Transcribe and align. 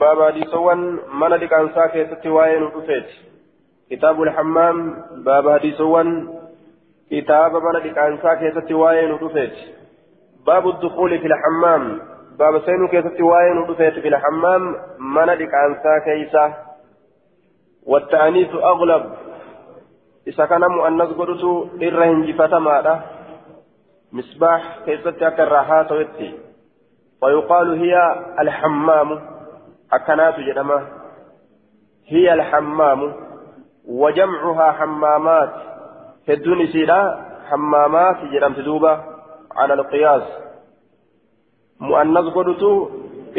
باب 0.00 0.22
حديثوان 0.22 0.98
من 1.14 1.28
لكانسا 1.28 1.86
كيست 1.86 2.26
وين 2.26 2.62
ودفت 2.62 3.06
كتاب 3.90 4.22
الحمام 4.22 5.04
باب 5.24 5.50
حديثوان 5.58 6.28
كتاب 7.10 7.52
من 7.56 7.72
لكانسا 7.72 8.34
كيست 8.34 8.72
وين 8.72 9.10
ودفت 9.12 9.56
باب 10.46 10.68
الدخول 10.68 11.18
في 11.18 11.26
الحمام 11.26 12.00
باب 12.38 12.62
سينو 12.66 12.88
كيست 12.88 13.20
وين 13.20 13.58
ودفت 13.58 13.98
في 13.98 14.08
الحمام 14.08 14.76
من 14.98 15.24
لكانسا 15.24 15.98
كيسا 16.04 16.54
والتأنيث 17.86 18.54
أغلب 18.54 19.12
إذا 20.26 20.46
كان 20.46 20.60
مؤنث 20.60 21.08
قدس 21.08 21.44
إرهن 21.82 22.22
جفتما 22.26 23.02
مصباح 24.12 24.78
كيست 24.86 25.22
أكرهات 25.22 25.92
ويتي 25.92 26.34
ويقال 27.22 27.80
هي 27.80 28.24
الحمام 28.40 29.33
أكنات 29.96 30.40
جدما 30.40 30.78
هي 32.06 32.34
الحمام 32.34 33.00
وجمعها 33.88 34.72
حمامات 34.72 35.52
الدنيا 36.28 36.66
سيدا 36.72 37.00
حمامات 37.50 38.16
جدم 38.32 38.52
تدوبة 38.52 38.92
على 39.56 39.74
القياس 39.74 40.22
مؤنث 41.80 42.26
قدتو 42.36 42.72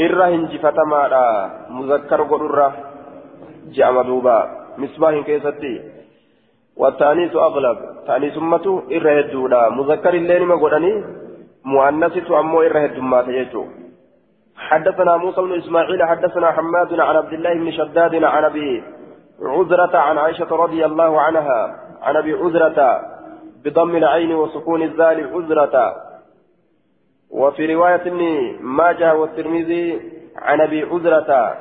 إرى 0.03 0.25
هنجفتما 0.35 1.02
مذكر 1.70 2.21
قدرة 2.31 2.67
جامع 3.75 4.02
دوبا 4.02 4.38
مصباح 4.77 5.13
كيستي 5.27 5.73
والتأنيث 6.77 7.35
أغلب 7.35 7.77
تأنيث 8.08 8.38
أمته 8.38 8.83
إرى 8.95 9.11
هدودا 9.19 9.69
مذكر 9.69 10.13
الليل 10.13 10.44
ما 10.45 10.55
قدني 10.55 10.94
مؤنثة 11.66 12.39
أمو 12.39 12.61
إرى 12.61 12.85
هدوما 12.85 13.22
تجيتو 13.22 13.63
حدثنا 14.58 15.18
موسى 15.18 15.41
بن 15.41 15.58
إسماعيل 15.58 16.04
حدثنا 16.04 16.52
حماد 16.52 17.00
عن 17.00 17.16
عبد 17.16 17.34
الله 17.34 17.54
بن 17.54 17.72
شداد 17.72 18.23
عن 18.23 18.44
أبي 18.44 18.84
عذرة 19.41 19.97
عن 19.97 20.17
عائشة 20.17 20.56
رضي 20.56 20.86
الله 20.86 21.22
عنها 21.22 21.75
عن 22.02 22.16
أبي 22.16 22.34
عذرة 22.34 23.02
بضم 23.66 23.95
العين 23.95 24.36
وسكون 24.36 24.81
الذال 24.81 25.34
عذرة. 25.34 25.95
وفي 27.31 27.75
رواية 27.75 28.02
ابن 28.02 28.22
ماجه 28.62 29.16
والترمذي 29.16 30.12
عن 30.36 30.62
أبي 30.62 30.84
عذرة 30.84 31.58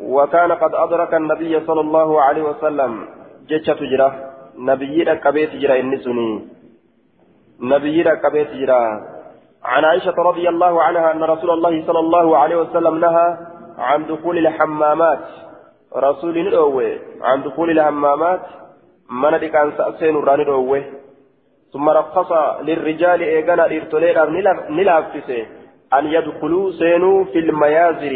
وكان 0.00 0.52
قد 0.52 0.74
أدرك 0.74 1.14
النبي 1.14 1.66
صلى 1.66 1.80
الله 1.80 2.22
عليه 2.22 2.42
وسلم 2.42 3.08
جتش 3.48 3.66
تجرى 3.66 4.32
نبي 4.58 5.04
لك 5.04 5.28
بيت 5.28 5.50
جرى 5.50 5.80
النسني 5.80 6.48
نبي 7.60 8.02
لك 8.02 8.32
بيت 8.32 8.50
جرى 8.50 8.82
عن 9.68 9.84
عائشة 9.84 10.14
رضي 10.18 10.48
الله 10.48 10.82
عنها 10.82 11.12
أن 11.12 11.22
رسول 11.22 11.50
الله 11.50 11.86
صلى 11.86 11.98
الله 11.98 12.38
عليه 12.38 12.56
وسلم 12.56 12.94
نهى 12.98 13.36
عن 13.78 14.06
دخول 14.06 14.38
الحمامات. 14.38 15.24
رسول 15.96 16.38
الأوي 16.38 16.98
عن 17.22 17.42
دخول 17.42 17.70
الحمامات. 17.70 18.40
من 19.10 19.36
كان 19.36 19.72
سأسين 19.78 20.16
ران 20.16 20.40
الأوي 20.40 20.84
ثم 21.72 21.88
رخص 21.88 22.32
للرجال 22.62 23.20
إيغانا 23.20 23.64
إرتوليرا 23.64 24.24
نلافسه 24.70 25.46
أن 25.94 26.06
يدخلوا 26.06 26.70
سينوا 26.70 27.24
في 27.24 27.38
الميازر. 27.38 28.14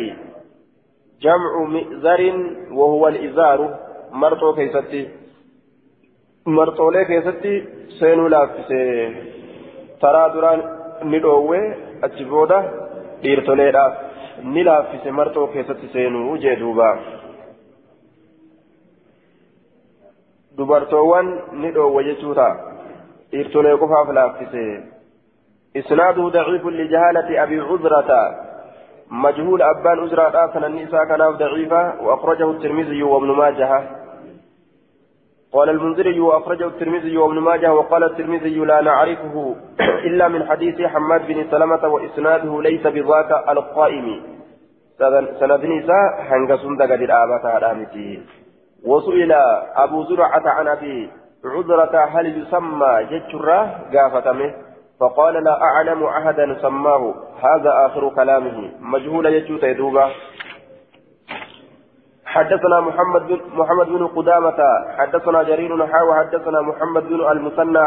جمع 1.20 1.52
مئزر 1.68 2.20
وهو 2.72 3.08
الإزار. 3.08 3.78
مرتو 4.12 4.54
كيستي. 4.54 5.08
مرتو 6.46 6.90
لي 6.90 7.04
كيستي 7.04 7.64
سينوا 8.00 8.28
لافسه 8.28 9.14
ترى 10.00 10.32
دران 10.34 10.81
ni 11.04 11.18
dhoowwee 11.24 11.66
achi 12.08 12.24
booda 12.24 12.58
dhiirtoleedhaaf 13.22 13.92
ni 14.54 14.64
laaffise 14.68 15.10
marxoo 15.18 15.46
keessatti 15.56 15.92
seenuu 15.92 16.36
jee 16.44 16.56
duuba 16.62 16.88
dubartoowwan 20.56 21.36
ni 21.52 21.70
dhoowwe 21.76 22.04
jechuu 22.08 22.34
ta'a 22.34 22.56
dhiirtolee 23.32 23.76
qofaaf 23.84 24.08
laaffise 24.18 24.66
إسناده 25.76 26.28
ضعيف 26.28 26.66
لجهالة 26.66 27.42
أبي 27.42 27.60
عذرة 27.60 28.10
مجهول 29.10 29.62
أبان 29.62 29.98
عذرة 30.00 30.46
كان 30.46 30.64
النساء 30.64 31.04
كان 31.04 31.30
ضعيفة 31.30 32.02
وأخرجه 32.04 32.50
الترمذي 32.50 33.02
وابن 33.02 33.26
ماجه 33.26 34.01
قال 35.52 35.70
المنذري 35.70 36.20
وأخرجه 36.20 36.66
الترمذي 36.66 37.16
وابن 37.16 37.38
ماجه 37.38 37.74
وقال 37.74 38.04
الترمذي 38.04 38.58
لا 38.58 38.80
نعرفه 38.80 39.56
إلا 40.08 40.28
من 40.28 40.48
حديث 40.48 40.80
حماد 40.80 41.26
بن 41.26 41.50
سلمة 41.50 41.88
وإسناده 41.88 42.62
ليس 42.62 42.86
بذاك 42.86 43.48
القائم. 43.48 44.22
سند 45.40 45.64
نساء 45.64 46.22
هنقصن 46.28 46.76
دقد 46.76 47.02
الآبات 47.02 47.44
على 47.44 47.86
وسئل 48.84 49.32
أبو 49.76 50.04
زرعة 50.04 50.48
عن 50.48 50.68
أبي 50.68 51.10
عذرة 51.44 52.04
هل 52.04 52.42
يسمى 52.42 53.06
جتشرة؟ 53.10 53.78
قافتمه. 53.94 54.54
فقال 55.00 55.44
لا 55.44 55.62
أعلم 55.62 56.04
أحدا 56.04 56.56
سماه. 56.62 57.14
هذا 57.42 57.86
آخر 57.86 58.08
كلامه. 58.08 58.70
مجهول 58.80 59.26
يجوت 59.26 59.62
يدوبه. 59.62 60.10
حدثنا 62.32 62.80
محمد 62.80 63.22
بن 63.28 63.40
محمد 63.54 63.86
بن 63.88 64.06
قدامة 64.06 64.58
حدثنا 64.98 65.42
جرير 65.42 65.76
نحاو 65.76 66.14
حدثنا 66.14 66.60
محمد 66.60 67.02
بن 67.02 67.20
المثنى 67.32 67.86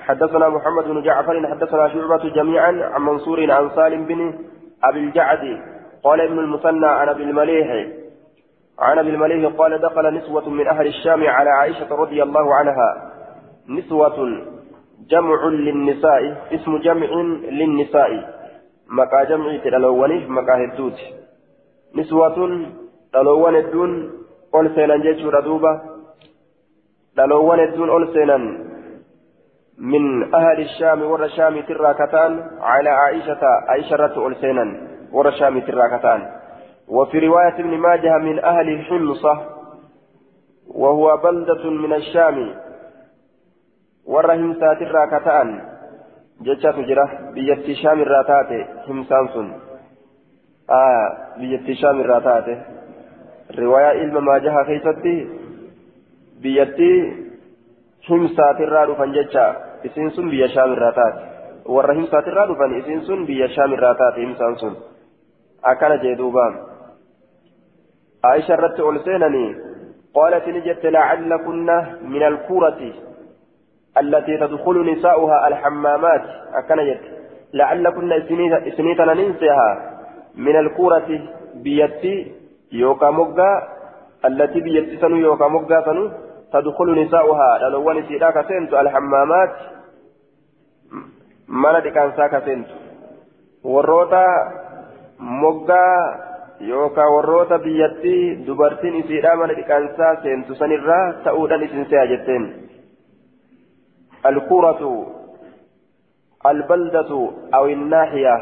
حدثنا 0.00 0.48
محمد 0.48 0.84
بن 0.84 1.02
جعفر 1.02 1.48
حدثنا 1.50 1.88
شعبة 1.88 2.28
جميعا 2.28 2.90
عن 2.92 3.02
منصور 3.02 3.52
عن 3.52 3.70
سالم 3.76 4.04
بن 4.04 4.38
أبي 4.84 4.98
الجعد 4.98 5.60
قال 6.04 6.20
ابن 6.20 6.38
المثنى 6.38 6.86
عن 6.86 7.08
أبي 7.08 7.22
المليح 7.22 7.68
عن 8.78 8.98
أبي 8.98 9.10
المليح 9.10 9.52
قال 9.58 9.80
دخل 9.80 10.14
نسوة 10.14 10.48
من 10.48 10.66
أهل 10.66 10.86
الشام 10.86 11.26
على 11.26 11.50
عائشة 11.50 11.94
رضي 11.94 12.22
الله 12.22 12.54
عنها. 12.54 13.12
نسوة 13.68 14.18
جمع 15.10 15.44
للنساء 15.44 16.48
اسم 16.52 16.78
جمع 16.78 17.06
للنساء 17.50 18.10
مكا 18.88 19.24
جمع 19.24 19.56
تلالوانه 19.56 20.28
مكا 20.28 20.54
هدوت 20.64 20.98
نسوة 21.94 22.66
dhaloowwan 23.12 23.54
hedduun 23.54 23.92
ol 24.52 24.68
seenan 24.74 25.02
jechuudha 25.02 25.44
duuba 25.44 25.72
dhaloowwan 27.16 27.60
hedduun 27.64 27.90
ol 27.90 28.06
seenan 28.14 28.48
min 29.78 30.04
ahli 30.40 30.68
shaami 30.78 31.06
warra 31.12 31.28
shaamiitirraa 31.36 31.94
kataan 31.94 32.42
calaa 32.64 32.98
aishata 33.04 33.52
aisharratti 33.76 34.26
ol 34.26 34.34
seenan 34.40 34.70
warra 35.12 35.32
shaamiitirraa 35.40 35.88
kataan 35.96 36.22
وفي 36.88 37.18
رواية 37.18 37.54
ابن 37.54 37.78
ماجه 37.78 38.18
من 38.18 38.44
أهل 38.44 38.84
حمصة 38.84 39.34
وهو 40.68 41.16
بلدة 41.16 41.70
من 41.70 41.92
الشام 41.92 42.54
ورهم 44.04 44.54
ساتر 44.60 45.06
كتان 45.12 45.48
جتشا 46.40 46.70
تجرى 46.72 47.06
بيت 47.34 47.76
شام 47.76 48.00
الراتات 48.00 48.50
همسان 48.88 49.28
سن 49.34 49.48
آه 50.70 51.08
بيت 51.38 51.76
شام 51.80 52.00
الراتات 52.00 52.46
ilma 53.56 54.20
maajahaa 54.20 54.64
keessatti 54.64 55.14
biyyattii 56.42 56.98
himsaatirraa 58.08 58.86
dhufan 58.86 59.12
jecha 59.12 59.54
isiin 59.84 60.10
sun 60.10 60.30
biyya 60.30 60.48
shaamirraa 60.48 60.92
taate 60.92 61.22
warra 61.76 61.94
himsaatirraa 61.94 62.46
dhufan 62.46 62.78
isiin 62.78 63.02
sun 63.06 63.26
biyya 63.26 63.48
shaamirraa 63.48 63.94
taate 63.94 64.20
himsaan 64.20 64.58
sun 64.58 64.76
akkana 65.62 65.96
jee 65.96 66.18
duubaan 66.18 66.60
aisha 68.22 68.54
irratti 68.54 68.82
ol 68.82 68.98
seenanii 69.04 69.68
قالت 70.14 70.48
نجت 70.48 70.86
لعلكن 70.86 71.68
من 72.02 72.22
الكورة 72.22 72.92
التي 73.98 74.36
تدخل 74.36 74.92
نساؤها 74.92 75.48
الحمامات 75.48 76.22
أكنجت 76.54 77.00
لعلكن 77.54 78.12
إسنيتنا 78.68 79.14
ننسيها 79.14 79.70
من 80.36 80.56
الكورة 80.56 81.20
بيتي 81.54 82.32
يوكا 82.72 83.10
مغا 83.10 83.50
التي 84.24 84.60
بيتسن 84.60 85.16
يوكا 85.16 85.48
مغا 85.48 85.80
سنو 85.86 86.10
تدخل 86.52 86.88
نساؤها 87.02 87.58
لالوان 87.58 88.02
سيدا 88.08 88.30
كسنت 88.30 88.74
الحمامات 88.74 89.50
mana 91.48 91.80
dhiqaansaa 91.84 92.28
kaseentu 92.28 92.74
warroota 93.74 94.22
moggaa 95.42 96.00
yookaan 96.70 97.12
warroota 97.14 97.58
biyyattii 97.58 98.46
dubartiin 98.46 98.98
isiidhaa 99.00 99.36
mana 99.40 99.56
dhiqaansaa 99.58 100.10
seentu 100.22 100.54
sanirraa 100.54 101.12
ta'uudhaan 101.24 101.62
isin 101.66 101.86
se'a 101.90 102.04
jetteen 102.10 102.44
alkuratu 104.30 104.92
albaldatu 106.50 107.20
awinaahiya 107.60 108.34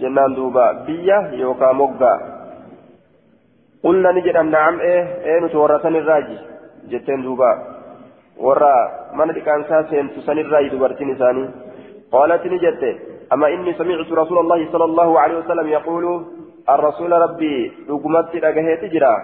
jennaan 0.00 0.36
duuba 0.36 0.66
biyya 0.86 1.18
yookaan 1.42 1.76
moggaa 1.82 2.16
قلنا 3.84 4.12
نجد 4.12 4.36
نعم 4.36 4.80
إيه 4.80 5.02
إيه 5.24 5.40
نتورثني 5.44 5.98
الراجي 5.98 6.38
جتين 6.90 7.22
دوبا 7.22 7.50
ورا 8.44 8.76
من 9.14 9.32
كان 9.46 9.64
ساسين 9.68 10.10
تسني 10.14 10.40
الراجي 10.40 10.68
دبرتين 10.68 11.16
ثاني 11.20 11.44
قالت 12.12 12.46
نجد 12.46 12.82
أما 13.32 13.46
إني 13.54 13.72
سمعت 13.80 14.12
رسول 14.12 14.38
الله 14.38 14.72
صلى 14.72 14.84
الله 14.84 15.20
عليه 15.20 15.36
وسلم 15.38 15.66
يقول 15.68 16.24
الرسول 16.68 17.12
ربي 17.12 17.72
رقمت 17.90 18.36
رقهيت 18.44 18.84
جرا 18.92 19.16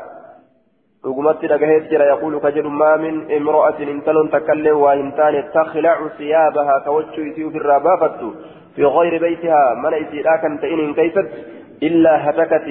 رقمت 1.06 1.44
رقهيت 1.44 1.84
جرا 1.90 2.04
يقول 2.04 2.38
كجل 2.44 2.66
ما 2.68 2.96
من 2.96 3.14
امرأة 3.38 3.78
انتلون 3.94 4.30
تكلم 4.30 4.76
وانتان 4.76 5.34
تخلع 5.54 5.96
ثيابها 6.18 6.74
كوجه 6.84 7.20
يسيو 7.28 7.50
في 7.50 7.58
الرابافة 7.62 8.20
في 8.76 8.84
غير 8.84 9.20
بيتها 9.20 9.74
من 9.82 9.94
إسيرا 9.94 10.36
كان 10.42 10.60
تئن 10.60 10.94
كيست 10.94 11.28
إلا 11.82 12.30
هتكت 12.30 12.68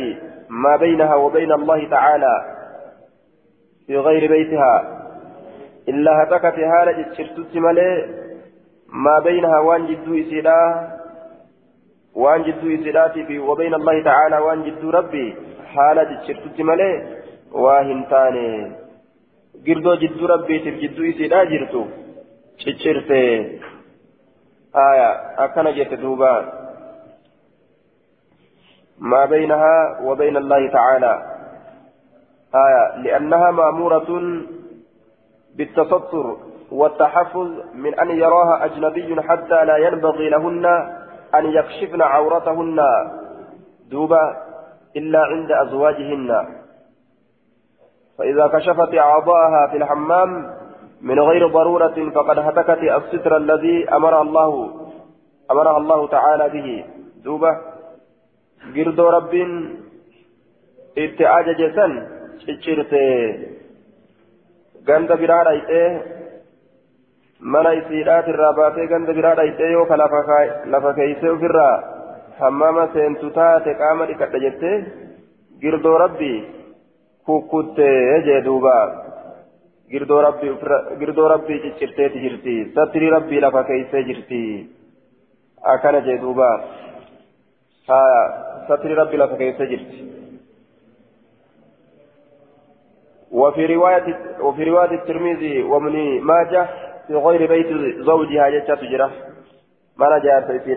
ما 0.50 0.76
بينها 0.76 1.16
وبين 1.16 1.52
الله 1.52 1.90
تعالى 1.90 2.36
في 3.88 3.98
غير 3.98 4.32
بيتها. 4.32 4.76
إلا 5.90 6.24
هتكت 6.24 6.60
هالة 6.60 7.14
شرتت 7.18 7.56
ملي 7.56 7.92
ما 8.94 9.20
بينها 9.20 9.60
وان 9.60 9.88
جدو 9.88 10.14
إسيرا 10.22 10.62
وان 12.16 12.44
جدو 12.44 12.68
إسيراتي 12.76 13.26
في 13.26 13.40
وبين 13.40 13.74
الله 13.74 14.04
تعالى 14.04 14.38
وان 14.38 14.64
جدو 14.64 14.90
ربي 14.90 15.36
حالة 15.74 16.28
شرتت 16.28 16.62
ملي 16.62 16.94
واهنتاني 17.52 18.72
girdoo 19.66 19.96
jidduu 20.02 20.28
rabbiitiif 20.32 20.76
jidduu 20.82 21.06
isiidhaa 21.12 21.46
jirtu 21.52 21.82
ciccirte 22.62 23.20
aya 24.74 25.10
akkana 25.46 25.72
jette 25.78 25.98
duuba 26.04 26.30
ما 29.00 29.26
بينها 29.26 30.00
وبين 30.04 30.38
الله 30.38 30.70
تعالى. 30.70 31.22
آية 32.56 32.98
لأنها 32.98 33.52
مأمورة 33.52 34.42
بالتستر 35.58 36.38
والتحفظ 36.72 37.48
من 37.74 38.00
أن 38.00 38.10
يراها 38.12 38.66
أجنبي 38.66 39.22
حتى 39.22 39.66
لا 39.66 39.78
ينبغي 39.78 40.30
لهن 40.30 40.66
أن 41.36 41.46
يكشفن 41.46 42.02
عورتهن. 42.02 42.80
دوبا 43.92 44.38
إلا 44.96 45.20
عند 45.20 45.52
أزواجهن. 45.52 46.46
فإذا 48.18 48.48
كشفت 48.48 48.94
أعضاءها 48.94 49.68
في 49.72 49.78
الحمام 49.78 50.56
من 51.02 51.20
غير 51.20 51.48
ضرورة 51.48 52.12
فقد 52.16 52.40
هتكت 52.40 52.80
الستر 52.84 53.38
الذي 53.38 53.90
أمر 53.90 54.22
الله 54.22 54.70
أمرها 55.52 55.78
الله 55.78 56.08
تعالى 56.08 56.50
به. 56.50 56.86
دوبا 57.24 57.62
girdoo 58.76 59.10
rabbiin 59.18 59.54
itti 61.06 61.24
ajaje 61.38 61.68
san 61.78 61.92
ciccirte 62.46 63.04
ganda 64.88 65.16
biraa 65.22 65.44
dhayxee 65.48 65.88
mana 67.54 67.72
isiidhaatirraa 67.80 68.54
baatee 68.60 68.88
ganda 68.94 69.14
biraa 69.20 69.36
dhayxee 69.40 69.72
yoo 69.76 69.86
ka 69.92 69.98
lafa 69.98 70.94
keeysee 71.00 71.32
ofirraa 71.36 71.76
hammama 72.40 72.88
seentu 72.94 73.30
taate 73.38 73.72
qaama 73.82 74.10
dhiqadha 74.10 74.44
jettee 74.46 74.76
girdoo 75.62 75.98
rabbii 76.04 76.38
kukkuttee 77.26 78.22
jee 78.28 78.42
duuba 78.48 78.76
girdoo 79.92 81.28
rabbii 81.34 81.62
ciccirteeti 81.66 82.20
jirti 82.26 82.56
sattirii 82.76 83.14
rabbii 83.18 83.42
lafa 83.46 83.64
keeysee 83.72 84.04
jirti 84.10 84.42
akkana 85.74 86.02
jee 86.08 86.18
duuba 86.26 86.50
ستر 88.66 88.92
ربي 88.98 89.18
لك 89.18 89.38
كيف 89.38 89.62
جرت 89.62 89.94
وفي 93.32 93.66
رواية 93.76 94.08
وفي 94.42 94.64
رواية 94.64 94.92
الترمذي 94.92 95.64
وابن 95.64 96.22
ماجه 96.22 96.68
في 97.08 97.16
غير 97.16 97.48
بيت 97.48 97.68
زوجها 98.06 98.50
جت 98.50 98.72
تجرى 98.72 99.12
ما 99.98 100.20
جاء 100.24 100.60
في 100.60 100.76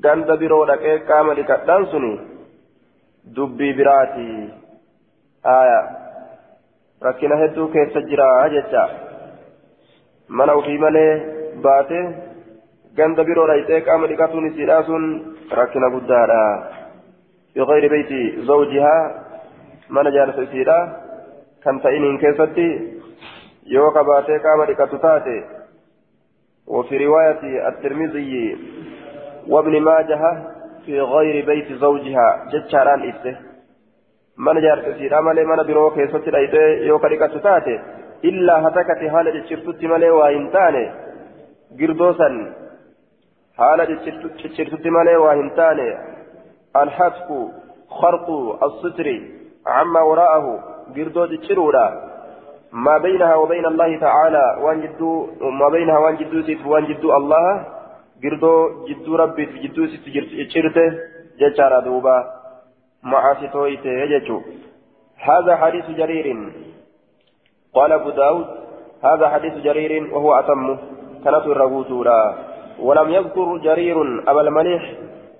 ganda 0.00 0.36
biroo 0.40 0.66
dhaqee 0.70 1.04
qaama 1.08 1.34
dhiqadhaan 1.38 1.86
suni 1.92 2.12
dubbii 3.36 3.72
biraati 3.78 4.28
aya 5.54 5.80
rakkina 7.06 7.40
hedduu 7.42 7.66
keessa 7.74 8.02
jira 8.10 8.28
jecha 8.54 8.84
mana 10.38 10.56
ufii 10.60 10.78
malee 10.84 11.10
baate 11.66 11.98
ganda 12.96 13.24
biroo 13.24 13.48
dhayxee 13.50 13.80
qaama 13.88 14.12
dhiqatuun 14.12 14.46
isiidhaa 14.50 14.82
sun 14.90 15.04
rakkina 15.58 15.94
guddaadha. 15.96 16.44
بغير 17.56 17.88
بيت 17.88 18.40
زوجها 18.40 19.24
من 19.90 20.04
جالس 20.10 20.38
إسيرا 20.38 20.78
كان 21.64 21.82
تئنين 21.82 22.18
كيستي 22.18 22.68
يوكا 23.66 24.02
باتي 24.02 24.38
كاما 24.38 24.64
لكتتاتي 24.64 25.44
وفي 26.66 27.06
رواية 27.06 27.68
الترمذي 27.68 28.56
وابن 29.48 29.80
ماجه 29.80 30.22
في 30.86 31.00
غير 31.00 31.46
بيت 31.46 31.72
زوجها 31.72 32.28
جتشاران 32.52 33.00
إسته 33.10 33.36
من 34.38 34.60
جالس 34.60 34.84
إسيرا 34.84 35.20
مالي 35.20 35.44
من 35.44 35.62
برو 35.66 35.90
كيستي 35.90 36.30
لأيتي 36.30 36.86
يوكا 36.86 37.06
لكتتاتي 37.06 37.80
إلا 38.24 38.54
هتكت 38.68 39.00
حالة 39.12 39.30
جتشرتت 39.30 39.84
مالي 39.84 40.10
وإنتاني 40.10 40.84
قردوسا 41.80 42.28
حالة 43.58 43.84
تشرتت 44.42 44.86
مالي 44.86 45.16
وهنتاني. 45.16 45.88
الحتف 46.76 47.28
خرق 47.88 48.26
الستر 48.66 49.08
عما 49.66 50.00
وراءه 50.00 50.46
قردو 50.96 51.26
تشرورا. 51.26 51.86
ما 52.72 52.98
بينها 52.98 53.34
وبين 53.34 53.66
الله 53.66 53.90
تعالى 54.00 54.46
وان 54.62 54.80
جدو 54.80 55.26
ما 55.60 55.68
بينها 55.68 55.98
وان 55.98 56.16
جدو 56.16 56.42
سيف 56.42 56.66
وان 56.66 56.84
جدو 56.84 57.16
الله 57.16 57.64
قردو 58.22 58.54
جدو 58.88 59.16
ربي 59.16 59.44
جدو 59.64 59.86
سيف 59.86 60.04
تشرته 60.48 60.88
ججارا 61.40 61.80
دوبا. 61.80 62.16
معاصي 63.02 63.48
تويته 63.48 63.90
يججو. 64.02 64.40
هذا 65.28 65.56
حديث 65.56 65.86
جرير. 65.90 66.26
قال 67.74 67.92
أبو 67.92 68.10
داود 68.10 68.46
هذا 69.04 69.28
حديث 69.28 69.54
جرير 69.54 70.14
وهو 70.14 70.30
أتم. 70.40 70.76
كانت 71.24 71.46
الرغوتورا 71.46 72.51
ولم 72.82 73.08
يذكر 73.10 73.56
جرير 73.56 73.96
أبا 74.30 74.40
المليح. 74.40 74.82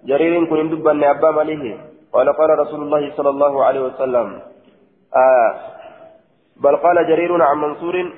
جرير 0.04 0.44
كن 0.44 0.70
دبا 0.70 1.10
أبا 1.10 1.30
مليح. 1.30 1.76
قال 2.12 2.32
قال 2.32 2.58
رسول 2.58 2.82
الله 2.82 3.12
صلى 3.16 3.30
الله 3.30 3.64
عليه 3.64 3.80
وسلم 3.80 4.40
آه 5.16 5.54
بل 6.56 6.76
قال 6.76 7.08
جرير 7.08 7.42
عن 7.42 7.58
منصور 7.58 8.12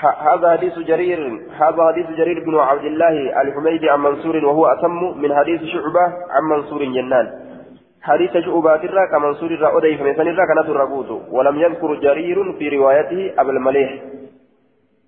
هذا 0.00 0.52
حديث 0.52 0.78
جرير 0.78 1.40
هذا 1.60 1.86
حديث 1.88 2.06
جرير 2.10 2.44
بن 2.44 2.58
عبد 2.58 2.84
الله 2.84 3.42
الحميدي 3.42 3.90
عن 3.90 4.00
منصور 4.00 4.44
وهو 4.44 4.66
أتم 4.66 5.18
من 5.18 5.34
حديث 5.34 5.60
شعبة 5.64 6.04
عن 6.30 6.42
منصور 6.50 6.84
جنان. 6.84 7.26
حديث 8.02 8.32
شعبة 8.32 8.74
الرا 8.74 9.06
كمنصور 9.12 9.78
أدي 9.78 9.96
فمثل 9.98 10.28
الرا 10.28 10.44
كانت 10.46 10.68
ولم 11.30 11.56
يذكر 11.58 11.94
جرير 11.94 12.52
في 12.52 12.68
روايته 12.68 13.40
أبا 13.40 13.50
المليح. 13.50 13.90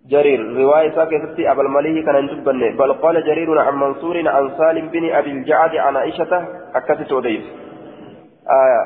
جرير. 0.09 0.57
رواية 0.57 0.95
ساكتة 0.95 1.53
أبا 1.53 1.63
المليه 1.63 2.05
كان 2.05 2.27
جبن 2.27 2.77
بل 2.77 2.93
قال 2.93 3.25
جرير 3.25 3.59
عن 3.59 3.75
منصور 3.75 4.29
عن 4.29 4.59
سالم 4.59 4.89
بن 4.89 5.11
أبي 5.11 5.31
الجعد 5.31 5.77
عن 5.77 5.97
عائشة 5.97 6.49
أكتت 6.75 7.13
أديف 7.13 7.45
آية 8.51 8.83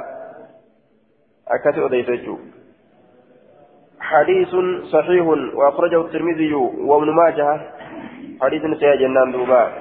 أكتت 1.49 1.79
أديف 1.79 2.31
حديث 4.01 4.49
صحيح 4.93 5.27
وأخرجه 5.55 6.01
الترمذي 6.01 6.55
وابن 6.55 7.11
ماجه 7.11 7.61
حديث 8.43 8.63
سيا 8.81 8.95
جنان 8.95 9.33
دوبا. 9.33 9.73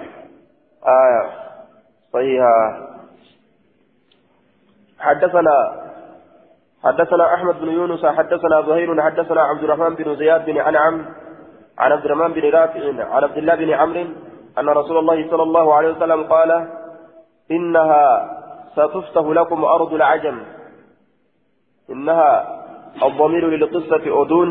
آية 0.87 1.29
صحيحة 2.13 2.87
حدثنا 4.99 5.81
حدثنا 6.83 7.33
أحمد 7.33 7.59
بن 7.59 7.67
يونس 7.67 8.05
حدثنا 8.05 8.61
زهير 8.67 9.01
حدثنا 9.01 9.41
عبد 9.41 9.63
الرحمن 9.63 9.95
بن 9.95 10.15
زياد 10.15 10.45
بن 10.45 10.57
أنعم 10.57 11.05
عن 11.81 11.91
عبد 11.91 12.05
الرحمن 12.05 12.31
بن 12.33 12.45
رافع 12.57 12.81
عن 13.13 13.23
عبد 13.23 13.37
الله 13.37 13.55
بن 13.55 13.69
عمرو 13.79 14.05
أن 14.59 14.69
رسول 14.79 14.97
الله 14.97 15.17
صلى 15.31 15.43
الله 15.43 15.65
عليه 15.73 15.89
وسلم 15.91 16.23
قال 16.23 16.51
إنها 17.51 18.05
ستفتح 18.75 19.25
لكم 19.39 19.59
أرض 19.77 19.93
العجم. 19.93 20.37
إنها 21.89 22.31
الضمير 23.07 23.43
للقصة 23.49 24.03
أدون 24.21 24.49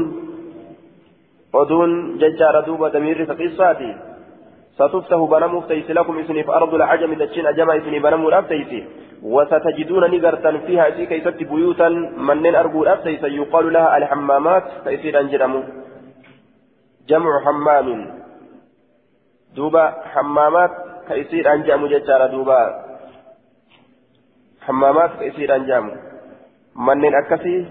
أدون 1.55 2.19
ججار 2.19 2.61
دوبة 2.61 2.89
دمير 2.89 3.19
قصاتي 3.41 3.91
ستفتح 4.79 5.19
بنمو 5.33 5.61
فتيس 5.61 5.91
لكم 5.91 6.19
إسني 6.19 6.43
في 6.45 6.51
أرض 6.51 6.75
العجم 6.75 7.15
تجين 7.15 7.47
أجمع 7.47 7.77
إسني 7.77 7.99
بنمو 7.99 8.29
رابتيسي 8.29 8.81
وستجدون 9.23 10.05
نقرتا 10.15 10.51
فيها 10.67 10.89
إسي 10.89 11.07
كيست 11.07 11.39
بيوتا 11.51 11.89
منين 12.29 12.55
أرجو 12.55 12.83
رابتيسي 12.83 13.27
يقال 13.41 13.73
لها 13.73 13.97
الحمامات 13.99 14.65
تيسير 14.85 15.21
أنجرمو 15.21 15.63
جمع 17.09 17.45
حمام. 17.45 18.21
دوبا 19.57 19.85
حمامات 20.05 20.71
كيسير 21.09 21.53
أنجام 21.53 21.87
ججار 21.87 22.27
دوبا. 22.27 22.61
حمامات 24.61 25.11
كيسير 25.19 25.57
أنجام 25.57 25.91
منين 26.77 27.15
أكسي؟ 27.15 27.67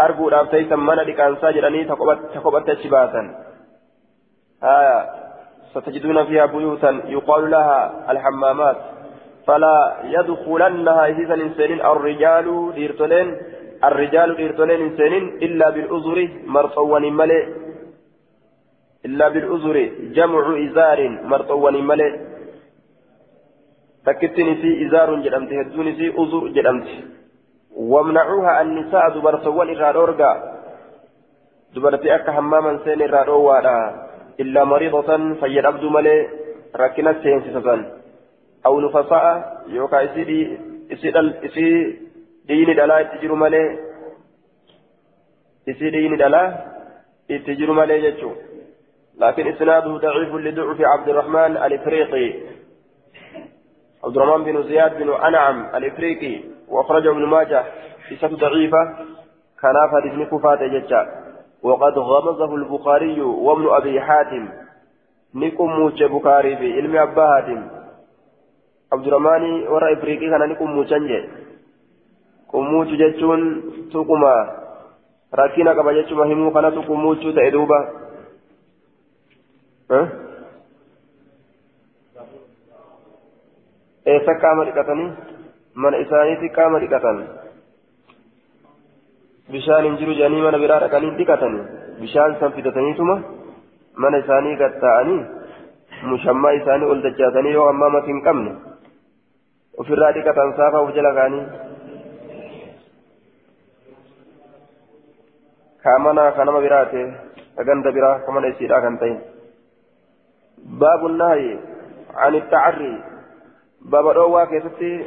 أرجو 0.00 0.28
رابتيسا 0.28 0.76
من 0.76 0.94
لكان 0.94 1.36
ساجراني 1.36 1.84
تقبت 1.84 2.70
تشباسا 2.70 3.22
آية 4.64 4.98
ستجدون 5.70 6.24
فيها 6.24 6.46
بيوتا 6.46 6.90
يقال 7.06 7.50
لها 7.50 8.10
الحمامات. 8.10 8.76
فلا 9.46 9.96
يدخلنها 10.04 11.06
إذا 11.06 11.34
إنسان 11.34 11.72
الرجال 11.80 12.72
ديرتولين. 12.74 13.28
الرجال 13.84 14.36
ديرتولين 14.36 14.80
إنسان 14.80 15.12
إلا 15.46 15.70
بالأزر 15.70 16.28
مرطوان 16.46 17.12
ملئ. 17.12 17.67
إلا 19.06 19.28
بالأزر 19.28 19.76
جمع 20.16 20.44
إزار 20.66 21.08
مرطوان 21.08 21.76
ملئ 21.90 22.12
تكتني 24.06 24.54
في 24.60 24.86
إزار 24.86 25.08
جدمت 25.24 25.52
هدوني 25.52 25.92
في 25.98 26.06
أزر 26.22 26.48
جدمت 26.56 26.88
وامنعوها 27.76 28.62
النساء 28.62 29.04
دبرتوان 29.14 29.68
إرادورغا 29.76 30.32
دبرتي 31.74 32.14
أكا 32.14 32.32
حماما 32.32 32.72
سين 32.84 33.02
إرادووانا 33.02 33.76
إلا 34.40 34.64
مريضة 34.64 35.10
فيد 35.40 35.64
عبد 35.66 35.84
ملئ 35.84 36.18
ركنت 36.76 37.16
سينسسسان 37.22 37.80
أو 38.66 38.80
نفساء 38.80 39.24
يوكا 39.68 39.98
إسي 40.04 40.58
إسي 40.92 41.98
ديني 42.48 42.74
دلا 42.74 43.00
إتجر 43.00 43.34
ملي 43.34 43.78
إسي 45.68 45.90
ديني 45.90 46.16
دلا 46.16 46.42
إتجر 47.30 47.72
ملي 47.72 47.96
جتشو 48.04 48.30
لكن 49.18 49.48
إسناده 49.48 49.96
ضعيف 49.96 50.34
لضعف 50.34 50.80
عبد 50.80 51.08
الرحمن 51.08 51.56
الإفريقي. 51.56 52.34
عبد 54.04 54.16
الرحمن 54.16 54.44
بن 54.44 54.62
زياد 54.62 54.98
بن 54.98 55.10
أنعم 55.10 55.66
الإفريقي 55.74 56.40
وأخرجه 56.68 57.10
ابن 57.10 57.24
ماجه 57.24 57.64
قصة 58.10 58.36
ضعيفة. 58.36 58.82
كان 59.62 59.74
فاتح 59.92 60.30
كفاة 60.30 60.66
جتشا 60.66 61.06
وقد 61.62 61.98
غمزه 61.98 62.54
البخاري 62.54 63.20
وابن 63.20 63.68
أبي 63.68 64.00
حاتم. 64.00 64.48
نكم 65.34 65.66
موجه 65.66 66.06
بخاري 66.06 66.56
في 66.56 66.72
علم 66.72 66.96
أبا 66.96 67.26
حاتم. 67.34 67.68
عبد 68.92 69.06
الرحمن 69.06 69.68
ورا 69.68 69.92
إفريقي 69.92 70.30
كان 70.30 70.48
نكم 70.48 70.70
موجه 70.70 71.28
kummuuchu 72.48 72.96
jechuun 72.96 73.42
tuquma 73.92 74.32
rakkina 75.32 75.74
qaba 75.74 75.92
jechuma 75.94 76.26
himuu 76.26 76.50
kanatu 76.50 76.82
kummuuchuu 76.82 77.32
ta'e 77.32 77.50
duuba 79.88 80.08
eessa 84.06 84.34
qaama 84.42 84.64
dhiqatanii 84.68 85.10
mana 85.74 85.96
isaaniitti 86.04 86.48
qaama 86.58 86.80
dhiqatan 86.84 87.18
bishaan 89.52 89.84
hin 89.88 89.98
jiru 90.00 90.16
jedhanii 90.18 90.42
mana 90.46 90.58
biraa 90.64 90.80
dhaqanii 90.84 91.16
dhiqatanii 91.20 91.64
bishaan 92.00 92.36
san 92.40 92.52
fidataniituma 92.56 93.16
mana 94.04 94.20
isaanii 94.24 94.56
gatta'anii 94.62 95.20
mushammaa 96.12 96.52
isaanii 96.60 96.90
ol 96.94 97.02
dachaasanii 97.06 97.54
yoo 97.58 97.68
ammaa 97.72 97.94
mati 97.96 98.12
hin 98.12 98.20
qabne 98.28 98.52
ofirraa 99.84 100.12
dhiqatan 100.18 100.54
saafa 100.60 100.84
uf 100.88 100.94
jala 101.00 101.16
kaanii 101.20 101.46
كامنا 105.84 106.30
كنما 106.36 106.60
براته 106.60 107.02
أجند 107.60 107.86
برا 107.94 108.10
كمان 108.26 108.44
يصير 108.44 108.78
أكنتين 108.78 109.16
باب 110.64 111.06
النهي 111.06 111.58
عن 112.14 112.34
التعري. 112.34 113.02
باب 113.82 114.08
الأوى 114.10 114.46
كيفتي 114.46 115.06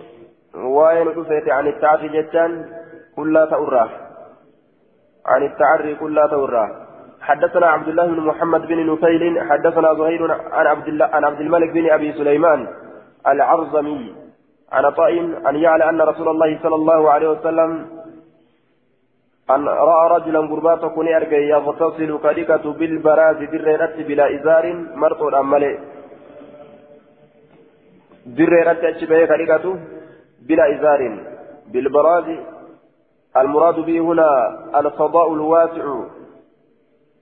وين 0.56 1.16
تسيت 1.16 1.50
عن 1.50 1.68
التعري 1.68 2.08
جتان 2.10 2.66
كلا 3.16 3.46
تأرى 3.46 3.90
عن 5.26 5.44
التعري 5.44 5.96
كلا 5.96 6.28
تأرى 6.28 6.88
حدثنا 7.22 7.68
عبد 7.68 7.88
الله 7.88 8.06
بن 8.06 8.20
محمد 8.20 8.68
بن 8.68 8.94
نفيل 8.94 9.42
حدثنا 9.50 9.94
زهير 9.94 10.32
عن 10.32 10.68
عبد 10.68 10.88
الله 10.88 11.06
عن 11.06 11.24
عبد 11.24 11.40
الملك 11.42 11.70
بن 11.70 11.90
أبي 11.90 12.14
سليمان 12.14 12.68
العرزمي 13.28 14.16
عن 14.72 14.90
طائم 14.92 15.48
أن 15.48 15.56
يعلى 15.56 15.90
أن 15.90 16.02
رسول 16.02 16.30
الله 16.30 16.60
صلى 16.64 16.76
الله 16.76 17.12
عليه 17.12 17.30
وسلم 17.30 17.88
أن 19.56 19.68
رأى 19.68 20.04
رجلا 20.16 20.40
قربات 20.40 20.86
كن 20.96 21.08
أرجع 21.08 21.38
يغتسل 21.38 22.20
كدكة 22.24 22.74
بالبراز 22.80 23.38
بالريرة 23.52 23.96
بلا 24.08 24.26
إزار 24.36 24.66
مرط 24.96 25.22
أمالي 25.36 25.80
بالريرة 28.26 28.82
أشبه 28.90 29.26
كدكة 29.26 29.66
بلا 30.48 30.66
إزار. 30.76 31.02
بالبراز 31.72 32.28
المراد 33.38 33.78
به 33.88 34.00
هنا 34.00 34.30
الفضاء 34.80 35.34
الواسع. 35.34 35.86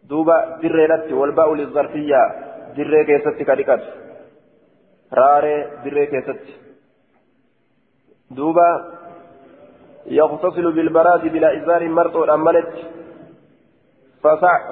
دوبا 0.10 0.58
بالريرة 0.62 1.14
والباء 1.14 1.54
للظرفية. 1.54 2.22
دري 2.78 3.06
كيست 3.06 3.38
كدكة 3.50 3.80
راري 5.14 5.56
دري 5.86 6.06
كيست. 6.06 6.44
دوبا 8.32 8.70
يغتسل 10.06 10.72
بالبراد 10.72 11.22
بلا 11.22 11.58
إزار 11.58 11.90
مرطو 11.90 12.24
أملت. 12.24 12.74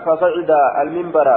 فصعد 0.05 0.51
المنبر 0.81 1.27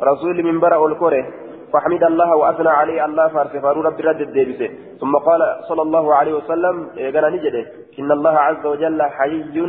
رسول 0.00 0.40
المنبر 0.40 0.74
والكره. 0.74 1.26
فحمد 1.72 2.02
الله 2.02 2.36
وأثنى 2.36 2.68
عليه 2.68 3.04
الله 3.04 3.28
فارس 3.28 3.56
فارو 3.56 3.80
رب 3.80 4.00
رد 4.00 4.20
الديبسه 4.20 4.68
ثم 5.00 5.16
قال 5.16 5.40
صلى 5.68 5.82
الله 5.82 6.14
عليه 6.14 6.34
وسلم 6.34 6.76
قال 7.14 7.32
نجده 7.34 7.64
إن 7.98 8.10
الله 8.12 8.38
عز 8.38 8.66
وجل 8.66 9.02
حي 9.02 9.60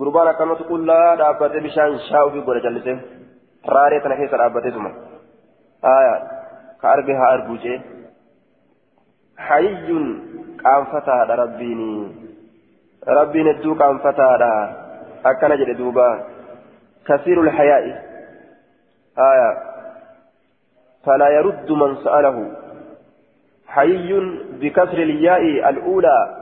قربانا 0.00 0.32
كما 0.32 0.54
تقول 0.54 0.86
لا 0.86 1.14
دابت 1.14 1.52
بشان 1.64 1.98
شاو 2.10 2.30
في 2.30 2.40
قول 2.40 2.62
جلسة. 2.62 3.00
راري 3.68 4.00
تنحيس 4.00 4.30
دابت 4.30 4.66
ثم. 4.68 4.86
آية. 5.84 6.16
كأربها 6.82 7.34
أربوجه 7.34 7.80
حي 9.38 9.88
فتى 10.92 11.18
ربيني. 11.42 12.21
ربي 13.08 13.42
ندوك 13.42 13.82
عن 13.82 13.98
فتاة 13.98 14.42
أكن 15.26 15.56
جد 15.56 15.76
دوبا 15.76 16.24
كثير 17.06 17.40
الحياء 17.40 17.84
آية 19.18 19.58
فلا 21.06 21.28
يرد 21.28 21.70
من 21.72 21.96
سأله 21.96 22.50
حي 23.66 24.12
بكسر 24.60 24.98
الياء 24.98 25.68
الأولى 25.70 26.36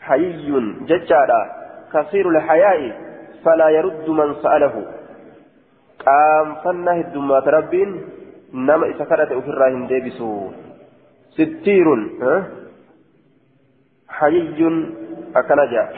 حي 0.00 0.50
ججالا 0.80 1.52
كثير 1.94 2.28
الحياء 2.28 2.92
فلا 3.44 3.68
يرد 3.68 4.08
من 4.10 4.34
سأله 4.42 4.86
قام 6.06 6.54
فنه 6.54 7.00
الدمات 7.00 7.48
رب 7.48 7.74
نما 8.52 8.86
إذا 8.86 9.04
كانت 9.04 9.32
أفراهم 9.32 9.86
ديبسو 9.86 10.50
ستير 11.30 11.86
ها 15.34 15.42
حي 15.42 15.42
akkana 15.42 15.66
jaa 15.66 15.88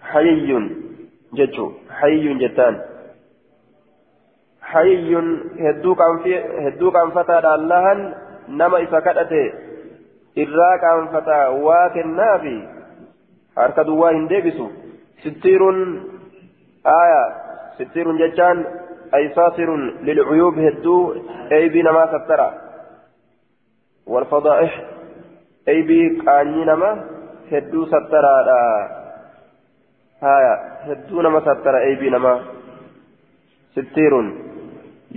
hayiyyun 0.00 0.64
jechuu 1.34 1.80
hayiyyun 1.88 2.38
jettaan 2.38 2.82
hayiyyun 4.60 5.28
hedduu 5.58 6.90
qaanfataadha 6.92 7.52
allahan 7.52 8.14
nama 8.48 8.78
isa 8.78 9.00
kadhate 9.00 9.54
irraa 10.36 10.78
qaanfataa 10.78 11.50
waa 11.50 11.88
kennaafi 11.90 12.54
harka 13.56 13.86
duwwaa 13.86 14.10
hin 14.10 14.28
deebisu 14.28 14.70
sittiirun 15.22 15.80
aya 16.84 17.22
sittiirun 17.78 18.18
jechaan 18.18 18.66
ay 19.12 19.24
saasirun 19.34 19.82
lilcuyuub 20.02 20.56
hedduu 20.66 21.02
eybii 21.50 21.82
namaa 21.82 22.06
sattara 22.14 22.48
والفضائح 24.06 24.72
eybii 25.66 26.22
qaanyii 26.24 26.64
nama 26.64 26.90
hedduu 27.50 27.86
sattaraadha 27.94 28.58
haya 30.26 30.54
hedduu 30.88 31.22
nama 31.22 31.40
sattara 31.48 31.80
eybii 31.88 32.10
nama 32.10 32.34
sittiirun 33.74 34.28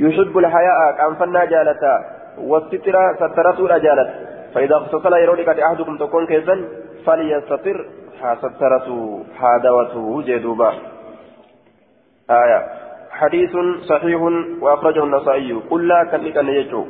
yuhibbu 0.04 0.42
lhaya'a 0.48 0.88
qaanfannaa 1.02 1.46
jaalata 1.54 1.94
wasitira 2.54 3.06
sattaratuudha 3.22 3.80
jaalata 3.88 4.30
فإذا 4.54 4.76
اغتسل 4.76 5.14
يرونك 5.14 5.50
أحدكم 5.50 5.98
تكون 5.98 6.26
كيسا 6.26 6.56
فليستتر 7.06 7.86
ها 8.22 8.36
سترته 8.36 9.26
ها 9.40 9.58
دوته 9.58 10.22
جدوبا 10.22 10.74
آية 12.30 12.60
حديث 13.12 13.54
صحيح 13.82 14.22
وأخرجه 14.62 15.04
النسائي 15.04 15.54
قل 15.70 15.88
لا 15.88 16.04
كنك 16.04 16.38
نيجو 16.38 16.86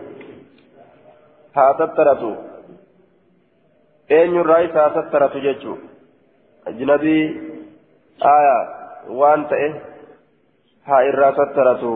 ها 1.56 1.74
سترته 1.74 2.36
eenyurraa 4.18 4.62
isaa 4.68 4.90
sattaratu 4.98 5.42
jechuu 5.46 5.78
ajnabii 6.72 7.24
aya 8.32 8.56
waan 9.20 9.46
ta'e 9.52 9.68
haa 10.88 11.02
irraa 11.10 11.32
sattaratu 11.40 11.92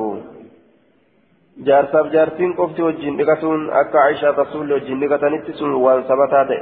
jaarsaaf 1.70 2.12
jaartiin 2.15 2.53
qofti 2.60 2.86
wajjin 2.88 3.17
dhiqatuun 3.22 3.65
akka 3.82 4.03
aishaa 4.03 4.36
rasuulli 4.41 4.74
wajjin 4.77 5.01
dhiqatanitti 5.03 5.58
sun 5.62 5.74
waan 5.86 6.05
sabataa 6.12 6.46
ta'e 6.51 6.62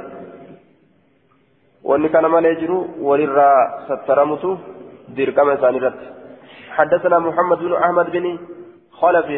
wanni 1.90 2.08
kana 2.16 2.32
malee 2.36 2.54
jiru 2.62 2.78
walirraa 3.10 3.60
sattaramutu 3.90 4.58
dirqama 5.16 5.60
isaanii 5.60 5.84
irratti 5.84 6.08
حدثنا 6.76 7.18
محمد 7.18 7.58
بن 7.58 7.72
أحمد 7.84 8.06
بن 8.10 8.26
خلف 9.00 9.28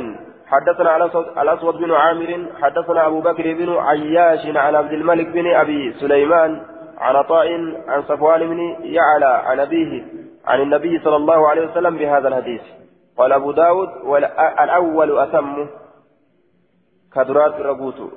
حدثنا 0.47 0.97
الأسود 1.43 1.75
بن 1.75 1.93
عامر 1.93 2.47
حدثنا 2.63 3.07
أبو 3.07 3.21
بكر 3.21 3.55
بن 3.55 3.77
عياش 3.77 4.47
عن 4.57 4.75
عبد 4.75 4.93
الملك 4.93 5.27
بن 5.27 5.55
أبي 5.55 5.93
سليمان 5.93 6.63
عن 6.99 7.17
عطاء 7.17 7.47
عن 7.89 8.03
صفوان 8.03 8.41
بن 8.41 8.59
يعلى 8.83 9.43
عن 9.47 9.61
أبيه 9.61 10.05
عن 10.47 10.61
النبي 10.61 10.99
صلى 11.05 11.17
الله 11.17 11.49
عليه 11.49 11.71
وسلم 11.71 11.97
بهذا 11.97 12.29
الحديث. 12.29 12.63
قال 13.19 13.33
أبو 13.33 13.53
داود 13.53 13.89
والأول 14.05 15.19
أتم 15.19 15.67
كدرات 17.15 17.61
ربوت 17.61 18.13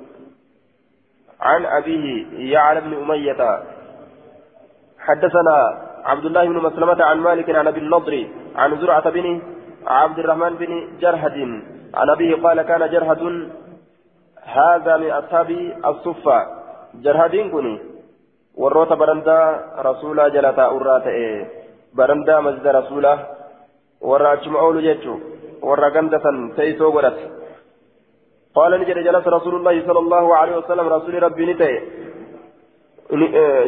عن 1.40 1.66
أبيه 1.66 2.26
يعلى 2.52 2.80
بن 2.80 2.94
أمية 2.94 3.62
حدثنا 4.98 5.56
عبد 6.04 6.24
الله 6.24 6.44
بن 6.44 6.56
مسلمة 6.56 7.04
عن 7.04 7.18
مالك 7.18 7.50
عن 7.50 7.66
أبي 7.66 7.80
النضر 7.80 8.26
عن 8.56 8.80
زرعة 8.80 9.10
بن 9.10 9.42
عبد 9.86 10.18
الرحمن 10.18 10.54
بن 10.54 10.88
جرهد 11.00 11.62
عن 11.94 12.10
أبيه 12.10 12.42
قال 12.42 12.62
كان 12.62 12.90
جرهد 12.90 13.22
هذا 14.42 14.96
من 14.96 15.10
أصحاب 15.10 15.50
الصفة. 15.86 16.46
جرهد 16.94 17.34
كني 17.52 17.78
وروت 18.56 18.92
برندا 18.92 19.38
رسولا 19.78 20.28
جلتا 20.28 20.64
أرات 20.66 21.06
برندا 21.94 22.40
مسجد 22.40 22.66
رسولا. 22.66 23.18
وراجم 24.00 24.56
أول 24.56 24.82
جيتشو. 24.82 25.14
ورا 25.62 25.88
غندة 25.88 26.26
تيسو 26.56 26.96
ورت 26.96 27.18
قال 28.54 28.80
نجد 28.80 28.98
جلس 28.98 29.26
رسول 29.26 29.54
الله 29.54 29.86
صلى 29.86 29.98
الله 29.98 30.36
عليه 30.36 30.56
وسلم 30.56 30.86
رسول 30.88 31.22
ربي 31.22 31.44
نتي 31.46 31.72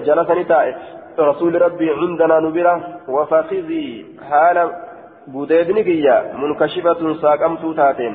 جلس 0.06 0.30
نتائف 0.30 0.76
رسول 1.18 1.62
ربي 1.62 1.90
عندنا 1.90 2.40
نبرة. 2.40 2.74
وفخذي 3.08 3.86
حال 4.30 4.58
بوديدني 5.26 5.82
كيا 5.82 6.32
منكشفة 6.36 7.14
ساقمت 7.22 7.76
تاتين 7.76 8.14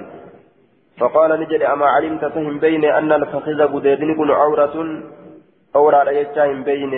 فقال 0.99 1.39
نجد 1.39 1.61
أما 1.61 1.85
علمت 1.85 2.25
فهم 2.25 2.59
بين 2.59 2.85
أن 2.85 3.11
الفخذ 3.11 3.67
بوديدني 3.67 4.15
كن 4.15 4.31
عورة 4.31 5.03
أورا 5.75 6.09
يجتهم 6.09 6.63
بين. 6.63 6.93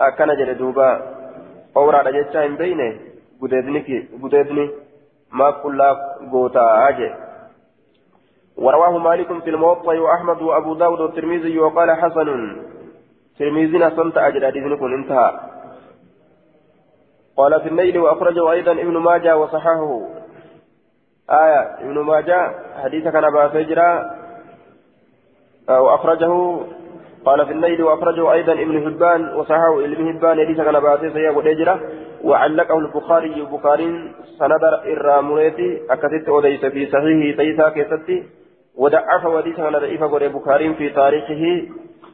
أكن 0.00 0.28
جد 0.38 0.58
دوبا 0.58 0.90
أورا 1.76 2.08
يجتهم 2.08 2.56
بين. 2.56 3.00
بوديدني 4.20 4.70
ما 5.32 5.50
كلا 5.50 5.90
قوتا 6.32 6.88
أجي. 6.88 7.10
ورواه 8.56 8.98
مالك 8.98 9.42
في 9.42 9.50
الموطأ 9.50 9.92
وأحمد 9.98 10.42
وأبو 10.42 10.74
داود 10.74 11.00
والترمذي 11.00 11.58
وقال 11.58 11.90
حسن. 11.90 12.28
ترمذينا 13.38 13.90
صمت 13.96 14.16
أجل 14.16 14.46
حديث 14.46 14.64
انتهى. 14.82 15.30
قال 17.36 17.60
في 17.60 17.68
الليل 17.68 17.98
وأخرجه 17.98 18.52
أيضا 18.52 18.72
ابن 18.72 18.96
ماجه 18.96 19.36
وصححه. 19.36 20.00
آية 21.30 21.60
ابن 21.80 21.98
ماجه 21.98 22.54
حديث 22.82 23.08
كان 23.08 23.24
أبا 23.24 23.48
فجرا 23.48 24.10
وأخرجه. 25.68 26.60
قال 27.24 27.46
في 27.46 27.52
الليل 27.52 27.82
وأخرجه 27.82 28.32
أيضا 28.32 28.52
ابن 28.52 28.84
حبان 28.84 29.34
وصححه 29.34 29.84
ابن 29.84 30.12
حبان 30.12 30.46
حديث 30.46 30.56
كان 30.56 30.76
أبا 30.76 31.30
وأجرا 31.30 31.80
وعلقه 32.24 32.78
البخاري 32.78 33.34
البخاري 33.34 34.12
سند 34.38 34.64
الرامريتي 34.86 35.80
أكتت 35.90 36.28
أوديس 36.28 36.64
في 36.64 36.86
صحيحه 36.86 37.36
تيسا 37.36 37.68
كيستي. 37.68 38.22
ودعف 38.76 39.24
وديس 39.24 39.56
كان 39.56 39.72
ضعيف 39.72 40.02
البخاري 40.02 40.74
في 40.74 40.90
تاريخه 40.90 41.68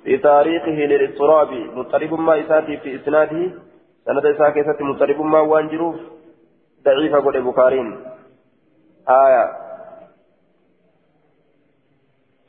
في 0.05 0.17
تاريخه 0.17 0.71
للاضطراب 0.91 1.49
مضطرب 1.75 2.21
ما 2.21 2.41
إساتي 2.41 2.77
في 2.77 2.97
إسناده. 2.97 3.70
سند 4.11 4.27
إساء 4.27 4.51
كيست 4.51 4.83
مضطرب 4.83 5.21
ما 5.21 5.41
وانجروف 5.41 5.97
ضعيف 6.85 7.15
قول 7.15 7.37
البخاري 7.37 7.81
آية 9.09 9.45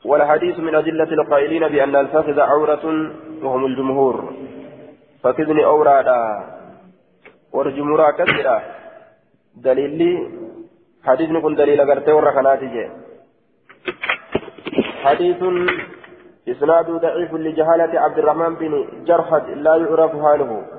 والحديث 0.04 0.58
من 0.58 0.74
أدلة 0.74 1.10
القائلين 1.18 1.68
بأن 1.68 1.96
الفخذ 1.96 2.40
عورة 2.40 2.84
وهم 3.42 3.66
الجمهور 3.66 4.34
فكذني 5.22 5.64
أورادا 5.64 6.20
والجمهور 7.52 8.10
كثيرا 8.10 8.62
دليل 9.56 10.00
حديث 11.04 11.30
نكون 11.30 11.54
دليل 11.54 11.80
أغرتي 11.80 12.12
ورخناتي 12.12 12.90
حديث 15.04 15.40
إسناد 16.48 16.90
ضعيف 16.90 17.34
لجهالة 17.34 18.00
عبد 18.00 18.18
الرحمن 18.18 18.54
بن 18.54 18.72
جرحد 19.04 19.44
لا 19.50 19.76
يعرف 19.76 20.12
حاله 20.22 20.71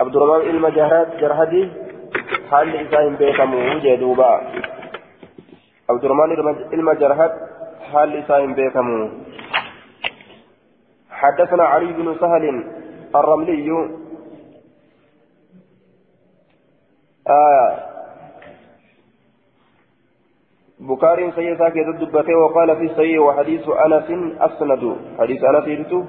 عبد 0.00 0.16
الرحمن 0.16 0.50
إلما 0.50 0.68
جهرات 0.70 1.16
جرحدي 1.20 1.68
حال 2.50 2.76
إساهم 2.76 3.16
بيكمو 3.16 3.78
جدوبا 3.84 4.32
عبد 5.90 6.04
الرحمن 6.04 6.30
إلما 6.74 6.94
جرحد 6.94 7.32
حال 7.92 8.16
إساهم 8.16 8.54
بيكمو 8.54 9.10
حدثنا 11.10 11.64
علي 11.64 11.92
بن 11.92 12.16
سهل 12.20 12.44
الرملي 13.14 13.68
آه 17.28 17.70
بكاري 20.80 21.32
سيدا 21.32 21.68
كذا 21.68 21.92
دبته 22.00 22.34
وقال 22.36 22.76
في 22.76 22.88
صحيح 22.88 23.20
وحديث 23.20 23.68
انس 23.68 24.08
اسند 24.40 24.96
حديث 25.18 25.44
انس 25.44 25.66
يرتو 25.68 26.00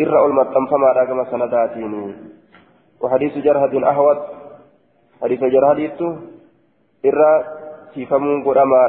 إرى 0.00 0.26
المتم 0.26 0.66
فما 0.70 0.88
رقم 0.98 1.24
سنداتين 1.30 2.33
وحديث 3.00 3.38
جرهد 3.38 3.74
أهوت 3.74 4.20
حديث 5.22 5.40
جرهد 5.44 5.78
يرتو 5.78 6.08
إرى 7.04 7.32
تيفمون 7.94 8.44
قرما 8.44 8.82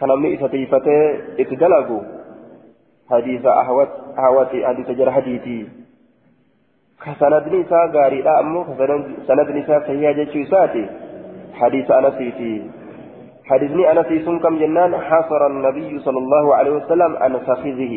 كان 0.00 0.10
من 0.10 0.34
إساتيفته 0.34 0.98
اتدلقوا 1.40 2.02
حديث 3.10 3.46
أهوت 3.46 3.90
أهوت 4.18 4.52
حديث 4.68 4.88
جرهديتي 4.90 5.58
كسندني 7.04 7.64
سا 7.70 7.90
غاري 7.94 8.22
لا 8.22 8.40
أمو. 8.40 8.64
كسندني 8.64 9.62
سا 9.66 9.80
صحيح 9.86 10.10
جيشو 10.18 10.50
ساتي 10.50 10.84
حديث 11.60 11.90
أنسيتي 11.90 12.52
حديثني 13.44 13.90
أنا 13.92 14.02
في 14.02 14.24
سنكم 14.24 14.58
جنان. 14.58 14.96
حاصر 14.96 15.46
النبي 15.46 15.98
صلى 15.98 16.18
الله 16.18 16.54
عليه 16.54 16.70
وسلم 16.70 17.16
عن 17.16 17.32
فخذه 17.38 17.94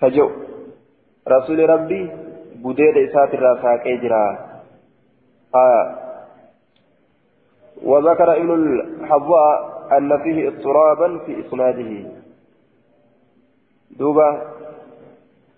فجو. 0.00 0.28
رسول 1.28 1.58
ربي 1.70 2.02
إسات 2.96 3.34
الراساك 3.34 3.86
إجرا 3.86 4.38
آه 5.54 5.94
وذكر 7.84 8.36
ابن 8.36 8.50
الحظاء 8.54 9.74
أن 9.92 10.18
فيه 10.22 10.48
اضطرابا 10.48 11.18
في 11.18 11.40
إسناده 11.40 12.10
دوبا 13.90 14.42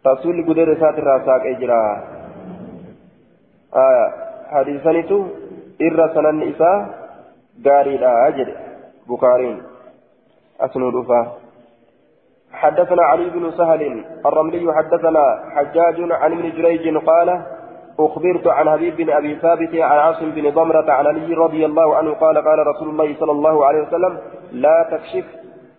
رسول 0.06 0.42
بديد 0.42 0.68
إسات 0.68 0.98
الراساك 0.98 1.46
إجرا 1.46 2.04
آه 3.76 4.12
حديثني 4.50 5.00
إر 5.82 6.14
سنن 6.14 6.42
إساه 6.42 6.86
غاريدا 7.66 8.28
أجل 8.28 8.54
بخارين 9.08 9.62
أسنو 10.60 10.90
حدثنا 12.52 13.02
علي 13.02 13.30
بن 13.30 13.50
سهل 13.50 14.04
الرملي 14.26 14.74
حدثنا 14.74 15.24
حجاج 15.56 16.12
عن 16.12 16.32
ابن 16.32 16.50
جريج 16.50 16.96
قال 16.96 17.42
أخبرت 17.98 18.46
عن 18.46 18.70
حبيب 18.70 18.96
بن 18.96 19.10
أبي 19.10 19.36
ثابت 19.36 19.74
عن 19.74 19.98
عاصم 19.98 20.30
بن 20.30 20.50
ضمرة 20.50 20.92
عن 20.92 21.06
علي 21.06 21.34
رضي 21.34 21.66
الله 21.66 21.96
عنه 21.96 22.12
قال 22.14 22.38
قال 22.38 22.66
رسول 22.66 22.88
الله 22.88 23.14
صلى 23.20 23.32
الله 23.32 23.66
عليه 23.66 23.82
وسلم 23.82 24.18
لا 24.52 24.88
تكشف 24.90 25.24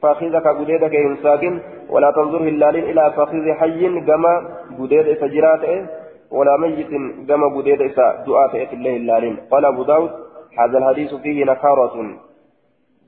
فاخذك 0.01 0.47
قديدك 0.47 0.93
ينساكن 0.93 1.61
ولا 1.89 2.11
تنظر 2.11 2.37
هلال 2.37 2.75
إلى 2.75 3.13
فاخذ 3.15 3.53
حي 3.59 4.01
كما 4.01 4.47
قديد 4.79 5.17
فجرات 5.17 5.89
ولا 6.31 6.57
ميت 6.57 6.87
كما 7.27 7.47
قديد 7.57 7.79
دعاء 8.27 8.65
في 8.65 8.73
الله 8.73 8.97
هلال. 8.97 9.37
قال 9.51 9.65
أبو 9.65 9.83
داود 9.83 10.11
هذا 10.59 10.77
الحديث 10.77 11.13
فيه 11.13 11.45
نكارة. 11.45 11.95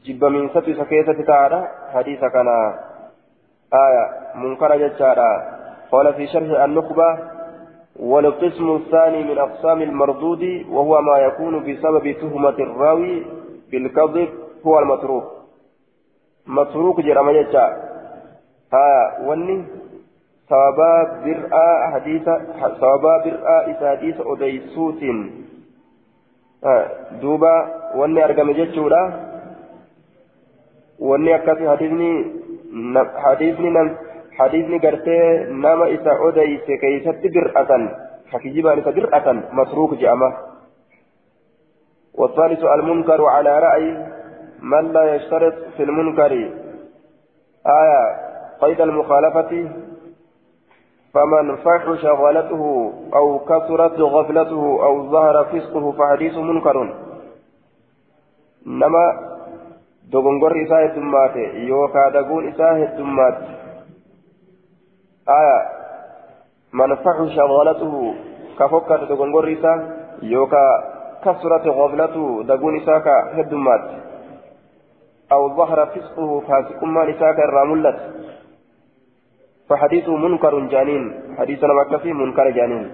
جب 0.06 0.26
من 0.26 0.50
ست 0.50 0.70
سكيتة 0.70 1.24
تعالى 1.24 1.68
حديث 1.94 2.20
كان 2.20 2.48
آية 3.74 4.10
منكر 4.36 4.78
جتارا 4.78 5.60
قال 5.92 6.14
في 6.14 6.28
شرح 6.28 6.64
النخبة 6.64 7.18
والقسم 8.00 8.76
الثاني 8.76 9.24
من 9.24 9.38
أقسام 9.38 9.82
المردود 9.82 10.66
وهو 10.70 11.02
ما 11.02 11.18
يكون 11.18 11.60
بسبب 11.60 12.12
تهمة 12.22 12.50
الراوي 12.50 13.26
بالكذب 13.72 14.30
هو 14.66 14.80
المتروك. 14.80 15.24
متروك 16.48 17.02
جرم 17.02 17.32
جتا 17.32 17.66
آية 18.74 19.28
وني 19.28 19.66
ثوابا 20.50 21.22
برآ 21.26 21.92
حديث 21.94 22.24
ثوابا 22.80 23.18
برآ 23.26 23.72
إسا 23.72 23.90
حديث 23.92 24.16
أديسوت. 24.22 25.04
duuba 27.22 27.72
wanni 27.96 28.22
argame 28.22 28.54
jechuudha 28.54 29.02
wanni 31.00 31.34
akkasi 31.34 31.64
hadiisni 31.64 32.39
hadiisni 33.24 33.70
nam 33.72 33.98
hadiisni 34.38 34.80
gartee 34.80 35.48
nama 35.50 35.88
isa 35.88 36.12
odeyse 36.28 36.78
keeysatti 36.78 37.30
bir'atan 37.30 37.90
hakijibaan 38.32 38.80
isa 38.80 38.92
bir'atan 38.92 39.38
masruuk 39.54 39.98
je'ama. 40.00 40.50
والثالث 42.20 42.64
المنكر 42.64 43.26
على 43.26 43.60
رأي 43.60 43.88
من 44.62 44.92
لا 44.92 45.16
يشترط 45.16 45.54
في 45.78 45.84
المنكر. 45.84 46.32
آية 47.82 48.02
قيد 48.62 48.82
المخالفة. 48.82 49.70
فمن 51.14 51.56
فحش 51.56 52.06
غلته 52.06 52.94
أو 53.14 53.40
كثرت 53.40 54.00
غفلته 54.00 54.64
أو 54.86 55.12
ظهر 55.12 55.46
فسقه 55.46 55.92
فحديث 55.92 56.36
منكر. 56.38 56.94
نما 58.68 59.06
دغنغر 60.14 60.64
إساء 60.64 60.86
الدمات 60.86 61.36
يوكا 61.56 62.10
دغون 62.10 62.48
إساء 62.48 62.76
الدمات 62.84 63.38
آية 65.30 65.60
من 66.74 66.96
فحش 66.96 67.36
غلته 67.40 68.16
كفكر 68.60 69.04
دغنغر 69.04 69.54
إساء 69.54 69.78
يوكا 70.22 70.66
كثرت 71.26 71.68
غفلته 71.68 72.44
دغون 72.44 72.76
إساء 72.82 73.00
كهدمات 73.00 73.82
أو 75.32 75.56
ظهر 75.58 75.86
فسقه 75.86 76.40
فاسق 76.40 76.84
ما 76.84 77.10
إساء 77.10 77.32
كالراملت 77.34 78.00
فحديثه 79.70 80.16
منكر 80.16 80.60
جانين 80.60 81.04
حديث 81.38 81.64
لما 81.64 81.98
في 81.98 82.14
منكر 82.14 82.50
جانين 82.50 82.92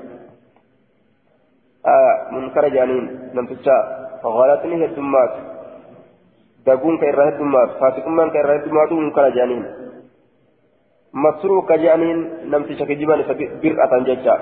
آه 1.86 2.32
منكر 2.32 2.68
جانين 2.68 3.30
لم 3.34 3.46
تجا 3.46 3.78
غلطني 4.24 4.86
هدمات 4.86 5.55
دقون 6.66 6.98
كير 6.98 7.30
هدمات 7.30 7.70
فاسقمان 7.80 8.30
كير 8.30 8.56
هدمات 8.56 8.92
منكر 8.92 9.30
جانين 9.30 9.66
مسروق 11.14 11.72
جانين 11.74 12.18
لم 12.52 12.64
تجا 12.64 12.86
كجبان 12.86 13.20
برأة 13.64 13.94
ججا 14.08 14.36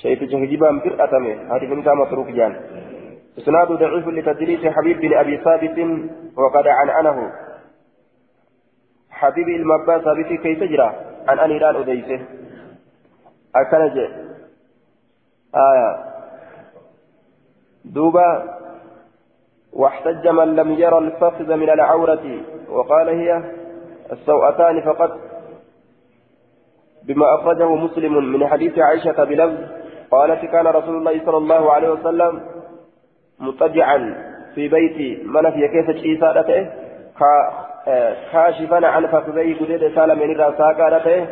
شيء 0.00 0.16
تجا 0.20 0.38
كجبان 0.38 0.78
برأة 0.84 1.14
هذه 1.52 1.66
من 1.66 1.78
مسروق 2.02 2.28
جان 2.38 2.52
إسناد 3.38 3.68
ضعيف 3.68 4.08
لتدريس 4.08 4.66
حبيب 4.66 5.00
بن 5.00 5.12
أبي 5.14 5.36
ثابت 5.36 5.78
وقد 6.36 6.66
عنعنه 6.66 7.32
حبيبي 9.10 9.56
المبا 9.56 9.98
ثابتي 9.98 10.36
كيف 10.36 10.62
جرى 10.62 10.94
عن 11.28 11.38
أنيران 11.38 11.76
أديسه 11.76 12.20
أكنج 13.56 13.98
آية 15.54 15.90
دوبا 17.84 18.56
واحتج 19.78 20.28
من 20.28 20.56
لم 20.56 20.72
يرى 20.72 20.98
الفخذ 20.98 21.56
من 21.56 21.70
العورة 21.70 22.24
وقال 22.68 23.08
هي 23.08 23.42
السوءتان 24.12 24.80
فقط. 24.80 25.18
بما 27.02 27.34
أخرجه 27.34 27.74
مسلم 27.74 28.32
من 28.32 28.46
حديث 28.46 28.78
عائشة 28.78 29.24
بلفظ 29.24 29.56
قالت 30.10 30.44
كان 30.44 30.66
رسول 30.66 30.96
الله 30.96 31.24
صلى 31.26 31.36
الله 31.36 31.72
عليه 31.72 31.90
وسلم 31.90 32.40
مضطجعا 33.40 33.98
في 34.54 34.68
بيت 34.68 35.26
من 35.26 35.50
في 35.50 35.68
كيس 35.68 35.88
عيسى 36.04 36.28
كاشفا 38.32 38.86
عن 38.86 39.06
فخذيه 39.06 39.58
قديد 39.60 39.94
سالمين 39.94 40.36
را 40.36 40.50
ساقا 40.58 40.88
رته 40.88 41.26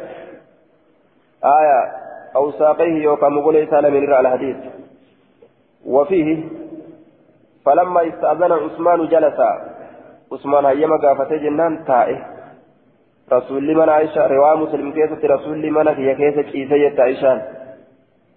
آية 1.44 1.80
أو 2.37 2.50
ساقيه 2.50 3.02
يوكا 3.02 3.28
مقولي 3.28 3.66
سالمين 3.66 4.09
را 4.11 4.20
الحديث. 4.20 4.57
وفيه 5.87 6.44
فلما 7.66 8.09
استأذن 8.09 8.53
عثمان 8.53 9.07
جلس 9.07 9.40
عثمان 10.33 10.64
هيما 10.64 10.96
قافته 10.96 11.37
جنان 11.37 11.85
تائه. 11.85 12.35
رسول 13.33 13.77
من 13.77 13.88
عائشة 13.88 14.27
رواه 14.27 14.57
مسلم 14.57 14.92
كيسة 14.92 15.35
رسول 15.35 15.70
من 15.70 15.88
هي 15.88 16.14
كيسة 16.14 16.42
كيسة 16.42 17.03
عائشان. 17.03 17.42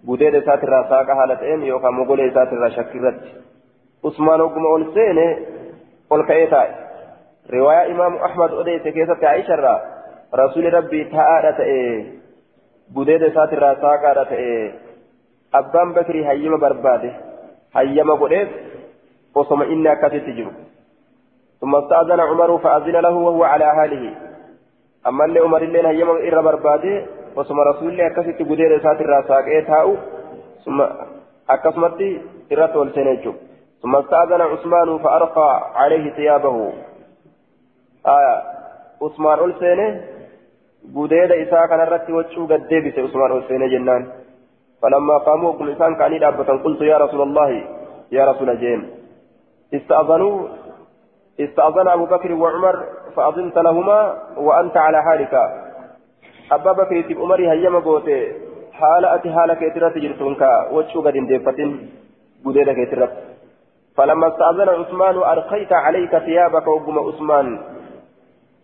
قديد 0.08 0.44
ساتر 0.44 0.68
را 0.68 0.88
ساقا 0.88 1.14
حالتين 1.14 1.62
يوكا 1.62 1.90
مقولي 1.90 2.30
ساتر 2.30 2.70
شكرت 2.70 3.20
عثمان 4.04 4.40
وقم 4.40 4.66
أول 4.66 4.94
سينه 4.94 5.36
قل 6.10 6.26
كأيتائه 6.26 6.74
رواية 7.50 7.92
إمام 7.92 8.14
أحمد 8.16 8.52
أديت 8.52 8.88
كيسة 8.88 9.26
عائشة 9.28 9.80
رسول 10.34 10.74
ربي 10.74 11.04
تاء 11.04 11.50
تأي 11.50 12.06
بديد 12.96 13.28
ساتر 13.34 13.60
ساقا 13.60 14.24
تأي 14.24 14.72
أبان 15.54 15.92
بكري 15.92 16.28
هيما 16.28 16.56
برباده. 16.56 17.12
هيما 17.76 18.14
قديد 18.14 18.48
وصم 19.34 19.62
إنا 19.62 19.94
كتت 19.94 20.14
تجرو 20.26 20.50
ثم 21.60 21.76
استأذن 21.76 22.20
عمر 22.20 22.58
فأذن 22.58 22.96
له 22.96 23.14
وهو 23.14 23.44
على 23.44 23.66
حاله. 23.76 24.14
أما 25.06 25.24
اللي 25.24 25.40
عمر 25.40 25.62
اللين 25.62 25.86
هيما 25.86 26.12
إر 26.12 26.40
برباده 26.40 27.06
وصم 27.36 27.60
رسول 27.60 27.88
الله 27.88 28.08
كتت 28.08 28.42
بديد 28.42 28.82
ساتر 28.82 29.22
ساقا 29.28 29.60
تاء 29.60 29.96
ثم 30.64 30.78
أكسمت 31.50 32.00
إرت 32.52 32.76
والسنجو 32.76 33.32
ثم 33.82 33.96
استأذن 33.96 34.40
عثمان 34.40 34.98
فأرقى 34.98 35.50
عليه 35.74 36.10
ثيابه. 36.10 36.72
آية 38.06 38.42
عثمان 39.02 39.38
ألسينه 39.44 40.00
قديد 40.96 41.32
إساء 41.32 41.66
كان 41.66 41.80
الرتي 41.80 42.12
وجهه 42.12 42.46
قد 42.50 42.68
ديبس 42.68 42.98
عثمان 42.98 43.32
ألسينه 43.38 43.66
جنان. 43.66 44.02
فلما 44.82 45.18
قاموا 45.18 45.52
كل 45.52 45.70
إنسان 45.70 45.94
كان 45.94 46.18
دابة 46.18 46.48
قلت 46.64 46.80
يا 46.80 46.98
رسول 46.98 47.22
الله 47.22 47.50
يا 48.12 48.24
رسول 48.30 48.58
جيم 48.58 48.97
استأذنوا 49.74 50.48
استأذن 51.40 51.88
أبو 51.88 52.04
بكر 52.04 52.32
وعمر 52.32 52.84
فأذنت 53.16 53.58
لهما 53.58 54.16
وأنت 54.36 54.76
على 54.76 55.02
حالك. 55.02 55.34
أبا 56.52 56.72
بكر 56.72 57.00
تب 57.00 57.20
عمري 57.20 57.50
هيما 57.50 57.78
قوتي 57.78 58.32
حالة 58.72 59.14
أتي 59.14 59.32
حالة 59.32 59.54
كيترة 59.54 59.88
جرتونك 59.88 60.42
وجهه 60.72 61.00
قد 61.00 61.12
ديبتين 61.12 61.90
قديد 62.44 62.70
كيترة 62.70 63.08
فلما 63.96 64.28
استأذن 64.28 64.68
عثمان 64.68 65.16
ألقيت 65.16 65.72
عليك 65.72 66.18
ثيابك 66.18 66.66
وقم 66.66 66.98
عثمان. 66.98 67.58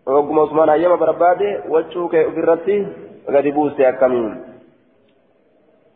وقم 0.06 0.38
عثمان 0.38 0.68
أيام 0.68 0.96
برباده 0.96 1.62
وجهك 1.68 2.14
أفرتي 2.14 2.86
قد 3.28 3.46
بوست 3.46 3.80
أكمين 3.80 4.44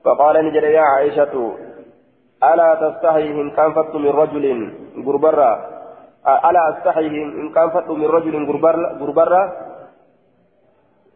فقال 0.05 0.45
نجد 0.45 0.63
يا 0.63 0.81
عائشة 0.81 1.35
ألا 2.45 2.75
تستحي 2.75 3.31
إن 3.31 3.51
كان 3.51 3.71
من 3.95 4.07
رجل 4.07 4.45
غربرا 5.09 5.53
ألا 6.49 6.63
أستحي 6.71 7.07
إن 7.43 7.49
كان 7.57 7.69
فت 7.71 7.89
من 7.91 8.09
رجل 8.17 8.35
غربرا 9.01 9.43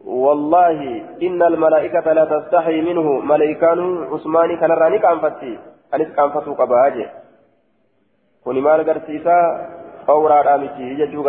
والله 0.05 0.79
إن 1.21 1.39
الملائكة 1.51 2.13
لا 2.13 2.25
تستحي 2.25 2.81
منه 2.81 3.07
ملائكان 3.33 3.79
عثمان 4.13 4.49
كان 4.57 4.71
راني 4.71 4.99
كان 4.99 5.17
فتي 5.19 5.53
أنس 5.93 6.09
كان 6.17 6.29
فتو 6.29 6.53
قباجه 6.53 7.07
كوني 8.43 8.61
مال 8.61 8.79
قرسيسا 8.89 9.37
أورا 10.09 10.41
رامتي 10.41 10.83
يجو 10.99 11.21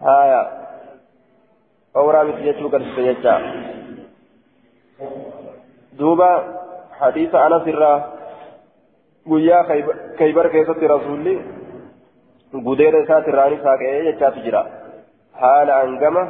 haya 0.00 0.40
awraa 1.94 2.24
miti 2.24 2.44
jechuu 2.44 2.68
garsiise 2.68 3.02
jecha. 3.04 3.34
Duuba 5.98 6.28
hadiisa 7.00 7.44
anas 7.44 7.66
irraa 7.66 8.15
guyyaa 9.28 9.64
kaybar 10.18 10.50
keessatti 10.50 10.92
rasuulli 10.94 11.34
gudeeda 12.68 12.98
isaati 13.04 13.30
irraani 13.30 13.62
saaqee 13.62 14.04
jechaatu 14.08 14.44
jira. 14.46 14.62
Haala 15.40 15.78
hangama 15.80 16.22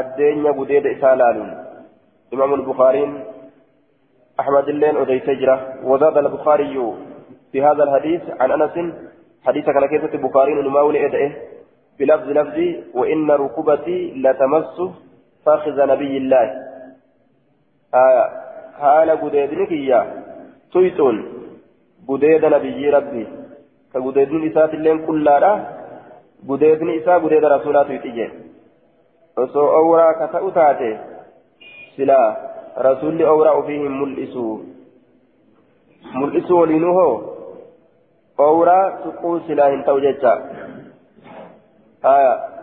addeenya 0.00 0.52
gudeeda 0.52 0.90
isaa 0.90 1.16
laaluun. 1.22 1.50
Imaamu 2.32 2.54
البخاري 2.54 3.24
أحمد 4.40 4.68
اللين 4.68 4.96
أديت 4.96 5.30
جرة 5.30 5.56
وزاد 5.84 6.16
البخاري 6.18 6.94
في 7.52 7.62
هذا 7.62 7.82
الحديث 7.82 8.22
عن 8.40 8.50
أنس 8.52 8.94
حديث 9.46 9.64
كان 9.64 9.86
كيسة 9.86 10.14
البخاري 10.14 10.54
نماول 10.54 10.96
إدئه 10.96 11.32
بلفظ 11.98 12.28
لفظي 12.28 12.84
وإن 12.94 13.30
ركبتي 13.30 14.12
لتمس 14.16 14.76
فاخذ 15.46 15.86
نبي 15.86 16.16
الله 16.16 16.46
آية 17.94 18.24
حال 18.80 19.10
قديدنك 19.10 19.72
إياه 19.72 20.06
تويتون 20.72 21.16
قديد 22.08 22.44
نبي 22.44 22.90
ربي 22.90 23.24
كقديدن 23.94 24.46
إسات 24.48 24.74
اللين 24.74 24.98
كلها 25.06 25.52
قديدن 26.48 26.88
إساء 26.98 27.18
قديد 27.24 27.44
رسولات 27.44 27.90
يتجي 27.90 28.26
awraa 33.32 33.52
ofii 33.60 33.78
hin 33.78 33.92
mul'isu 34.00 34.44
mul'isu 36.20 36.58
waliinuu 36.58 36.94
hoo 36.98 37.14
awraa 38.46 38.84
tuquu 39.02 39.40
silaa 39.46 39.68
hin 39.74 39.82
ta'u 39.88 40.00
jecha 40.00 40.32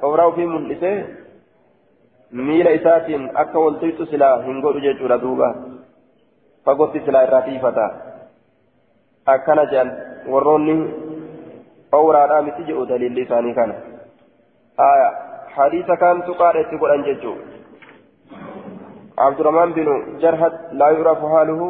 awraa 0.02 0.26
ofii 0.26 0.48
mul'isee 0.54 0.98
miila 2.32 2.76
isaatiin 2.80 3.30
akka 3.44 3.60
waltuytu 3.66 4.06
silaa 4.06 4.42
hin 4.48 4.62
godhu 4.62 4.86
jechuudha 4.86 5.18
duuba 5.26 5.50
fagootti 6.66 7.06
silaa 7.06 7.24
irraa 7.28 7.42
tiifata 7.50 7.88
akkana 9.26 9.66
jedhan 9.66 9.92
warroonni 10.28 10.76
awraadhaa 11.92 12.42
miti 12.42 12.68
jedhu 12.70 12.86
daliilli 12.86 13.22
isaanii 13.22 13.54
kana. 13.54 13.76
Hadiisa 15.56 15.98
kaan 15.98 16.24
tuqaadha 16.24 16.60
itti 16.60 16.78
godhan 16.78 17.04
jechuudha 17.10 17.54
عبد 19.18 19.40
الرحمن 19.40 19.74
بن 19.74 20.18
جرهد 20.20 20.54
لا 20.72 20.90
يعرف 20.90 21.18
حاله 21.18 21.62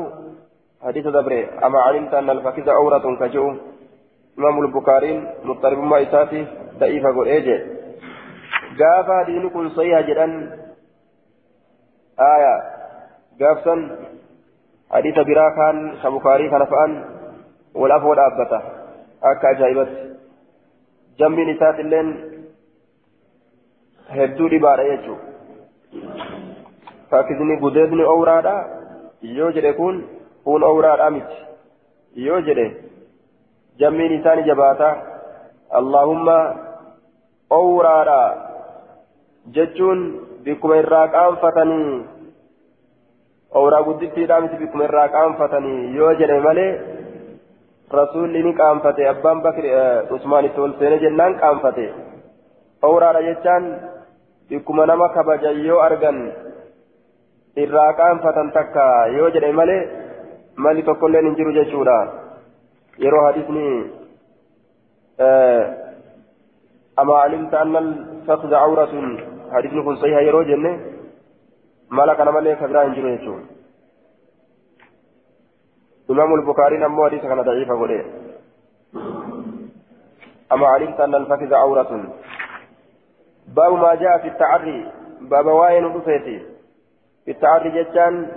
حديث 0.83 1.07
دبري 1.07 1.45
أما 1.65 1.79
علمت 1.79 2.13
أن 2.13 2.29
الفخذ 2.29 2.69
عورة 2.69 3.15
كجو 3.19 3.55
إمام 4.39 4.65
البخاري 4.65 5.13
مضطرب 5.43 5.79
ما 5.79 6.01
إساتي 6.01 6.47
ضعيف 6.79 7.05
أقول 7.05 7.27
إيجي 7.27 7.57
قافا 8.79 9.23
دينكم 9.23 9.69
صيحة 9.69 10.01
جدا 10.01 10.27
آية 12.19 12.55
قافا 13.41 13.75
حديث 14.91 15.15
برا 15.15 15.49
كان 15.49 15.95
كبخاري 16.03 16.49
كان 16.49 16.65
فأن 16.65 17.12
والأفو 17.75 18.13
الأبتة 18.13 18.61
أكا 19.23 19.51
أجايبت 19.51 19.91
جنب 21.19 21.39
نسات 21.39 21.79
اللين 21.79 22.33
jechuudha 24.13 25.33
fakkisni 27.09 27.57
gudeedni 27.63 28.03
owraadha 28.13 28.53
yoo 29.37 29.51
jedhe 29.55 29.73
kun 29.79 29.97
kun 30.45 30.63
owraadha 30.69 31.09
miti 31.15 31.37
yoo 32.27 32.39
jedhe 32.47 32.65
jammiin 33.79 34.15
isaani 34.17 34.47
jabaata 34.49 34.89
allahumma 35.79 36.37
owraadha 37.59 38.19
jechuun 39.57 40.01
bikkuma 40.47 40.79
irraa 40.83 41.05
qaanfatanii 41.15 41.93
owraa 43.61 43.83
guddittiidha 43.89 44.41
miti 44.45 44.61
bikkuma 44.63 44.89
irraa 44.89 45.07
qaanfatanii 45.17 45.95
yoo 45.99 46.13
jedhe 46.21 46.39
malee 46.47 46.71
rasuulli 47.99 48.43
ni 48.43 48.53
qaanfate 48.61 49.07
abbaan 49.13 49.41
bakri 49.45 49.69
usmaanitti 50.17 50.63
ol 50.65 50.73
seene 50.79 50.97
jennaan 51.03 51.39
qaanfate 51.41 51.85
owraadha 52.89 53.21
jechaan 53.29 53.63
bikkuma 54.49 54.85
nama 54.85 55.09
kabajan 55.15 55.59
yoo 55.67 55.79
argan 55.87 56.17
irraa 57.63 57.91
qaanfatan 57.99 58.53
takka 58.57 58.85
yoo 59.17 59.29
jedhe 59.35 59.51
malee 59.59 59.81
mali 60.65 60.83
tokkolleen 60.89 61.25
hin 61.29 61.37
jiru 61.41 61.57
jechuudha 61.59 61.97
yeroo 63.05 63.25
hadisni 63.27 63.67
أما 67.01 67.15
علمت 67.23 67.53
أن 67.53 67.75
الفخذ 67.75 68.53
عورة 68.53 68.93
حديث 69.51 69.73
كن 69.85 69.95
صحيح 69.95 70.17
يرو 70.27 70.41
جنة 70.49 70.71
مالك 71.89 72.19
أنا 72.19 72.31
مالك 72.31 72.57
كبيرا 72.59 72.83
ينجر 72.83 73.07
يجون 73.07 73.41
إمام 76.09 76.33
البخاري 76.33 76.77
نمو 76.77 77.05
حديث 77.05 77.21
كان 77.21 77.41
ضعيف 77.41 77.71
أقول 77.71 77.91
أما 80.51 80.67
علمت 80.67 80.99
أن 80.99 81.15
الفخذ 81.15 81.53
عورة 81.53 82.13
باب 83.47 83.73
ما 83.73 83.95
جاء 83.95 84.17
في 84.17 84.27
التعري 84.27 84.91
باب 85.21 85.45
واين 85.45 85.85
رفيتي 85.85 86.39
في 87.25 87.31
التعري 87.31 87.83
جتان 87.83 88.31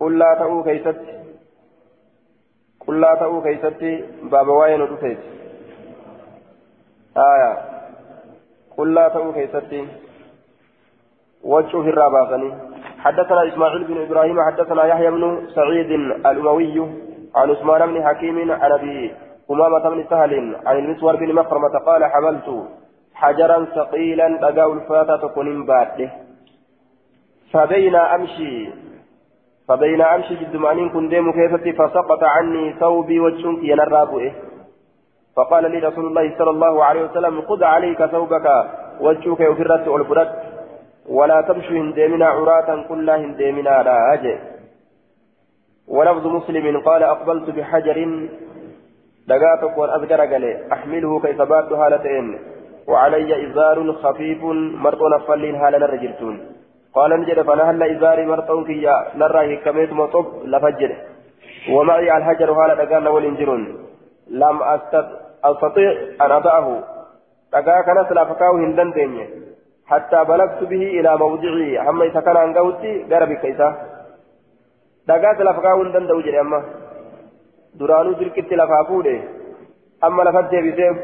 قل 0.00 0.18
لا 0.18 0.34
تأو 0.38 0.62
كيست 0.62 1.00
قل 2.86 3.00
لا 3.00 3.14
تأو 3.14 3.42
كيست 3.42 4.04
باب 4.22 4.48
واين 4.48 4.80
رفيتي 4.80 5.22
آية 7.16 7.52
قل 8.76 8.94
لا 8.94 9.08
تأو 9.08 9.32
كيست 9.32 9.72
وجه 11.42 11.82
في 11.82 11.88
الرابعة 11.88 12.67
حدثنا 12.98 13.48
إسماعيل 13.48 13.84
بن 13.84 14.02
إبراهيم 14.02 14.36
حدثنا 14.40 14.84
يحيى 14.84 15.10
بن 15.10 15.46
سعيد 15.54 15.90
الأموي 16.26 16.80
عن 17.36 17.50
عثمان 17.50 17.94
بن 17.94 18.06
حكيم 18.06 18.52
عن 18.52 18.72
أبي 18.72 19.14
أمامة 19.50 19.90
بن 19.90 20.04
سهل 20.10 20.56
عن 20.66 20.78
المسور 20.78 21.16
بن 21.16 21.34
مخرمة 21.34 21.78
قال 21.86 22.04
حملت 22.04 22.68
حجرا 23.14 23.64
ثقيلا 23.64 24.28
دقاء 24.28 24.72
الفاتة 24.72 25.16
تكون 25.16 25.66
باده. 25.66 26.10
فبين 27.52 27.94
أمشي 27.94 28.70
فبين 29.68 30.02
أمشي 30.02 30.34
جد 30.34 30.56
معنين 30.56 30.88
كن 30.88 31.08
ديم 31.08 31.32
كيفتي 31.32 31.72
فسقط 31.72 32.22
عني 32.22 32.74
ثوبي 32.80 33.20
وجهك 33.20 33.62
ينرابه. 33.62 34.32
فقال 35.36 35.70
لي 35.70 35.78
رسول 35.78 36.06
الله 36.06 36.38
صلى 36.38 36.50
الله 36.50 36.84
عليه 36.84 37.02
وسلم 37.04 37.42
خذ 37.42 37.64
عليك 37.64 38.06
ثوبك 38.06 38.46
وجهك 39.00 39.40
يفرت 39.40 39.88
والبرد 39.88 40.47
ولا 41.08 41.40
تمشي 41.40 41.80
هنديمنا 41.80 42.26
عراة 42.26 42.82
كلها 42.88 43.16
هنديمنا 43.16 43.82
لا 43.82 44.14
أجي 44.14 44.38
ولفظ 45.88 46.26
مسلم 46.26 46.80
قال 46.80 47.02
أقبلت 47.02 47.50
بحجر 47.50 48.28
دقاتك 49.28 49.78
والأذكر 49.78 50.20
قال 50.20 50.72
أحمله 50.72 51.20
كيف 51.20 51.42
بات 51.42 51.72
هالتين 51.72 52.38
وعلي 52.88 53.46
إزار 53.46 53.92
خفيف 53.92 54.42
مرطون 54.84 55.18
فلين 55.18 55.54
هالا 55.54 55.78
نرجلتون 55.78 56.36
قال 56.94 57.20
نجد 57.20 57.42
فنهل 57.42 57.82
إزاري 57.82 58.26
مرطون 58.26 58.64
كيا 58.64 58.94
نرى 59.14 59.56
كميت 59.56 59.92
مطب 59.92 60.26
لفجر. 60.44 60.90
ومعي 61.72 62.16
الحجر 62.16 62.52
هالا 62.52 62.74
دقال 62.84 63.08
والإنجرون 63.08 63.62
لم 64.30 64.56
أستطيع 65.44 65.92
أن 66.20 66.30
أضعه. 66.32 66.66
دقا 67.52 67.80
كان 67.86 67.98
سلافكاو 68.08 68.56
هندن 68.56 68.90
حتى 69.90 70.20
بلغت 70.24 70.60
به 70.70 70.82
إلى 70.98 71.10
موضعي 71.16 71.80
أما 71.88 72.04
إذا 72.04 72.20
كان 72.20 72.36
عن 72.36 72.54
قوتي 72.58 72.92
قربي 73.10 73.36
كيسا 73.42 73.68
دقا 75.08 75.30
سلافكاو 75.38 75.82
هندن 75.82 76.06
دوجري 76.06 76.40
أما 76.40 76.58
درانو 77.78 78.12
جركت 78.20 78.50
لفافوده 78.58 79.18
أما 80.06 80.22
لفجر 80.22 80.62
بسيب 80.66 80.96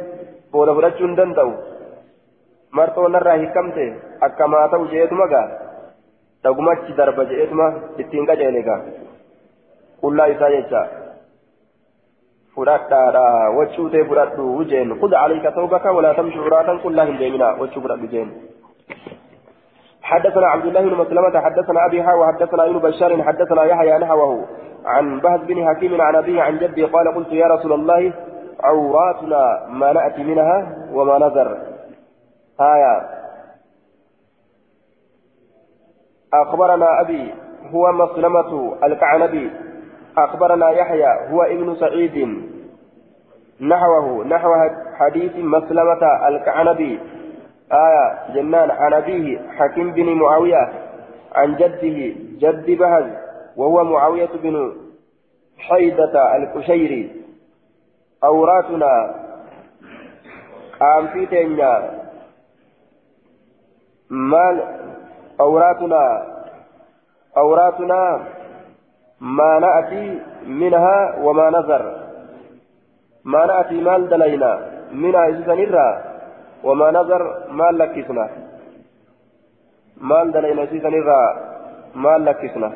بولا 0.52 0.74
فرجون 0.76 1.14
دندو 1.18 1.50
marxoo 2.76 3.08
narraa 3.08 3.36
hiikamte 3.40 3.84
akkamaa 4.26 4.68
ta'u 4.70 4.86
je'eetuma 4.92 5.26
gaa 5.32 5.44
dhagumachi 6.44 6.96
darba 7.00 7.26
je'eetuma 7.30 7.66
ittiin 8.04 8.26
qajeele 8.30 8.62
gaa 8.68 8.78
qullaa 10.00 10.26
isaa 10.32 10.48
jecha 10.54 10.80
fudhadhaadha 12.56 13.22
wachuu 13.58 13.86
ta'e 13.92 14.02
fudhadhu 14.08 14.64
jeen 14.72 14.96
khudha 15.02 15.22
alayka 15.26 15.54
tawbaka 15.58 15.94
walaa 15.98 16.14
tamshi 16.18 16.42
curaatan 16.46 16.82
qullaa 16.86 17.06
hin 17.12 17.20
deemina 17.22 17.52
wachuu 17.62 17.84
fudhadhu 17.86 18.10
jeen 18.16 18.34
حدثنا 20.02 20.46
عبد 20.46 20.66
الله 20.66 20.80
بن 20.80 20.94
مسلمة 20.94 21.40
حدثنا 21.40 21.86
أبي 21.86 22.02
حاوى 22.02 22.26
حدثنا 22.26 22.66
ابن 22.66 22.78
بشار 22.78 23.22
حدثنا 23.22 23.64
يحيى 23.64 23.98
نحوه 23.98 24.44
عن 24.84 25.20
بهز 25.20 25.40
بن 25.40 25.66
حكيم 25.68 26.00
عن 26.00 26.16
أبيه 26.16 26.42
عن 26.42 26.58
جده 26.58 26.86
قال 26.86 27.14
قلت 27.14 27.32
يا 27.32 27.46
رسول 27.46 27.72
الله 27.72 28.12
عوراتنا 28.64 29.66
ما 29.68 29.92
نأتي 29.92 30.24
منها 30.24 30.76
وما 30.92 31.18
نذر. 31.18 31.58
آية. 32.60 33.10
أخبرنا 36.34 37.00
أبي 37.00 37.34
هو 37.70 37.92
مسلمة 37.92 38.76
الكعنبي. 38.84 39.50
أخبرنا 40.18 40.70
يحيى 40.70 41.30
هو 41.30 41.42
ابن 41.42 41.74
سعيد. 41.74 42.44
نحوه 43.60 44.24
نحو 44.24 44.50
حديث 44.98 45.32
مسلمة 45.36 46.28
الكعنبي. 46.28 47.00
آية 47.72 48.34
جنان 48.34 48.70
عن 48.70 48.92
أبيه 48.92 49.38
حكيم 49.50 49.92
بن 49.92 50.14
معاوية 50.14 50.72
عن 51.34 51.56
جده 51.56 52.14
جد 52.38 52.70
بهز 52.70 53.04
وهو 53.56 53.84
معاوية 53.84 54.30
بن 54.42 54.76
حيدة 55.58 56.36
الكشيري 56.36 57.22
أوراتنا 58.24 59.14
قام 60.80 61.06
في 61.08 61.26
تنيا 61.26 62.00
مال 64.10 64.62
أوراتنا 65.40 66.34
أوراتنا 67.36 68.26
ما 69.20 69.58
نأتي 69.58 70.20
منها 70.46 71.18
وما 71.18 71.50
نذر. 71.50 72.04
ما 73.24 73.46
نأتي 73.46 73.80
مال 73.80 74.08
دلينا. 74.08 74.70
منها 74.92 75.28
إذا 75.28 75.54
وما 76.64 76.90
نذر 76.90 77.22
مال 77.58 77.78
لكسنا 77.78 78.26
مال 80.10 80.32
دلينا 80.32 80.62
إذا 80.62 81.20
مال 81.94 82.24
لكسنا 82.24 82.72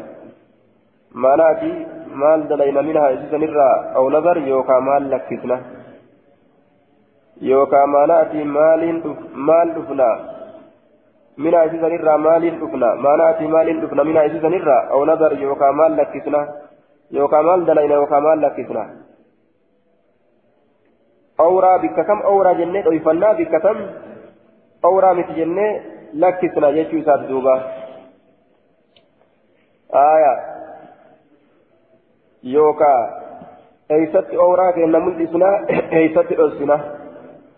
ما 1.22 1.36
نأتي 1.36 1.86
مال 2.22 2.48
دلينا 2.48 2.80
منها 2.88 3.08
إذا 3.10 3.68
أو 3.96 4.04
نذر 4.10 4.36
يوكا 4.52 4.78
مال 4.88 5.10
لكسنا 5.10 5.58
يوكا 7.40 7.84
ما 7.86 8.06
نأتي 8.06 8.44
مال 8.44 8.82
مال 9.34 9.68
دفنا. 9.74 10.10
من 11.38 11.54
عزيزا 11.54 11.88
نرى 11.88 12.18
مال 12.18 12.44
دفنا. 12.60 12.94
ما 13.04 13.12
نأتي 13.16 13.46
مال 13.46 13.80
دفنا. 13.80 14.02
من 14.02 14.16
عزيزا 14.16 14.48
نرى 14.48 14.78
أو 14.90 15.04
نظر 15.04 15.32
يوكا 15.32 15.70
مال 15.70 15.96
لكسنا 15.96 16.40
يوكا 17.10 17.42
مال 17.42 17.66
دلينا 17.66 17.94
يوكا 17.94 18.18
مال 18.18 18.40
لكسنا 18.42 18.84
أورا 21.40 21.76
بك 21.76 22.06
كم 22.06 22.22
أورا 22.22 22.52
جنة 22.52 22.88
ويفنا 22.88 23.32
بك 23.32 23.62
كم 23.62 23.78
أورا 24.84 25.12
مت 25.12 25.30
جنة 25.30 25.80
لكسنا 26.14 26.68
يجو 26.68 27.02
سات 27.02 27.20
دوبا. 27.20 27.54
آية. 29.94 30.34
يوكا 32.44 33.18
eeysatti 33.90 34.36
ooraa 34.36 34.72
kenna 34.72 35.00
mul'isna 35.00 35.50
eeysatti 35.98 36.36
dhossina 36.40 36.76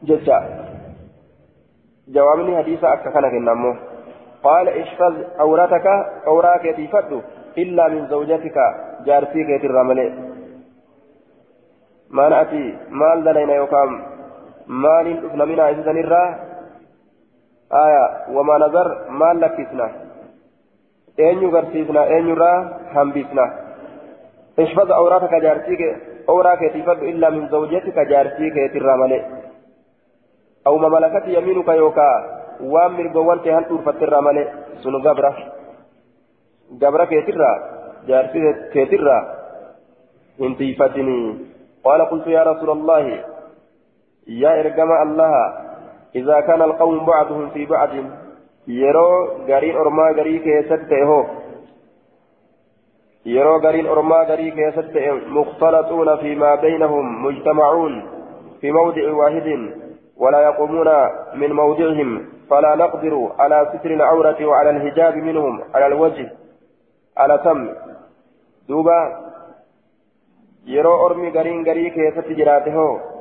jecha 0.09 0.41
جوابني 2.15 2.57
حديث 2.57 2.85
أكا 2.85 3.11
كان 3.11 3.31
كنمو 3.31 3.73
قال 4.43 4.69
احفظ 4.69 5.15
عورتك 5.39 5.87
عوراك 6.27 6.65
يتيفد 6.65 7.23
إلا 7.59 7.89
من 7.89 8.07
زوجتك 8.07 8.59
جارتيك 9.07 9.49
يترملي 9.49 10.07
ما 12.11 12.29
نأتي 12.29 12.79
مال 12.91 13.25
دلينا 13.25 13.55
يوكام 13.55 13.91
مال 14.67 15.07
أفنى 15.27 15.45
منها 15.47 15.71
إذن 15.71 15.99
الرا 15.99 16.25
آية 17.73 18.05
وما 18.37 18.59
نظر 18.59 19.11
مال 19.11 19.41
لكسنا 19.41 19.89
أين 21.19 21.43
يغرسيسنا 21.43 22.03
أين 22.05 22.29
يرى 22.29 22.53
همبسنا 22.95 23.47
اشفظ 24.59 24.93
أوراتك 24.93 25.35
جارتيك 25.35 25.81
أوراك 26.29 26.63
يتفد 26.63 27.03
إلا 27.03 27.31
من 27.31 27.49
زوجتك 27.49 27.99
جارتيك 27.99 28.57
يترى 28.57 28.97
ملئ 29.03 29.23
أو 30.67 30.79
ما 30.79 30.89
ملكت 30.89 31.29
يمينك 31.29 31.69
يوكا 31.69 32.11
وام 32.73 32.93
مرقوان 32.97 33.39
تهان 33.43 33.65
الرى 34.03 34.21
ملئ 34.29 34.49
سنو 34.83 34.99
قبرة 35.07 35.35
قبرة 36.83 37.05
كيترى 37.05 37.53
جارتيك 38.09 38.57
كيترى 38.73 39.19
انتيفتني 40.41 41.21
قال 41.85 42.01
قلت 42.11 42.27
يا 42.27 42.43
رسول 42.43 42.71
الله 42.71 43.25
يا 44.27 44.61
إرقم 44.61 44.93
الله 45.03 45.35
إذا 46.15 46.41
كان 46.41 46.63
القوم 46.63 47.07
بعضهم 47.07 47.51
في 47.51 47.67
بعض 47.67 47.89
يرو 48.69 49.27
غرين 49.49 49.77
أرما 49.77 50.11
غري 50.11 50.39
كيست 50.39 50.93
هو 50.93 51.25
يرو 53.27 53.57
غرين 53.57 53.87
أرما 53.87 54.17
غري 54.17 54.51
كيست 54.51 54.97
مختلطون 55.27 56.17
فيما 56.17 56.55
بينهم 56.55 57.25
مجتمعون 57.25 58.03
في 58.61 58.73
موضع 58.73 59.13
واحد 59.13 59.71
ولا 60.17 60.41
يقومون 60.41 60.89
من 61.35 61.53
موضعهم 61.53 62.27
فلا 62.51 62.75
نقدر 62.75 63.33
على 63.39 63.73
ستر 63.75 63.91
العورة 63.91 64.47
وعلى 64.47 64.71
الحجاب 64.71 65.17
منهم 65.17 65.61
على 65.75 65.87
الوجه 65.87 66.33
على 67.17 67.39
تم. 67.45 67.69
دوبا 68.69 69.30
yeroo 70.67 70.99
ormi 71.05 71.31
gariin 71.31 71.63
garii 71.63 71.91
keessatti 71.91 72.35
jiraate 72.35 72.71
hoo? 72.71 73.21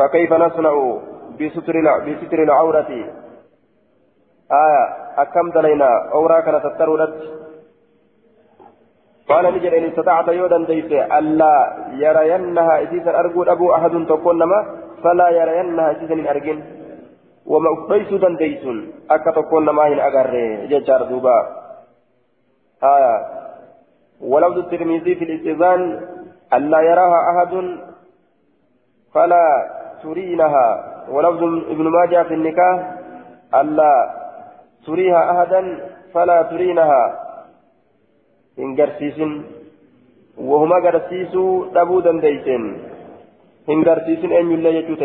فكيف 0.00 0.32
نصنع 0.32 0.74
بستر 1.40 1.76
بستر 2.06 2.42
العورة 2.42 2.90
آية 4.64 4.84
أكم 5.22 5.50
دلينا 5.50 5.90
أورا 6.12 6.40
كانت 6.40 6.66
تترولت 6.66 7.14
قال 9.28 9.44
نجد 9.54 9.72
إن 9.74 9.84
استطعت 9.84 10.28
يودا 10.28 10.58
ديس 10.64 10.92
ألا 11.18 11.54
يرينها 12.04 12.82
إسيسا 12.82 13.18
أرجو 13.20 13.42
أبو 13.42 13.74
أحد 13.74 13.90
تكون 14.08 14.40
فلا 15.02 15.28
يرينها 15.28 15.92
إسيسا 15.92 16.30
أرجن 16.30 16.58
وما 17.46 17.70
أفيس 17.72 18.10
ديس 18.42 18.64
أكا 19.10 19.30
تكون 19.30 19.70
ما 19.70 19.88
هن 19.88 20.00
أغر 20.08 20.34
ججار 20.70 21.02
دوبا 21.02 21.38
آية 22.94 23.14
ولفظ 24.20 24.58
الترمذي 24.58 25.14
في 25.14 25.24
الاستئذان 25.24 25.80
ألا 26.54 26.80
يراها 26.80 27.20
أحد 27.30 27.52
فلا 29.14 29.70
ترينها. 30.02 30.66
ولفظ 31.10 31.42
ابن 31.44 31.88
ماجه 31.88 32.22
في 32.22 32.34
النكاح 32.34 32.94
ألا 33.54 33.94
تريها 34.86 35.30
أحدا 35.30 35.90
فلا 36.14 36.42
ترينها. 36.42 37.30
إن 38.58 38.76
قرسيس 38.80 39.18
وهما 40.38 40.76
قرسيسوا 40.84 41.66
دبو 41.74 42.00
دنديسين 42.00 42.62
إن 43.70 43.84
قرسيس 43.84 44.24
أن 44.24 44.50
يلا 44.52 44.70
يجوت 44.70 45.02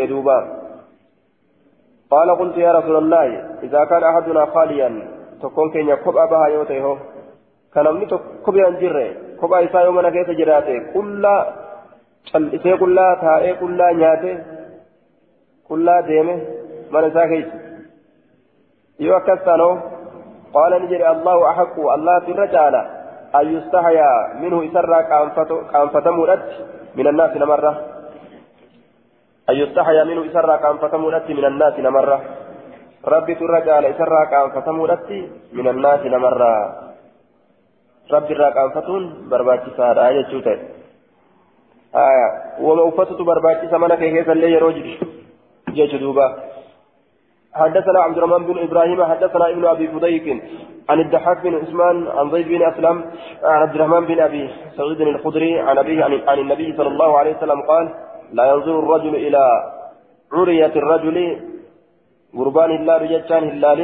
قال 2.10 2.38
قلت 2.38 2.56
يا 2.56 2.72
رسول 2.72 2.96
الله 2.96 3.26
إذا 3.62 3.84
كان 3.84 4.04
أحدنا 4.04 4.46
خاليا 4.46 5.08
تكون 5.42 5.70
كين 5.70 5.88
يكب 5.88 6.16
أبها 6.16 6.46
يوتيه 6.46 6.96
kanamni 7.76 8.06
kophee 8.44 8.66
hin 8.66 8.78
jirre 8.82 9.06
kophaa 9.40 9.62
isaa 9.68 9.84
yoo 9.86 9.94
mana 9.98 10.10
keessa 10.16 10.38
jiraate 10.40 10.76
qullaa 10.94 11.40
cal'isee 12.32 12.76
qullaa 12.82 13.10
taa'ee 13.24 13.54
qullaa 13.62 13.92
nyaate 14.00 14.32
qullaa 15.68 16.00
deeme 16.08 16.36
mana 16.90 17.12
isaa 17.12 17.26
keessa 17.32 17.56
yoo 19.06 19.16
akkas 19.16 19.44
taanoo 19.48 19.72
qaala 20.54 20.78
ni 20.78 20.88
jedhe 20.92 21.06
allahu 21.14 21.44
axaqu 21.50 21.90
allah 21.96 22.16
irra 22.34 22.46
caala 22.54 22.82
an 23.40 23.52
yustahayaa 23.54 24.16
minhu 24.44 24.62
isarraa 24.68 25.02
qaanfatamuudhatti 25.72 26.64
min 26.96 27.06
annaasi 27.12 27.38
namarra 27.44 27.72
an 29.52 29.58
yustahayaa 29.60 30.08
minhu 30.10 30.24
isarraa 30.30 30.58
qaanfatamuudhatti 30.64 31.34
min 31.38 31.44
annaasi 31.50 31.82
namarra 31.88 32.18
rabbitu 33.14 33.44
irra 33.48 33.60
caala 33.68 33.92
isarraa 33.94 34.26
qaanfatamuudhatti 34.34 35.18
min 35.58 35.68
annaasi 35.74 36.08
namarra 36.16 36.50
qaanfatuun 38.08 39.04
barbaachisaadha 39.30 40.12
jechuu 40.18 40.42
ta'e. 40.42 40.58
Aya 41.94 42.26
wama 42.60 42.82
uffatutu 42.90 43.24
barbaachisa 43.24 43.78
mana 43.78 43.96
kee 43.96 44.12
keessa 44.12 44.32
illee 44.32 44.52
yeroo 44.56 44.72
jiru 44.72 44.92
jechu 45.74 45.98
duuba. 45.98 46.28
حدثنا 47.56 47.98
عبد 48.00 48.16
الرحمن 48.18 48.46
بن 48.46 48.58
إبراهيم 48.58 49.04
حدثنا 49.04 49.50
ابن 49.50 49.64
ابي 49.64 49.86
فديك 49.88 50.26
عن 50.90 51.00
الضحاك 51.00 51.38
بن 51.42 51.54
عثمان 51.54 51.96
عن 52.16 52.30
زيد 52.30 52.48
بن 52.48 52.62
اسلم 52.62 52.96
عن 53.44 53.58
عبد 53.64 53.74
الرحمن 53.74 54.04
بن 54.06 54.20
ابي 54.20 54.50
سعيد 54.76 55.00
الخدري 55.00 55.60
عن 55.60 55.78
ابيه 55.78 56.04
عن 56.28 56.38
النبي 56.38 56.76
صلى 56.76 56.88
الله 56.88 57.18
عليه 57.18 57.36
وسلم 57.36 57.60
قال 57.62 57.94
لا 58.32 58.44
ينظر 58.52 58.78
الرجل 58.78 59.14
إلى 59.26 59.42
عرية 60.32 60.74
الرجل 60.82 61.16
قربان 62.38 62.70
الله 62.70 62.96
رجتان 62.96 63.42
هلال 63.50 63.80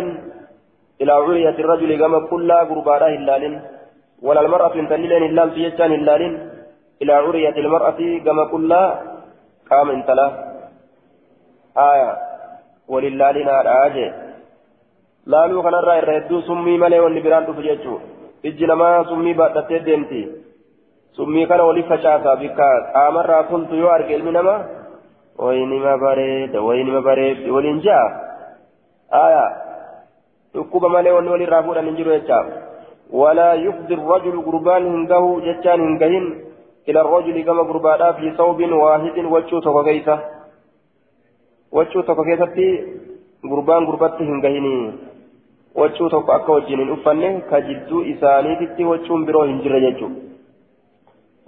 إلى 1.00 1.12
عرية 1.12 1.56
الرجل 1.64 1.90
كما 2.00 2.18
كل 2.30 2.52
قربان 2.52 3.02
هلال 3.16 3.44
ولا 4.22 4.40
المرأة 4.40 4.74
تلين 4.90 5.12
هلال 5.22 5.50
في 5.50 5.60
يجان 5.66 5.92
هلال 5.92 6.22
إلى 7.02 7.12
عرية 7.12 7.56
المرأة 7.64 8.00
كما 8.24 8.44
كلا 8.52 8.82
قام 9.70 9.90
انتلا 9.90 10.26
آية 11.76 12.10
وللالنا 12.88 13.60
الآجي 13.60 14.08
laaluu 15.26 15.62
kanarraa 15.62 15.98
irra 16.00 16.14
hedduu 16.14 16.42
summii 16.42 16.78
malee 16.82 16.98
wanni 16.98 17.20
biraan 17.22 17.44
dhufu 17.46 17.62
jechuu 17.62 18.00
ijji 18.48 18.66
namaa 18.66 19.04
summii 19.10 19.34
baadhattee 19.40 19.78
deemti 19.86 20.22
summii 21.18 21.46
kana 21.46 21.64
waliif 21.68 21.86
facaasaa 21.92 22.36
bikka 22.40 22.66
qaamarraa 22.94 23.42
toltu 23.50 23.78
yoo 23.82 23.92
arge 23.96 24.14
ilmi 24.16 24.32
namaa 24.36 24.64
waynima 25.38 25.92
bareeda 26.04 26.64
waynima 26.68 27.02
bareeddi 27.08 27.54
waliin 27.56 27.80
jaa 27.86 28.06
aya 29.20 29.44
dhukkuba 30.54 30.88
malee 30.88 31.14
wanni 31.18 31.34
walirraa 31.34 31.62
fuudhan 31.68 31.86
hin 31.90 31.96
jiru 32.00 32.16
jechaa 32.16 32.44
ولا 33.12 33.54
يفضي 33.54 33.94
الرجل 33.94 34.34
قربان 34.46 34.82
هنگه 34.94 35.24
جتان 35.46 35.80
هنگهن 35.80 36.26
إلى 36.88 37.00
الرجل 37.00 37.36
كما 37.44 37.62
قربانا 37.62 38.12
في 38.12 38.30
ثوب 38.30 38.60
واحد 38.62 39.16
وجو 39.18 39.58
تكوكيسة 39.60 40.16
وجو 41.72 42.00
تكوكيسة 42.00 42.56
قربان 43.50 43.86
قربت 43.86 44.18
هنگهني 44.30 44.76
وجو 45.74 46.08
تكو 46.08 46.32
أكا 46.32 46.52
وجنين 46.52 46.92
أفنه 46.92 47.32
كجدو 47.50 47.96
إساني 48.10 48.52
تتي 48.60 48.84
وجو 48.84 49.14
برو 49.26 49.42
هنجر 49.42 49.74
يجو. 49.86 50.08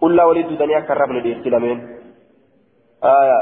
قل 0.01 0.17
لا 0.17 0.25
ولد 0.25 0.49
دنيا 0.61 0.81
كربن 0.89 1.23
دي 1.23 1.33
سلامين. 1.45 1.79
آية 3.05 3.41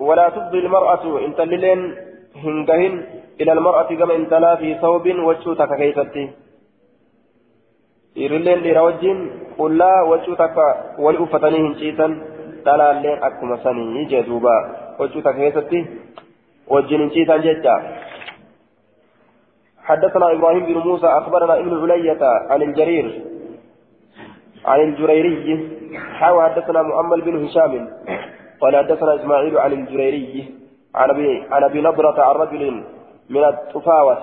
ولا 0.00 0.28
تفضي 0.28 0.58
المرأة 0.58 1.04
إن 1.26 1.34
تللين 1.34 1.80
هنگهن 2.44 2.94
إلى 3.40 3.52
المرأة 3.52 3.90
كما 4.00 4.14
انتلا 4.16 4.56
في 4.56 4.74
ثوب 4.82 5.06
وجو 5.28 5.50
تكوكيسة 5.54 6.16
dhiirilleen 8.18 8.62
dhiira 8.66 8.82
wajjin 8.88 9.18
qullaa 9.56 9.98
waccuu 10.10 10.36
takka 10.42 10.66
wali 11.04 11.18
uffatanii 11.24 11.62
hin 11.64 11.74
ciisan 11.80 12.14
dhalaalleen 12.66 13.24
akkuma 13.28 13.58
sanii 13.64 14.06
jee 14.12 14.22
duuba 14.28 14.54
waccuu 15.00 15.22
takka 15.26 15.40
keessatti 15.40 15.82
wajjin 16.76 17.06
hin 17.06 17.16
ciisan 17.16 17.48
jecha 17.48 17.80
حدثنا 19.88 20.32
إبراهيم 20.32 20.64
بن 20.66 20.78
موسى 20.78 21.06
اخبرنا 21.06 21.54
ابن 21.58 21.72
علية 21.82 22.22
عن 22.50 22.62
الجرير 22.62 23.06
عن 24.64 24.80
الجريري 24.80 25.68
حاوى 26.18 26.42
حدثنا 26.48 26.82
مؤمل 26.82 27.20
بن 27.20 27.44
هشام 27.44 27.88
قال 28.60 28.76
حدثنا 28.76 29.14
اسماعيل 29.14 29.58
عن 29.58 29.72
الجريري 29.72 30.54
عن 30.94 31.10
ابي 31.10 31.42
عن 31.50 31.64
ابي 31.64 31.80
نضرة 31.80 32.22
عن 32.22 32.34
رجل 32.34 32.62
من 33.30 33.44
الطفاوة 33.44 34.18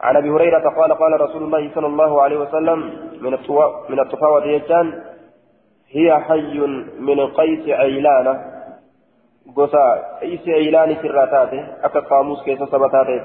عن 0.00 0.16
أبي 0.16 0.30
هريرة 0.30 0.68
قال 0.68 0.94
قال 0.94 1.20
رسول 1.20 1.42
الله 1.42 1.70
صلى 1.74 1.86
الله 1.86 2.22
عليه 2.22 2.36
وسلم 2.36 2.78
من 3.20 3.38
من 3.88 4.00
الطفاوة 4.00 4.44
يجان 4.44 5.02
هي 5.90 6.18
حي 6.20 6.58
من 6.98 7.26
قيس 7.26 7.68
عيلانة. 7.68 8.54
قصا 9.56 10.18
قيس 10.20 10.48
عيلان 10.48 10.96
سراتاته 11.02 11.66
أكا 11.82 12.00
قاموس 12.00 12.42
كيس 12.42 12.58
سبتاته 12.58 13.22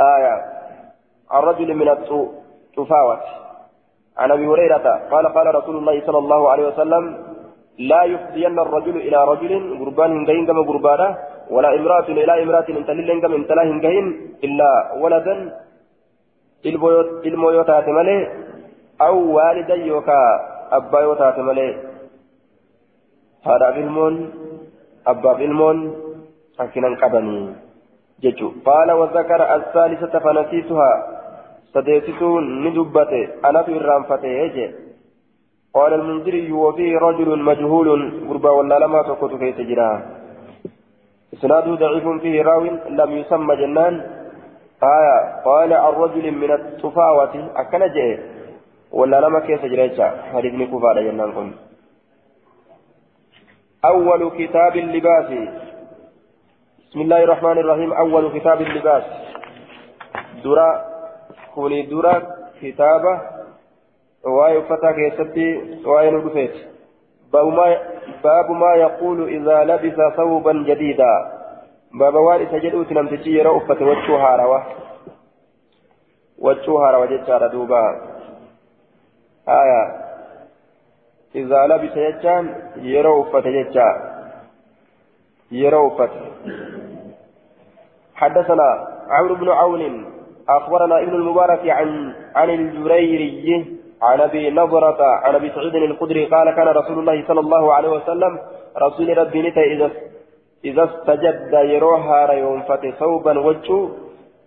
آية. 0.00 0.34
عن 1.30 1.42
رجل 1.42 1.74
من 1.74 1.88
الطفاوة 1.88 3.20
عن 4.18 4.30
أبي 4.30 4.46
هريرة 4.46 5.00
قال 5.10 5.26
قال 5.34 5.54
رسول 5.54 5.76
الله 5.76 6.06
صلى 6.06 6.18
الله 6.18 6.50
عليه 6.50 6.66
وسلم 6.68 7.30
لا 7.78 8.02
يفضين 8.04 8.58
الرجل 8.58 8.96
إلى 8.96 9.24
رجل 9.24 9.78
قربان 9.78 10.10
هنجين 10.16 10.46
كما 10.46 10.62
قربانا 10.62 11.18
ولا 11.50 11.74
امرأة 11.74 12.06
إلى 12.08 12.42
امرأة 12.42 12.68
إن 12.70 12.86
تلين 12.86 13.20
كما 13.20 13.36
انتلا 13.36 13.62
هنجين 13.62 14.06
إلا 14.44 14.70
ولدا 15.02 15.36
taate 17.68 17.90
malee 17.98 18.22
aw 19.00 19.16
waalidan 19.36 19.80
yookaa 19.90 20.50
أبا 20.70 21.00
يوتات 21.00 21.38
ملي. 21.38 21.68
هذا 23.46 23.66
علمون 23.76 24.14
أبا 25.06 25.30
علمون 25.30 25.76
أكنا 26.60 26.88
قبني. 27.02 27.40
ججو 28.22 28.48
قال 28.66 28.88
وذكر 28.92 29.40
الثالثة 29.56 30.14
فنسيتها. 30.24 30.92
سديستو 31.74 32.40
ندبته 32.40 33.22
أنا 33.48 33.62
في 33.62 33.72
الرانفته 33.72 34.28
يجي 34.42 34.66
قال 35.74 35.92
المنذري 35.94 36.52
وفيه 36.52 36.98
رجل 36.98 37.30
مجهول. 37.50 37.88
قربا 38.28 38.50
ولا 38.50 38.78
لما 38.78 39.02
تقوت 39.02 39.32
كي 39.40 39.52
تجراه 39.52 40.19
إسناده 41.34 41.74
ضعيف 41.74 42.08
فيه 42.22 42.42
راو 42.42 42.64
لم 42.88 43.10
يسمى 43.10 43.56
جنان. 43.56 43.94
آية 44.82 45.42
قال 45.44 45.72
عن 45.72 45.92
رجل 45.92 46.32
من 46.32 46.50
الطفاوة 46.52 47.34
أكن 47.56 47.92
جئ. 47.94 48.18
ولا 48.92 49.20
لما 49.20 49.40
كيف 49.40 49.64
جريتها 49.64 50.22
حديث 50.32 50.68
كفار 50.68 51.02
جنان 51.02 51.32
كن. 51.32 51.52
أول 53.84 54.30
كتاب 54.30 54.76
اللباس. 54.76 55.28
بسم 56.90 57.00
الله 57.00 57.24
الرحمن 57.24 57.58
الرحيم. 57.58 57.92
أول 57.92 58.38
كتاب 58.38 58.60
اللباس. 58.60 59.04
درا 60.44 60.84
كوني 61.54 61.82
درا 61.82 62.22
كتابة. 62.62 63.20
وآي 64.24 64.62
فتا 64.62 64.92
كيستي 64.92 65.48
وآي 65.86 66.10
ندفت 66.10 66.69
باب 68.24 68.50
ما 68.50 68.74
يقول 68.74 69.28
إذا 69.28 69.64
لبس 69.64 70.16
ثوبا 70.16 70.52
جديدا. 70.52 71.14
باب 71.94 72.14
واري 72.14 72.46
سجدوا 72.46 72.84
تنمتشي 72.84 73.30
يرى 73.30 73.56
أفة 73.56 73.84
وجهها 73.84 74.36
روى. 74.36 74.62
وجهها 76.38 76.90
روى 76.90 77.06
جتشار 77.06 77.46
دوبا. 77.46 78.00
آية. 79.48 79.82
إذا 81.34 81.66
لبس 81.66 81.96
أفة 83.20 83.40
جتشار 83.40 83.96
يرى 85.52 85.86
أفة. 85.86 86.10
حدثنا 88.14 88.88
عمرو 89.10 89.34
بن 89.34 89.48
عون 89.48 90.04
أخبرنا 90.48 91.02
ابن 91.02 91.14
المبارك 91.14 91.68
عن 91.68 92.14
عن 92.34 92.50
الجريري 92.50 93.79
عن 94.02 94.20
أبي 94.20 94.50
نضرة 94.50 95.02
عن 95.24 95.34
أبي 95.34 95.50
سعيد 95.50 95.74
الخدري 95.74 96.24
قال 96.24 96.50
كان 96.50 96.68
رسول 96.68 96.98
الله 96.98 97.24
صلى 97.28 97.40
الله 97.40 97.74
عليه 97.74 97.88
وسلم 97.88 98.38
رسول 98.78 99.18
ربي 99.18 99.42
نتا 99.42 99.60
إذا 99.60 99.90
إذا 100.64 100.84
استجد 100.84 101.52
يروها 101.52 102.26
ريوم 102.26 102.62
فتي 102.62 102.92
ثوبا 102.92 103.38
وجهه 103.38 103.90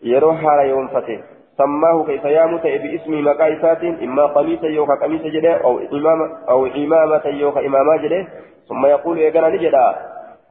يروها 0.03 0.51
ريوم 0.61 0.87
فتي 0.87 1.23
سماه 1.57 2.05
كيف 2.05 2.25
يامت 2.25 2.63
باسم 2.63 3.25
مقايسات 3.25 3.83
إما 3.83 4.25
قميصا 4.25 4.67
يوكا 4.67 4.95
قميصا 5.03 5.27
جده 5.27 5.53
أو 5.53 5.79
امامة 5.79 6.25
أو 6.49 6.65
إمامة 6.65 7.25
يوكا 7.25 7.65
اماما 7.65 7.97
جده. 7.97 8.27
ثم 8.69 8.85
يقول 8.85 9.17
يا 9.17 9.29
جنا 9.29 9.49
نجدا 9.49 9.95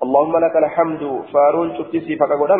اللهم 0.03 0.37
لك 0.45 0.57
الحمد 0.57 1.23
فارون 1.33 1.77
شفتي 1.79 2.17
فقد 2.17 2.51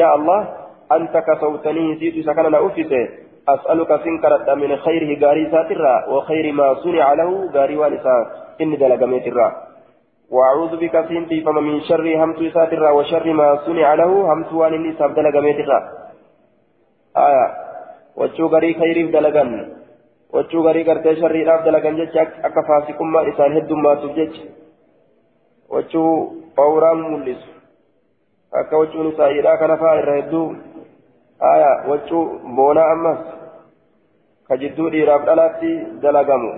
يا, 0.00 0.14
الله 0.14 0.48
أنت 0.92 1.16
كسوتني 1.16 1.96
سيت 1.98 2.26
سكننا 2.26 2.58
اوفيسه 2.58 3.08
أسألك 3.48 4.00
سنكرت 4.04 4.50
من 4.50 4.76
خيره 4.76 5.26
غاري 5.26 5.50
ساترا 5.50 6.08
وخير 6.08 6.52
ما 6.52 6.74
صنع 6.74 7.12
له 7.12 7.50
غاري 7.54 7.76
والسا 7.76 8.16
إني 8.60 8.76
دلقميت 8.76 9.26
الرا. 9.26 9.48
وأعوذ 10.30 10.76
بك 10.76 11.08
سنتي 11.08 11.40
فما 11.40 11.60
من 11.60 11.80
شر 11.80 12.06
همت 12.24 12.38
ساترا 12.54 12.90
وشر 12.90 13.32
ما 13.32 13.56
صنع 13.66 13.94
له 13.94 14.32
همت 14.32 14.52
وان 14.52 14.74
إني 14.74 14.92
ساب 14.98 15.14
دلقميت 15.14 15.58
الرا. 15.58 15.78
آية. 17.16 17.46
وچو 18.16 18.46
غاري 18.46 18.74
خير 18.74 19.10
دلقن. 19.10 19.50
وچو 20.32 20.60
غاري 20.62 20.82
غرتي 20.82 21.16
شر 21.16 21.34
راف 21.46 21.64
دلقن 21.64 21.96
جج 21.96 22.16
أكا 22.18 22.62
فاسقم 22.68 23.12
ما 23.12 23.28
إسان 23.28 23.52
هدوم 23.56 23.82
ما 23.82 23.94
تجج 23.94 24.34
وچو 25.70 26.04
قورام 26.56 26.98
ملس. 27.14 27.42
أكا 28.54 28.76
وچو 28.76 29.02
نسائرا 29.02 29.56
كنفا 29.56 29.92
إرهدو 29.98 30.54
aya 31.42 31.70
waccuu 31.90 32.38
boonaa 32.56 32.90
ammas 32.94 33.18
ka 34.52 34.58
jidduu 34.60 34.90
dhiiraaf 34.92 35.22
dhalaatti 35.24 35.72
dalagamu. 36.04 36.50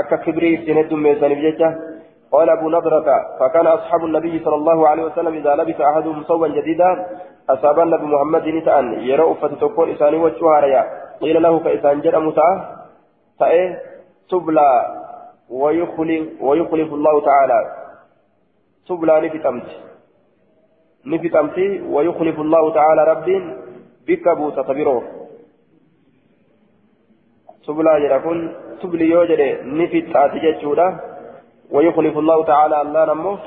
Akka 0.00 0.22
kibrii 0.24 0.54
ittiin 0.60 0.82
heddummeessaniif 0.82 1.42
jecha 1.48 1.74
قال 2.32 2.50
أبو 2.50 2.70
نضرة 2.70 3.08
فكان 3.40 3.66
أصحاب 3.66 4.04
النبي 4.04 4.44
صلى 4.44 4.54
الله 4.54 4.88
عليه 4.88 5.04
وسلم 5.04 5.34
إذا 5.34 5.54
لبس 5.54 5.80
أحدهم 5.80 6.24
صوبا 6.24 6.48
جديدا 6.48 7.06
أصاب 7.50 7.80
النبي 7.80 8.06
محمد 8.06 8.48
نتأن 8.48 8.86
يرى 9.10 9.34
فتتكون 9.42 9.90
إساني 9.90 10.16
وجهها 10.16 10.82
قيل 11.22 11.42
له 11.42 11.58
كإسان 11.58 12.00
جرى 12.00 12.18
متعة 12.18 12.54
فإيه 13.40 13.82
تبلى 14.30 14.70
ويخلف, 15.50 16.42
ويخلف 16.42 16.92
الله 16.92 17.20
تعالى 17.20 17.60
تبلى 18.88 19.14
نفتمت 19.20 19.68
نفتمت 21.06 21.58
ويخلف 21.94 22.36
الله 22.40 22.74
تعالى 22.74 23.02
رب 23.04 23.28
bikka 24.06 24.34
buusata 24.38 24.74
biroo 24.74 25.15
jedha 27.66 28.18
kun 28.20 28.38
subli 28.80 29.10
yoo 29.10 29.26
jedhe 29.26 29.50
ni 29.64 29.86
fixxaati 29.88 30.40
jechuudha. 30.40 30.88
ويخلف 31.70 32.18
الله 32.18 32.44
تعالى 32.44 32.80
الله 32.82 33.04
نمو 33.04 33.38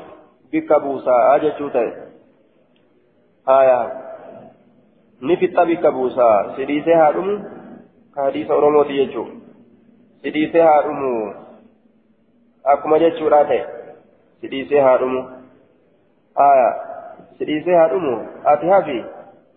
بك 0.51 0.73
بوسا 0.73 1.35
أجتشو 1.35 1.67
تاي 1.69 1.93
آية 3.49 3.79
نفت 5.21 5.59
بك 5.59 5.87
بوسا 5.87 6.53
سديسي 6.57 6.93
هادم 6.93 7.43
كحديث 8.15 8.51
أورمو 8.51 8.83
تيجو 8.83 9.25
سديسي 10.23 10.61
هادم 10.61 11.01
أكما 12.65 12.97
جتشو 12.97 13.27
راتي 13.27 13.61
سديسي 14.41 14.79
هادم 14.79 15.13
آية 16.49 16.69
سديسي 17.39 17.71
هادم 17.75 18.05
أتهافي 18.45 19.03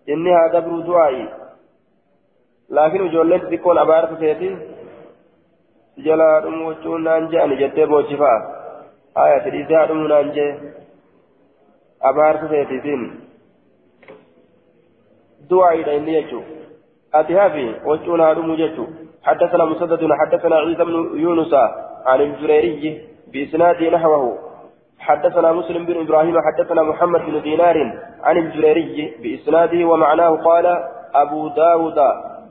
inni 0.07 0.31
haa 0.35 0.49
dabruu 0.51 0.83
du'aa'i. 0.83 1.27
Ijoolleen 2.69 3.41
xixiqqoon 3.41 3.77
abaarsa 3.77 4.19
seeti 4.19 4.49
jalaa 6.05 6.41
dhumuu 6.41 6.73
jechuun 6.73 7.03
naan 7.03 7.29
je'ani 7.31 7.57
jettee 7.57 7.87
boochifaa 7.87 8.37
haya 9.15 9.43
fidhiisee 9.43 9.75
haa 9.75 9.87
dhumuu 9.87 10.07
naan 10.07 10.31
jee 10.35 10.49
abaarsa 12.11 12.47
seetiitiin 12.49 13.05
du'aa'iidha 15.49 15.91
inni 15.99 16.15
jechuu 16.17 16.43
ati 17.21 17.33
hafi 17.33 17.65
wachuun 17.85 18.19
haa 18.19 18.35
dhumuu 18.35 18.57
jechuu 18.65 18.89
حدثنا 19.23 19.65
مسدد 19.65 20.09
حدثنا 20.21 20.55
عيسى 20.55 20.83
بن 20.83 21.19
يونس 21.19 21.53
عن 22.05 22.21
الجريري 22.21 23.01
بإسناد 23.33 23.83
نحوه 23.83 24.39
حدثنا 24.99 25.51
مسلم 25.51 25.85
بن 25.85 26.01
إبراهيم 26.01 26.35
حدثنا 26.47 26.83
محمد 26.83 27.21
بن 27.25 27.41
دينار 27.41 27.77
عن 28.23 28.37
الجريري 28.37 29.13
بإسناده 29.23 29.85
ومعناه 29.85 30.29
قال 30.29 30.65
أبو 31.15 31.47
داود 31.47 31.99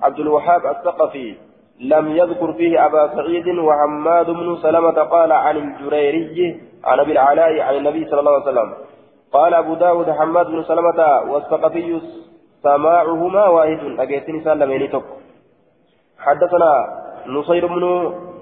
عبد 0.02 0.18
الوهاب 0.20 0.66
الثقفي 0.66 1.34
لم 1.80 2.16
يذكر 2.16 2.52
فيه 2.52 2.86
أبا 2.86 3.14
سعيد 3.14 3.48
وحماد 3.48 4.30
بن 4.30 4.56
سلمة 4.62 4.98
قال 5.02 5.32
عن 5.32 5.56
الجريري 5.56 6.60
عن 6.84 7.00
أبي 7.00 7.12
العلاء 7.12 7.60
عن 7.60 7.74
النبي 7.74 8.06
صلى 8.10 8.20
الله 8.20 8.32
عليه 8.32 8.50
وسلم. 8.50 8.74
قال 9.32 9.54
أبو 9.54 9.74
داود 9.74 10.10
حماد 10.10 10.46
بن 10.46 10.62
سلمة 10.62 11.00
والثقفي 11.30 12.00
سماعهما 12.62 13.48
واحد. 13.48 13.80
أجيتني 13.98 14.44
سلميني 14.44 14.88
تك 14.88 15.02
حدثنا 16.18 16.72
نصير 17.26 17.66
بن 17.66 17.84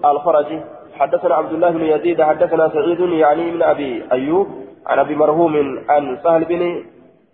الفرج 0.04 0.60
حدثنا 0.98 1.34
عبد 1.34 1.52
الله 1.52 1.70
بن 1.70 1.84
يزيد. 1.84 2.22
حدثنا 2.22 2.68
سعيد 2.68 3.00
يعني 3.00 3.50
من 3.50 3.62
أبي 3.62 4.04
أيوب 4.12 4.48
عن 4.86 4.98
أبي 4.98 5.14
مرهوم 5.16 5.54
عن 5.88 6.18
سهل 6.24 6.44
بن 6.44 6.84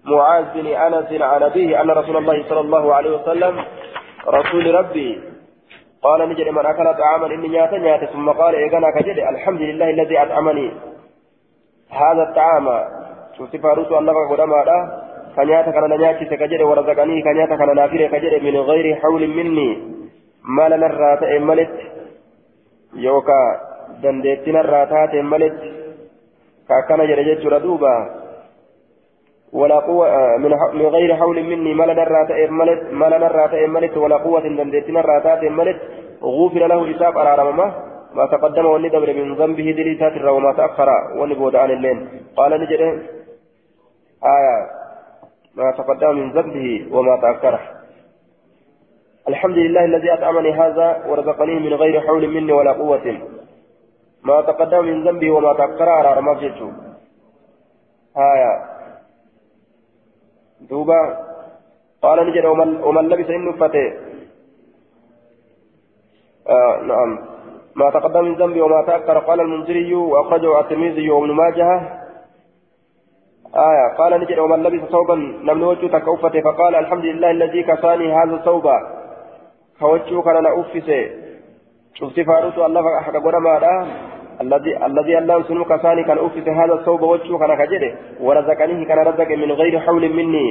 معاذ 0.04 0.44
بن 0.54 0.66
أنس 0.66 1.22
عن 1.22 1.42
أبيه 1.42 1.80
أن 1.82 1.90
رسول 1.90 2.16
الله 2.16 2.44
صلى 2.48 2.60
الله 2.60 2.94
عليه 2.94 3.10
وسلم 3.10 3.54
رسول 4.28 4.74
ربي. 4.74 5.20
قال 6.02 6.28
نجد 6.28 6.48
من 6.48 6.66
أكل 6.66 6.94
طعاما 6.94 7.26
إني 7.26 7.48
نيات 7.48 8.04
ثم 8.04 8.30
قال 8.30 8.54
ايغانا 8.54 8.90
كجد 8.90 9.18
الحمد 9.18 9.60
لله 9.60 9.90
الذي 9.90 10.22
اطعمني 10.22 10.72
هذا 11.90 12.22
الطعام 12.22 12.66
شفت 13.38 13.56
فاروس 13.56 13.92
الله 13.92 14.28
قدما 14.30 14.60
كنياتا 15.36 15.70
كان 15.70 15.98
نياتي 15.98 16.24
كجد 16.24 16.62
ورزقني 16.62 17.22
كنياتا 17.22 17.56
كان 17.56 17.74
نافير 17.76 18.06
كجد 18.06 18.42
من 18.42 18.56
غير 18.56 18.96
حول 19.00 19.28
مني. 19.28 19.96
ما 20.44 20.68
لنا 20.68 20.86
الرات 20.86 21.22
ملت 21.42 21.76
irraa 24.62 24.86
taateen 24.86 25.26
maletti 25.26 25.70
ka 26.68 26.74
akkana 26.76 27.06
jedhe 27.06 27.24
jechuudha 27.24 27.60
duuba 27.60 27.92
ولا 29.53 29.78
قوة 29.78 30.36
من 30.36 30.51
من 30.72 30.86
غير 30.86 31.16
حول 31.16 31.42
مني 31.42 31.74
ما 31.74 31.84
لنا 31.84 32.03
الراتئ 32.03 32.51
ملت 32.51 32.92
ما 32.92 33.07
لنا 33.07 33.26
الراتئ 33.26 33.66
ملت 33.66 33.97
ولا 33.97 34.16
قوة 34.16 34.40
دندتنا 34.40 35.01
الراتئ 35.01 35.49
ملت 35.49 35.76
غفر 36.22 36.66
له 36.66 36.92
حساب 36.92 37.18
أرارمه 37.18 37.74
ما 38.14 38.26
تقدم 38.26 38.66
وندبر 38.66 39.12
من 39.12 39.34
ذنبه 39.34 39.70
دليتات 39.70 40.24
وما 40.24 40.53
تأخر 40.53 40.88
ونبود 41.18 41.57
عن 41.57 41.70
الليل 41.70 42.09
قال 42.36 42.61
نجد 42.61 42.80
آية 44.36 44.57
ما 45.55 45.70
تقدم 45.70 46.16
من 46.16 46.32
ذنبه 46.32 46.86
وما 46.90 47.16
تأخره 47.16 47.61
الحمد 49.28 49.57
لله 49.57 49.84
الذي 49.84 50.12
أطعمني 50.12 50.53
هذا 50.53 51.05
ورزقني 51.09 51.55
من 51.55 51.74
غير 51.74 52.01
حول 52.01 52.28
مني 52.28 52.53
ولا 52.53 52.72
قوة. 52.72 53.18
ما 54.22 54.40
تقدم 54.40 54.84
من 54.84 55.09
ذنبي 55.09 55.30
وما 55.30 55.53
تأخر 55.53 56.16
رمى 56.18 56.34
جيتشو 56.40 56.70
هايا 58.16 58.75
دوبا 60.61 61.26
قال 62.02 62.26
نجد 62.26 62.44
ومن, 62.84 63.09
لبس 63.09 63.30
إنه 63.30 63.52
فتي 63.52 63.86
آه 66.48 66.82
نعم 66.82 67.18
ما 67.76 67.90
تقدم 67.90 68.24
من 68.24 68.34
ذنبي 68.34 68.61
وما 68.61 68.84
تأخر 68.86 69.18
قال 69.18 69.40
المنذري 69.40 69.94
وأخرجه 69.94 70.61
الترمذي 70.61 71.11
وابن 71.11 71.32
ماجه 71.32 71.68
آية 73.57 73.96
قال 73.98 74.20
نجد 74.20 74.38
ومن 74.38 74.62
لبس 74.62 74.90
ثوبا 74.90 75.12
لم 75.42 75.59
نوجه 75.59 75.86
تكوفته 75.86 76.40
فقال 76.40 76.74
الحمد 76.74 77.04
لله 77.04 77.30
الذي 77.30 77.62
كساني 77.62 78.12
هذا 78.12 78.34
الثوب 78.34 78.70
كوجه 79.80 80.22
كان 80.22 80.42
نأفسه 80.42 81.11
شفت 81.94 82.20
فاروت 82.20 82.59
الله 82.59 83.00
حق 83.00 83.12
قرما 83.12 83.86
الذي 84.41 85.18
الله 85.18 85.43
سنو 85.43 85.64
كساني 85.64 86.05
كان 86.05 86.18
أفسه 86.18 86.64
هذا 86.64 86.74
الثوب 86.74 87.03
وجه 87.03 87.39
كان 87.39 87.55
كجده 87.55 87.91
ورزقنيه 88.20 88.87
كان 88.87 88.99
رزق 88.99 89.30
من 89.30 89.53
غير 89.53 89.80
حول 89.80 90.05
مني. 90.18 90.47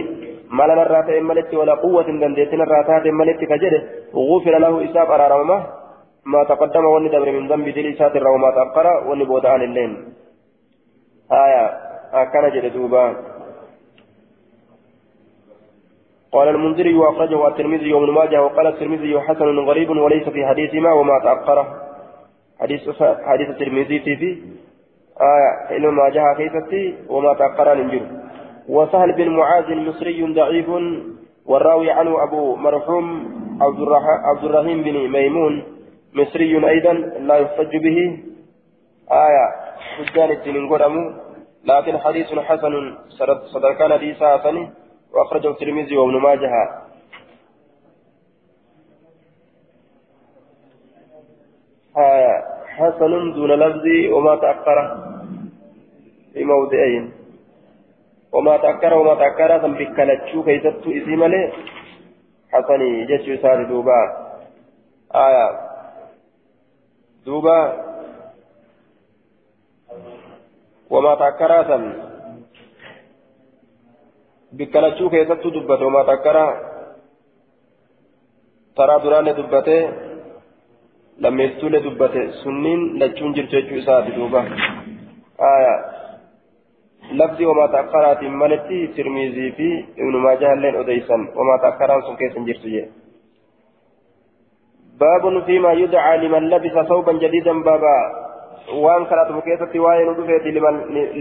ما 0.50 0.64
لنا 0.64 0.82
الراتين 0.82 1.24
ملت 1.24 1.54
ولا 1.54 1.74
قوة 1.74 2.04
دندتنا 2.04 2.64
الراتات 2.64 3.06
ملت 3.08 3.40
كجده. 3.52 3.82
وغفر 4.14 4.58
له 4.58 4.74
إساب 4.86 5.12
أرارمه 5.12 5.66
ما 6.26 6.44
تقدم 6.44 6.86
وني 6.86 7.10
دبر 7.10 7.32
من 7.32 7.48
ذنب 7.48 7.70
دليسات 7.70 8.16
وما 8.16 8.52
تأخر 8.52 8.88
وني 9.08 9.24
بودان 9.26 9.62
اللين. 9.62 9.92
آية 11.32 11.66
أكن 12.14 12.50
جد 12.54 12.74
دوبا. 12.74 13.16
قال 16.32 16.48
المنذري 16.48 16.94
وأخرجه 16.94 17.48
الترمذي 17.48 17.94
وابن 17.94 18.12
ماجه 18.12 18.44
وقال 18.44 18.68
الترمذي 18.68 19.20
حسن 19.20 19.60
غريب 19.60 19.90
وليس 19.90 20.30
في 20.30 20.46
حديثهما 20.46 20.92
وما 20.94 21.20
تأخر. 21.24 21.85
حديث 22.60 22.82
حديث 23.01 23.49
الترمذي 23.49 23.99
في 23.99 24.41
آية 25.22 25.78
إلى 25.78 25.88
ما 25.91 26.10
جاء 26.10 26.34
كيفتي 26.38 26.95
وما 27.10 27.34
تأخر 27.34 27.74
ننجر 27.74 28.01
وسهل 28.70 29.12
بن 29.14 29.30
معاذ 29.30 29.76
مصري 29.76 30.34
ضعيف 30.34 30.70
والراوي 31.45 31.91
عنه 31.91 32.24
أبو 32.24 32.56
مرحوم 32.56 33.06
عبد 33.62 34.43
الرحيم 34.43 34.84
بن 34.84 35.10
ميمون 35.10 35.64
مصري 36.14 36.70
أيضا 36.70 36.93
لا 37.28 37.36
يحتج 37.38 37.78
به. 37.78 38.20
آية 39.12 39.45
حجان 39.97 40.30
قدموا 40.70 41.12
لكن 41.66 41.97
حديث 41.97 42.28
حسن 42.34 42.74
صدر 43.53 43.74
كان 43.74 43.93
حديثا 43.93 44.38
حسن 44.38 44.70
وأخرجه 45.14 45.49
الترمذي 45.49 45.97
وابن 45.97 46.16
ماجه. 46.22 46.85
حسن 51.96 53.32
دون 53.36 53.52
لفظ 53.52 53.86
وما 54.14 54.36
تأخر. 54.36 54.78
في 56.34 56.43
موضعين. 56.43 57.12
وما 58.34 58.58
تأخر 58.58 58.93
وما 58.93 59.16
تأخر 59.16 59.60
ثم 59.62 59.74
بكالتشو 59.74 60.43
كيست 60.43 60.84
إسي 60.88 61.16
ملي 61.16 61.52
حسني 62.52 63.06
جشو 63.06 63.41
سار 63.41 63.64
دوبا. 63.64 64.00
آية. 65.16 65.48
دوبا. 67.26 67.60
وما 70.89 71.16
تأكرا 71.16 71.64
سن 71.64 71.84
بكالتشو 74.52 75.10
كيستو 75.10 75.50
دبت 75.50 75.82
وما 75.82 76.04
تأكرا 76.04 76.48
ترى 78.78 78.96
دران 79.04 79.28
دبته 79.38 80.05
لم 81.20 81.39
يستول 81.39 81.80
دبته 81.80 82.32
سنين 82.43 82.80
لتشون 82.99 83.34
جرتشو 83.34 83.76
إساد 83.80 84.16
دوبا 84.16 84.41
آية 85.55 85.76
لفظي 87.20 87.45
وما 87.45 87.68
تأكرات 87.68 88.24
ملتي 88.24 88.88
ترميزي 88.88 89.51
في 89.51 89.86
ابن 89.97 90.16
ماجه 90.26 90.53
اللين 90.53 90.76
أديسا 90.76 91.18
وما 91.38 91.55
تأكرا 91.61 92.01
سن 92.01 92.16
كيسن 92.16 92.45
جرتشو 92.45 92.86
باب 94.99 95.43
فيما 95.45 95.72
يدعى 95.74 96.18
لمن 96.18 96.43
لبس 96.49 96.88
ثوبا 96.88 97.13
جديدا 97.13 97.53
بابا 97.63 97.97
وان 98.74 99.05
كانت 99.05 99.32
مكيسة 99.32 99.80
وين 99.80 100.07
ودفت 100.07 100.45
لمن, 100.55 100.76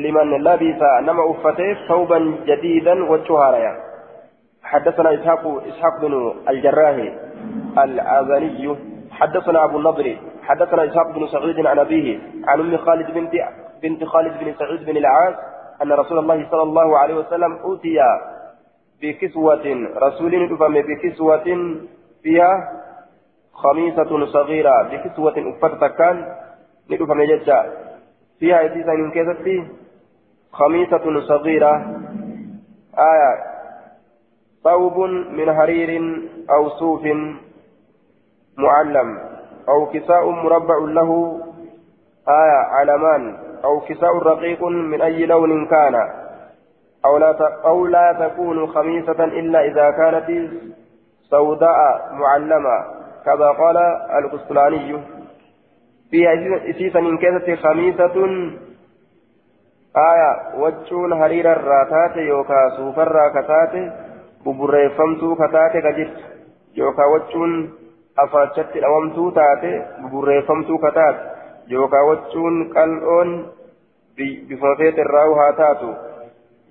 لمن 0.05 0.27
لبس 0.47 0.83
نما 1.07 1.31
أفتيه 1.31 1.77
ثوبا 1.89 2.19
جديدا 2.47 3.05
وشهارا 3.11 3.77
حدثنا 4.63 5.15
إسحاق 5.15 5.63
إسحاق 5.69 6.01
بن 6.01 6.35
الجراح 6.49 6.97
الآذاني 7.79 8.94
حدثنا 9.15 9.65
أبو 9.65 9.79
النضر 9.79 10.17
حدثنا 10.43 10.85
إسحاق 10.85 11.09
بن 11.15 11.27
سعيد 11.27 11.67
عن 11.67 11.79
أبيه 11.79 12.19
عن 12.49 12.61
أم 12.61 12.77
خالد 12.77 13.11
بنت 13.11 13.33
بنت 13.83 14.05
خالد 14.05 14.39
بن 14.45 14.55
سعيد 14.59 14.85
بن 14.85 14.97
العاص 14.97 15.35
أن 15.83 15.93
رسول 15.93 16.19
الله 16.19 16.51
صلى 16.51 16.63
الله 16.63 16.99
عليه 16.99 17.15
وسلم 17.15 17.53
أوتي 17.53 17.99
بكسوة 19.03 19.89
رسول 19.97 20.49
دفم 20.49 20.75
بكسوة 20.75 21.45
فيها 22.23 22.53
خميسة 23.53 24.27
صغيرة 24.27 24.83
بكسوة 24.83 25.35
أفتت 25.63 25.85
كان 25.99 26.17
ندفن 26.91 27.25
ججا 27.27 27.73
فيها 28.41 28.65
إتيسا 28.65 28.93
من 28.93 29.11
كيستي 29.11 29.69
خميسة 30.53 31.21
صغيرة 31.29 31.75
آية 32.99 33.33
ثوب 34.65 34.99
من 35.39 35.55
حرير 35.55 35.91
أو 36.51 36.69
صوف 36.69 37.03
معلم 38.59 39.19
أو 39.69 39.87
كساء 39.87 40.31
مربع 40.31 40.79
له 40.79 41.41
آية 42.29 42.61
علمان 42.73 43.37
أو 43.65 43.81
كساء 43.81 44.19
رقيق 44.19 44.65
من 44.65 45.03
أي 45.03 45.27
لون 45.27 45.67
كان 45.67 45.95
أو 47.05 47.19
لا 47.19 47.61
أو 47.65 47.87
لا 47.87 48.13
تكون 48.13 48.67
خميسة 48.67 49.25
إلا 49.25 49.65
إذا 49.65 49.91
كانت 49.91 50.51
سوداء 51.31 52.11
معلمة 52.13 52.85
كذا 53.25 53.49
قال 53.51 53.77
القسطلاني. 54.19 55.01
فيها 56.11 56.33
إسيسا 56.71 57.01
من 57.01 57.19
كيسة 57.19 57.57
خميسة 57.57 58.17
آية 59.97 60.59
وجون 60.59 61.13
هرير 61.13 61.53
الراتات 61.53 62.17
يوكا 62.17 62.71
سوف 62.77 62.99
الراكتات 62.99 63.93
ببريفمتو 64.47 65.35
كتات 65.35 65.73
كجت 65.73 66.17
يوكا 66.77 67.05
وجون 67.05 67.73
أفاتشت 68.19 68.77
الأوامتو 68.77 69.31
تاتي 69.31 69.73
ببريفمتو 70.03 70.79
كتات 70.79 71.17
يوكا 71.69 72.01
وجون 72.01 72.73
قلعون 72.73 73.47
بفافيت 74.49 74.99
الراوها 74.99 75.51
تاتو 75.51 75.93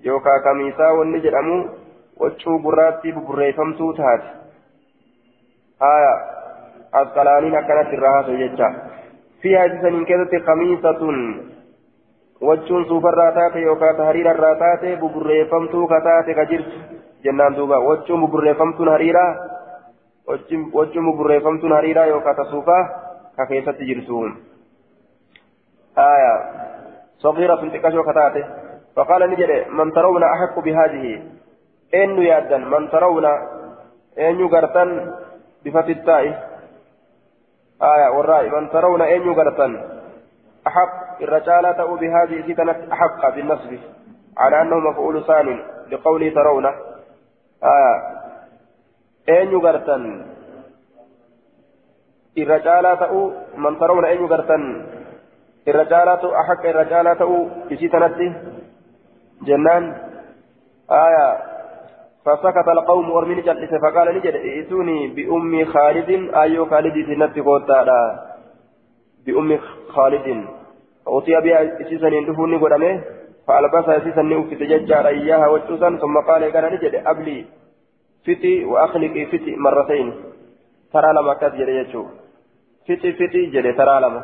يوكا 0.04 0.38
كميسا 0.44 0.88
والنجر 0.88 1.38
أمو 1.38 1.68
وجو 2.16 2.58
براتي 2.58 3.12
ببريفمتو 3.12 3.92
تاتي 3.92 4.30
آية 5.82 6.34
asqalaaniin 6.94 7.56
akkanatti 7.58 7.96
irraa 7.96 8.12
haasawu 8.12 8.36
jecha 8.38 8.68
fi 9.42 9.54
hadiisaniin 9.60 10.06
keessatti 10.06 10.40
kamiisatun 10.48 11.16
wachuun 12.48 12.84
suufarraa 12.90 13.32
taate 13.38 13.62
yookaan 13.62 14.02
hariirarraa 14.08 14.54
taate 14.62 14.96
buburreeffamtuu 15.00 15.86
ka 15.92 16.00
taate 16.04 16.34
ka 16.38 16.44
jirtu 16.52 16.78
jennaan 17.24 17.56
duuba 17.56 17.80
wachuun 17.88 18.20
buburreeffamtuun 18.20 18.92
hariiraa 18.94 19.30
wachuun 20.28 21.06
buburreeffamtuun 21.06 21.72
hariiraa 21.72 22.06
yookaan 22.14 22.36
tasuufaa 22.36 22.82
ka 23.36 23.46
keessatti 23.46 23.86
jirtu 23.86 24.24
آية 25.98 26.34
صغيرة 27.18 27.68
تكشف 27.68 28.10
كتاته 28.10 28.44
فقال 28.96 29.30
نجد 29.30 29.68
من 29.68 29.92
ترون 29.92 30.22
أحق 30.22 30.58
بهذه 30.58 31.22
إن 31.94 32.22
يادا 32.22 32.58
من 32.58 32.90
ترون 32.90 33.24
إن 34.18 34.40
يقرتن 34.40 35.14
بفتح 35.64 35.86
التائه 35.86 36.34
آية 37.82 38.08
والرأي 38.08 38.50
من 38.50 38.70
ترون 38.70 39.02
أين 39.02 39.22
يقرطن 39.22 39.82
أحق 40.66 41.22
الرجال 41.22 41.76
تأو 41.76 41.96
بهذه 41.96 42.52
ستنة 42.52 42.88
أحق 42.92 43.34
بالنصب 43.34 43.78
على 44.38 44.62
أنه 44.62 44.78
مفعول 44.78 45.26
ثان 45.26 45.62
لقوله 45.90 46.34
ترون 46.34 46.66
آية 47.64 48.13
أين 49.28 49.50
يقرطن 49.52 50.02
الرجال 52.38 52.98
تأو 53.00 53.32
من 53.56 53.78
ترون 53.78 54.04
أين 54.04 54.24
يقرطن 54.24 54.62
الرجال 55.68 56.08
أحق 56.40 56.66
الرجال 56.66 57.18
تأو 57.18 57.48
بستنة 57.70 58.18
جنان 59.42 59.84
آية 60.90 61.54
فسكت 62.24 62.68
القوم 62.68 63.10
ورمين 63.10 63.40
جلس 63.42 63.72
فقال 63.82 64.14
نجد 64.16 64.34
ائتوني 64.34 64.98
بأم 65.16 65.64
خالد 65.64 66.10
أيو 66.34 66.66
خالد 66.66 66.96
سنتي 67.08 67.40
قوتا 67.40 67.80
بأم 69.26 69.58
خالد 69.88 70.44
أوتي 71.08 71.40
بها 71.40 71.80
إسيسا 71.80 72.08
يندفوني 72.08 72.56
قدامه 72.56 73.00
فألبسها 73.46 73.96
إسيسا 73.96 74.22
نوفي 74.22 74.54
تججار 74.54 75.06
إياها 75.06 75.48
وجوسا 75.48 75.88
ثم 76.02 76.16
قال 76.28 76.52
قال 76.52 76.64
نجد 76.74 76.94
أبلي 77.06 77.44
فتي 78.26 78.64
وأخلقي 78.64 79.26
فتي 79.26 79.56
مرتين 79.56 80.14
ترى 80.92 81.12
لما 81.12 81.34
كات 81.34 81.54
جري 81.54 81.84
فتي 82.88 83.12
فتي 83.12 83.46
جري 83.46 83.72
ترى 83.72 84.00
لما 84.00 84.22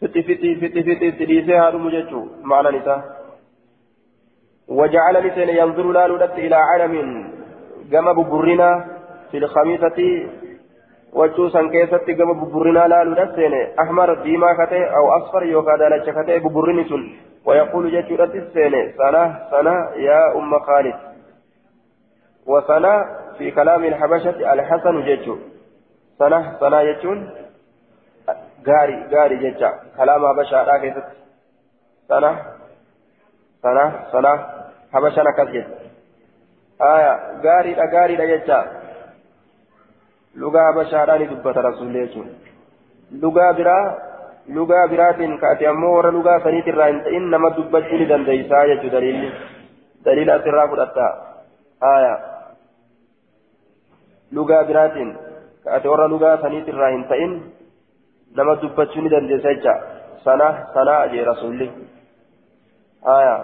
fixi 0.00 0.22
fixi 0.22 0.54
fixi 0.60 0.82
fixi 0.86 1.06
itti 1.10 1.24
dhiisee 1.26 1.56
haadhumu 1.60 1.90
jechuu 1.90 2.26
ma'anan 2.42 2.76
isaa. 2.80 3.02
وجعلني 4.68 5.30
سين 5.34 5.48
ينظر 5.48 5.86
لا 5.92 6.08
لدت 6.08 6.38
إلى 6.38 6.54
علم 6.54 6.94
جمع 7.90 8.12
ببرنا 8.12 8.70
في 9.30 9.38
الخميسة 9.38 9.98
وجوسا 11.12 11.62
كيست 11.72 12.10
جمع 12.10 12.32
ببرنا 12.32 12.88
لا 12.88 13.04
لدت 13.04 13.34
سين 13.36 13.54
أحمر 13.82 14.14
ديما 14.22 14.52
كته 14.52 14.84
أو 14.84 15.04
أصفر 15.16 15.42
يوكا 15.42 15.76
دالة 15.76 15.98
كته 16.04 16.38
ببرني 16.38 16.84
سن 16.84 17.02
ويقول 17.46 17.84
جتشورة 17.92 18.32
السين 18.42 18.74
سنة 18.98 19.22
سنة 19.50 19.74
يا 19.96 20.20
أم 20.36 20.58
خالد 20.58 21.07
وسنة 22.48 22.94
في 23.38 23.50
كلام 23.50 23.84
الحبشة 23.84 24.52
الحسن 24.52 24.94
جتشو 25.06 25.36
سنة 26.18 26.40
سنة 26.60 26.80
يجون 26.80 27.18
غاري 28.68 28.96
غاري 29.12 29.36
جتشا 29.42 29.70
كلام 29.96 30.20
حبشة 30.28 30.62
لا 30.68 30.78
كيست 30.82 31.06
سنة 32.08 32.30
سنة 33.62 33.84
سنة 34.12 34.32
حبشة 34.92 35.22
نكسجت 35.22 35.66
آية 36.92 37.12
غاري 37.44 37.72
لا 37.74 37.84
غاري 37.94 38.16
لا 38.16 38.24
جتشا 38.32 38.58
لغة 40.40 40.60
حبشة 40.68 41.04
لا 41.04 41.14
ندبت 41.18 41.56
رسول 41.68 41.86
الله 41.86 42.26
لغة 43.22 43.52
برا 43.58 44.08
lugaa 44.48 44.88
biraatiin 44.88 45.38
kaate 45.40 45.66
ammoo 45.68 45.90
warra 45.94 46.10
lugaa 46.12 46.40
saniit 46.40 46.68
irraa 46.70 46.86
hin 46.88 47.00
ta'in 47.06 47.26
nama 47.32 47.50
dubbachuu 47.56 47.98
ni 48.00 48.06
dandeeysaa 48.12 48.62
jechuu 48.70 48.92
daliilli 48.94 49.32
daliila 50.04 50.36
asirraa 50.40 50.68
fudhatta 50.68 51.08
lugaa 54.32 54.64
biraatiin 54.64 55.12
kaate 55.64 55.88
warra 55.88 56.08
lugaa 56.14 56.38
saniit 56.42 56.68
irraa 56.72 56.90
hin 56.94 57.04
ta'in 57.12 57.36
nama 58.40 58.56
dubbachuu 58.62 59.02
ni 59.02 59.10
dandeessa 59.14 59.54
jecha 59.54 59.74
sana 60.24 60.48
sanaa 60.74 61.06
jee 61.12 61.24
rasulli 61.30 61.68
aya 63.14 63.36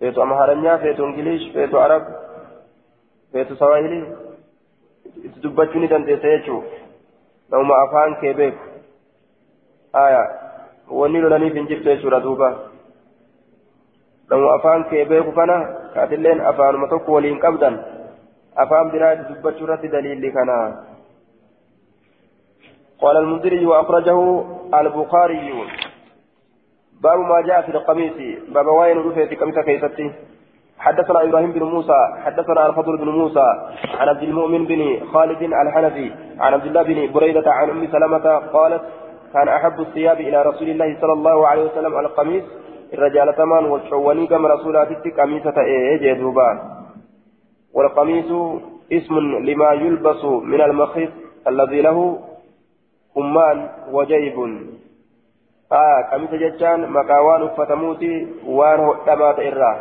feetu 0.00 0.22
amaharanyaa 0.22 0.78
feetu 0.84 1.06
ingiliish 1.08 1.46
feetu 1.54 1.80
arab 1.84 2.10
feetu 3.32 3.56
sawahili 3.62 4.00
itti 5.24 5.42
dubbachuu 5.46 5.80
ni 5.84 5.88
dandeessa 5.94 6.34
jechuu 6.34 6.60
namuma 7.54 7.78
afaan 7.86 8.16
kee 8.24 8.34
beeku 8.42 8.64
aya 10.04 10.22
wanni 11.00 11.20
lolaniif 11.24 11.54
hin 11.60 11.66
jirtu 11.72 11.88
jechuudha 11.90 12.20
duuba 12.26 12.52
namu 14.30 14.52
afaan 14.58 14.84
kee 14.92 15.04
beeku 15.14 15.32
kana 15.40 15.56
kaatilleen 15.94 16.46
afaanuma 16.52 16.88
tokko 16.94 17.12
waliin 17.18 17.40
qabdan 17.46 17.80
biraa 18.92 19.14
dubbachuu 19.28 19.64
irratti 19.64 19.88
daliilli 19.88 20.32
kana 20.32 20.58
قال 23.02 23.16
المنذري 23.16 23.66
وأخرجه 23.66 24.18
البخاري. 24.74 25.52
باب 27.02 27.18
ما 27.18 27.40
جاء 27.40 27.62
في 27.62 27.70
القميص. 27.74 28.18
باب 28.54 28.66
وين 28.66 28.98
رفعت 28.98 29.34
قميص 29.34 29.58
كيستي 29.58 30.12
حدثنا 30.78 31.22
إبراهيم 31.22 31.52
بن 31.52 31.62
موسى 31.62 32.00
حدثنا 32.24 32.66
الفضل 32.66 32.98
بن 32.98 33.08
موسى 33.08 33.48
عن 33.98 34.08
عبد 34.08 34.22
المؤمن 34.22 34.66
بن 34.66 35.06
خالد 35.12 35.42
الحنفي 35.42 36.10
عن 36.38 36.52
عبد 36.52 36.66
الله 36.66 36.82
بن 36.82 37.12
بريدة 37.12 37.52
عن 37.52 37.70
أم 37.70 37.86
سلمة 37.86 38.26
قالت 38.38 38.82
كان 39.32 39.48
أحب 39.48 39.80
الثياب 39.80 40.20
إلى 40.20 40.42
رسول 40.42 40.68
الله 40.68 40.96
صلى 41.00 41.12
الله 41.12 41.46
عليه 41.46 41.62
وسلم 41.62 41.98
القميص 41.98 42.44
الرجال 42.94 43.34
ثمان 43.34 43.64
والشواني 43.64 44.26
كما 44.26 44.48
رسولات 44.48 44.88
قميصة 45.18 45.56
إيه 45.60 46.12
دوبا. 46.12 46.81
والقميص 47.74 48.30
اسم 48.92 49.18
لما 49.18 49.72
يلبس 49.72 50.24
من 50.24 50.60
المخيط 50.60 51.10
الذي 51.48 51.80
له 51.80 52.18
أمان 53.18 53.68
وجيب. 53.92 54.36
آه 55.72 56.02
قميص 56.12 56.30
جتان 56.30 56.90
مكاوان 56.90 57.48
فتموتي 57.48 58.26
وان 58.46 58.80
هدمات 58.80 59.38
إراه 59.38 59.78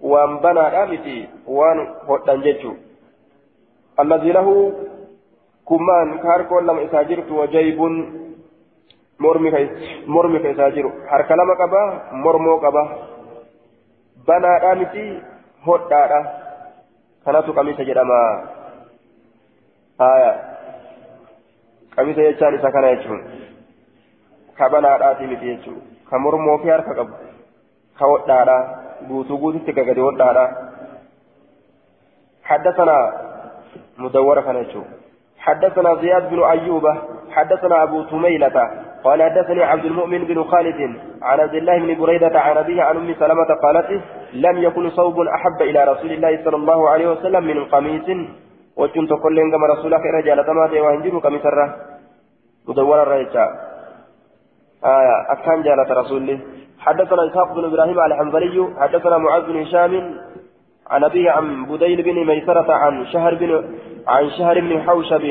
وان 0.00 0.36
بنى 0.36 0.64
رامتي 0.74 1.28
وان 1.46 1.78
هدن 2.08 2.40
جتو 2.40 2.72
الذي 4.00 4.32
له 4.32 4.72
كمان 5.68 6.18
كاركو 6.18 6.60
لم 6.60 6.78
إساجرت 6.78 7.30
وجيب. 7.30 7.80
mormi 9.18 9.50
ka 10.42 10.48
isaa 10.50 10.70
jiru 10.70 10.90
harka 11.10 11.36
lama 11.36 11.54
qaba 11.56 12.10
mormoo 12.12 12.58
qaba 12.60 12.82
banaadha 14.26 14.74
miti 14.74 15.22
kanatu 17.24 17.54
qamisa 17.54 17.84
jedhama 17.88 18.20
haya 19.98 20.32
qamisa 21.96 22.26
jechaan 22.28 22.54
isa 22.58 22.70
kana 22.76 22.94
jechuun 22.96 23.20
ka 24.58 24.68
banaadhaati 24.68 25.30
miti 25.32 25.46
jechuun 25.52 25.80
ka 26.10 26.18
mormoo 26.18 26.58
fi 26.62 26.68
harka 26.74 26.94
qabu 27.00 27.14
ka 27.98 28.12
hodhaadha 28.12 28.56
guutuu 29.08 29.38
guututti 29.38 29.72
gagade 29.80 30.00
hodhaadha 30.08 30.46
حدثنا 32.44 32.96
مدورة 33.98 34.40
كان 34.40 34.84
حدثنا 35.38 35.94
زياد 35.94 36.30
بن 36.30 36.42
أيوب 36.42 36.86
حدثنا 37.30 37.82
أبو 37.82 38.02
تميلة 38.02 38.83
قال 39.04 39.22
حدثني 39.22 39.62
عبد 39.62 39.84
المؤمن 39.84 40.24
بن 40.24 40.44
خالد 40.44 40.80
عن 41.22 41.40
عبد 41.40 41.54
الله 41.54 41.78
بن 41.78 42.00
بريدة 42.00 42.40
عن 42.40 42.56
أبيه 42.56 42.82
عن 42.82 42.96
أم 42.96 43.14
سلمة 43.14 43.50
قالت 43.62 44.00
لم 44.32 44.62
يكن 44.62 44.90
صوب 44.90 45.20
أحب 45.20 45.62
إلى 45.62 45.84
رسول 45.84 46.12
الله 46.12 46.44
صلى 46.44 46.56
الله 46.56 46.90
عليه 46.90 47.10
وسلم 47.10 47.44
من 47.44 47.64
قميص. 47.64 48.08
وكنت 48.76 49.12
كل 49.12 49.36
كما 49.52 49.66
رسولك 49.74 50.04
رجال 50.18 50.46
تماتي 50.46 50.80
وهنجر 50.80 51.18
قميص 51.18 51.46
الره 51.46 51.76
مدور 52.68 53.02
الرجاء 53.02 53.50
آية 54.84 55.16
أكان 55.32 55.62
جالة 55.62 55.88
رسول 56.00 56.38
حدثنا 56.78 57.26
إسحاق 57.26 57.54
بن 57.54 57.64
إبراهيم 57.64 57.98
الحنظلي 58.00 58.68
حدثنا 58.80 59.18
معاذ 59.18 59.42
بن 59.42 59.56
هشام 59.62 59.92
عن 60.90 61.04
أبيه 61.04 61.30
عن 61.30 61.66
بديل 61.66 62.02
بن 62.02 62.26
ميسرة 62.26 62.72
عن 62.72 63.06
شهر 63.06 63.34
بن 63.34 63.50
عن 64.06 64.30
شهر 64.30 64.60
بن 64.60 64.82
حوشب 64.82 65.24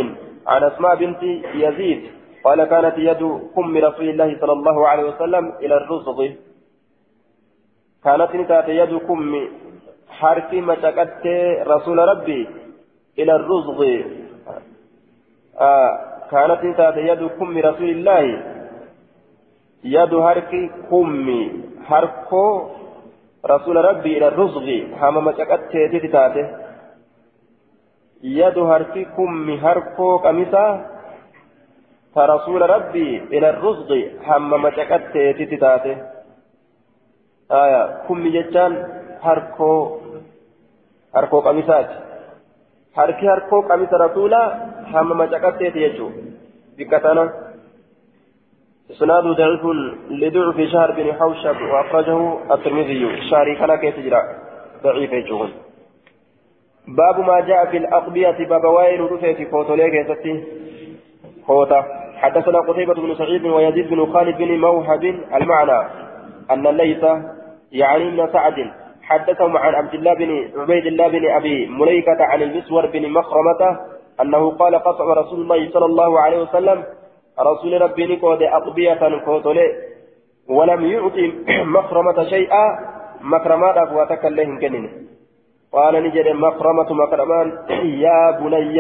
عن 0.48 0.64
أسماء 0.64 0.96
بنت 0.96 1.24
يزيد. 1.64 2.02
قال 2.44 2.64
كانت 2.64 2.98
يد 2.98 3.24
أم 3.58 3.78
رسول 3.78 4.10
الله 4.10 4.40
صلى 4.42 4.54
الله 4.54 4.88
عليه 4.88 5.04
وسلم 5.04 5.46
إلى 5.64 5.76
الرزق. 5.76 6.20
كانت 8.04 8.36
نتات 8.36 8.68
يد 8.70 8.94
كم 9.08 9.34
حرف 10.10 10.54
مشكت 10.54 11.26
رسول 11.68 11.98
ربي 11.98 12.48
إلى 13.20 13.36
الرزق. 13.36 13.80
آه 15.60 15.92
كانت 16.32 16.64
نتات 16.64 16.98
يد 16.98 17.24
كم 17.40 17.58
رسول 17.58 17.90
الله. 17.90 18.24
يد 19.84 20.14
حرف 20.26 20.52
كم 20.92 21.28
حركو 21.88 22.70
رسول 23.46 23.76
ربي 23.86 24.18
إلى 24.18 24.28
الرزق. 24.28 24.68
هما 25.00 25.22
مشكت 25.22 25.62
تتاته 25.94 26.48
يد 28.24 28.58
حرف 28.70 28.94
كم 29.18 29.58
حركو 29.64 30.18
قميصة. 30.18 30.93
فرسول 32.16 32.70
ربي 32.70 33.18
إلى 33.18 33.50
الرزق 33.50 33.92
هم 34.28 34.62
مشكت 34.62 35.02
تتاته 35.40 35.98
آية 37.52 38.08
كم 38.08 38.28
جتان 38.28 38.74
هركو 39.22 40.00
هركو 41.16 41.40
قميصات. 41.40 41.90
هركي 42.98 43.28
هركو 43.30 43.62
قميص 43.62 43.94
رسولا 43.94 44.42
هم 44.94 45.18
مشكت 45.18 45.58
تيجو 45.60 46.10
بكتنا. 46.78 47.34
إسناد 48.92 49.24
ضعيف 49.24 49.66
لضعف 50.10 50.58
شهر 50.72 50.92
بن 50.92 51.14
حوشب 51.14 51.62
وأخرجه 51.62 52.54
الترمذي. 52.54 53.30
شهري 53.30 53.56
كان 53.56 53.76
كيف 53.76 53.96
تجرى؟ 53.96 54.22
ضعيف 54.84 55.12
يجوز 55.12 55.50
باب 56.88 57.20
ما 57.20 57.40
جاء 57.40 57.66
في 57.72 57.78
الأقبية 57.78 58.48
باب 58.50 58.64
وائل 58.64 59.12
رفع 59.12 59.34
في 59.34 59.46
كوتوليك 59.46 59.94
يا 59.94 60.04
كوتا 61.48 62.03
حدثنا 62.24 62.60
قتيبة 62.60 62.94
بن 62.94 63.16
سعيد 63.16 63.46
ويزيد 63.46 63.90
بن 63.90 64.14
خالد 64.14 64.38
بن 64.38 64.58
موهب 64.58 65.04
المعنى 65.36 65.80
أن 66.52 66.68
ليس 66.68 67.04
يعني 67.72 68.08
ابن 68.08 68.34
سعد 68.34 68.72
حدثهم 69.02 69.58
عن 69.58 69.76
عبد 69.76 69.94
الله 69.94 70.14
بن 70.14 70.50
عبيد 70.62 70.86
الله 70.86 71.08
بن 71.08 71.30
أبي 71.30 71.68
مليكة 71.68 72.18
عن 72.20 72.42
المسور 72.42 72.86
بن 72.86 73.10
مخرمة 73.10 73.80
أنه 74.22 74.52
قال 74.52 74.76
قطع 74.76 75.06
رسول 75.14 75.42
الله 75.42 75.70
صلى 75.74 75.86
الله 75.86 76.20
عليه 76.20 76.42
وسلم 76.42 76.84
رسول 77.40 77.82
ربي 77.82 78.16
نكود 78.16 78.42
أقبية 78.44 79.20
كوتولي 79.26 79.68
ولم 80.50 80.86
يعطي 80.86 81.34
مخرمة 81.78 82.24
شيئا 82.24 82.66
مكرمات 83.22 83.78
أفواتك 83.78 84.26
الله 84.26 84.44
كنين 84.44 85.08
قال 85.74 86.04
نجد 86.04 86.28
مكرمة 86.28 86.94
مكرمان 86.94 87.48
يا 88.06 88.32
بني 88.40 88.80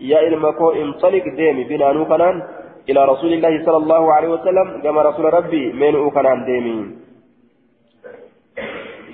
يا 0.00 0.18
إلمكو 0.26 0.70
انطلق 0.70 1.24
ديمي 1.36 1.64
بنا 1.64 1.92
نوكنان 1.92 2.42
إلى 2.88 3.04
رسول 3.04 3.32
الله 3.32 3.64
صلى 3.64 3.76
الله 3.76 4.12
عليه 4.12 4.28
وسلم 4.28 4.80
كما 4.82 5.02
رسول 5.02 5.34
ربي 5.34 5.72
من 5.72 5.94
أوكنان 5.94 6.44
ديمي. 6.44 6.96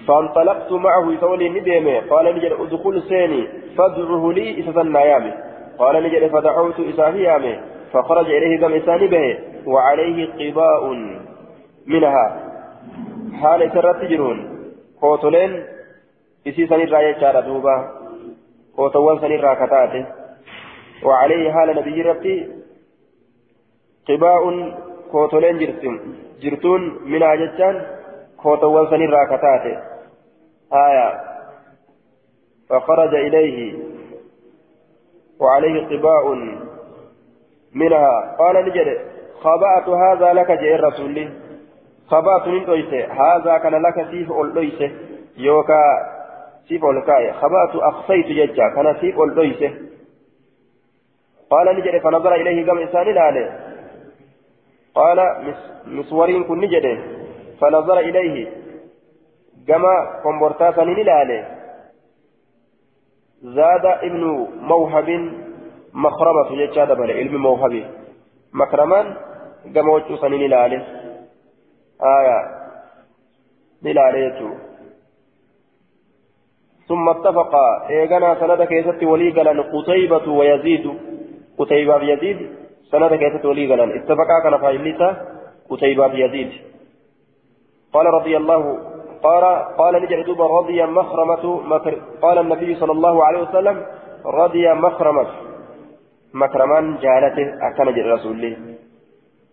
فانطلقت 0.09 0.73
معه 0.73 1.13
يسولي 1.13 1.49
نديمي 1.49 1.99
قال 1.99 2.35
نجد 2.37 2.53
ادخل 2.53 3.03
سيني 3.03 3.49
فادعه 3.77 4.33
لي 4.33 4.61
إسسنا 4.61 5.05
يامي. 5.05 5.33
قال 5.79 6.03
نجد 6.03 6.27
فدعوت 6.33 6.81
إساهي 6.81 7.23
يامي. 7.23 7.61
فخرج 7.93 8.27
إليه 8.27 8.61
كم 8.61 8.73
إساني 8.75 9.07
به 9.07 9.39
وعليه 9.67 10.19
قباء 10.27 10.85
منها. 11.87 12.27
حال 13.41 13.71
سرت 13.75 14.05
جرون 14.05 14.39
كوتولين 15.01 15.65
إسي 16.47 16.67
سنير 16.67 16.93
راية 16.93 17.21
شارة 17.21 17.41
دوبا. 17.41 17.77
كوتوان 18.77 19.19
سنير 19.19 19.41
راكتاته 19.45 20.07
وعليه 21.05 21.53
حال 21.53 21.77
نبي 21.77 22.03
ربي 22.03 22.60
كوتولين 25.13 25.59
جرتم 25.59 25.99
جرتون 26.43 26.81
منها 27.05 27.35
جتان 27.35 27.87
كوتوان 28.43 28.91
سنير 28.91 29.11
راكتاته 29.11 29.79
آية 30.73 31.21
فخرج 32.69 33.15
إليه 33.15 33.79
وعليه 35.41 35.87
قباء 35.87 36.35
منها 37.75 38.37
قال 38.39 38.57
نجد 38.67 38.99
خبأت 39.41 39.89
هذا 39.89 40.33
لك 40.33 40.51
جاء 40.51 40.75
الرسول 40.75 41.29
خبأت 42.09 42.49
من 42.49 42.65
دويسه 42.65 43.05
هذا 43.13 43.59
كان 43.59 43.83
لك 43.83 44.07
سيف 44.11 44.33
أولويسه 44.33 44.91
يوكا 45.37 45.83
سيف 46.69 46.85
أولكاي 46.85 47.33
خبأت 47.33 47.75
أخصيت 47.75 48.27
ججا 48.27 48.69
كان 48.69 48.97
سيف 49.01 49.17
أولويسه 49.17 49.71
قال 51.51 51.77
نجد 51.77 52.03
فنظر 52.03 52.35
إليه 52.35 52.67
قام 52.67 52.79
إنسان 52.79 53.19
عليه 53.19 53.70
قال 54.95 55.19
مسورين 55.87 56.45
كن 56.45 56.61
نجد. 56.61 56.87
فنظر 57.61 57.99
إليه. 57.99 58.37
قام 59.69 59.85
كمبرتا 60.25 60.73
سنين 60.73 61.07
زاد 63.43 63.87
ابن 63.87 64.23
موهب 64.61 65.09
مخرمة 65.95 66.49
جتشا 66.61 66.85
دبل 66.85 67.11
علم 67.11 67.43
موهبي 67.43 67.85
مكرمان 68.53 69.17
قام 69.75 69.89
وجه 69.89 70.17
سنين 70.17 70.51
لاله 70.51 70.83
آية. 72.03 72.39
نلاله 73.85 74.39
ثم 76.89 77.09
اتفقا. 77.09 77.89
إيغانا 77.91 78.35
سند 78.41 78.63
كيست 78.63 79.03
ولي 79.03 79.31
قلن 79.31 79.61
قتيبة 79.63 80.27
ويزيد. 80.39 80.87
قتيبة 81.59 81.97
بيزيد. 81.99 82.60
سند 82.91 83.15
كيست 83.15 83.45
ولي 83.45 83.65
قلن 83.73 83.91
اتفقا 83.99 84.37
كان 84.45 84.57
فايلتا 84.63 85.09
قتيبة 85.71 86.07
بيزيد 86.07 86.51
قال 87.93 88.07
رضي 88.07 88.37
الله 88.37 88.63
قال 89.23 89.45
قال 89.81 90.03
نجد 90.03 90.25
دوبا 90.27 90.47
رضي 90.59 90.87
مخرمة 90.87 91.45
مكر 91.73 91.95
قال 92.23 92.39
النبي 92.39 92.75
صلى 92.75 92.93
الله 92.93 93.25
عليه 93.27 93.41
وسلم 93.43 93.87
رضي 94.27 94.73
مخرمة 94.75 95.27
مكرمان 96.35 96.97
جالته 97.05 97.47
أكن 97.69 97.87
جد 97.95 98.07
رسول 98.07 98.57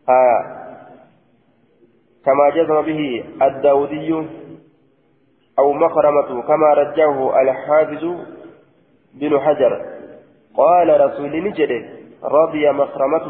آه 0.09 0.41
كما 2.25 2.49
جزم 2.49 2.81
به 2.81 3.23
الداودي 3.41 4.27
أو 5.59 5.73
مخرمة 5.73 6.41
كما 6.41 6.73
رجعه 6.73 7.41
الحافظ 7.41 8.03
بن 9.13 9.39
حجر 9.39 9.85
قال 10.57 11.01
رسول 11.01 11.43
نجد 11.43 11.96
رضي 12.23 12.71
مخرمة 12.71 13.23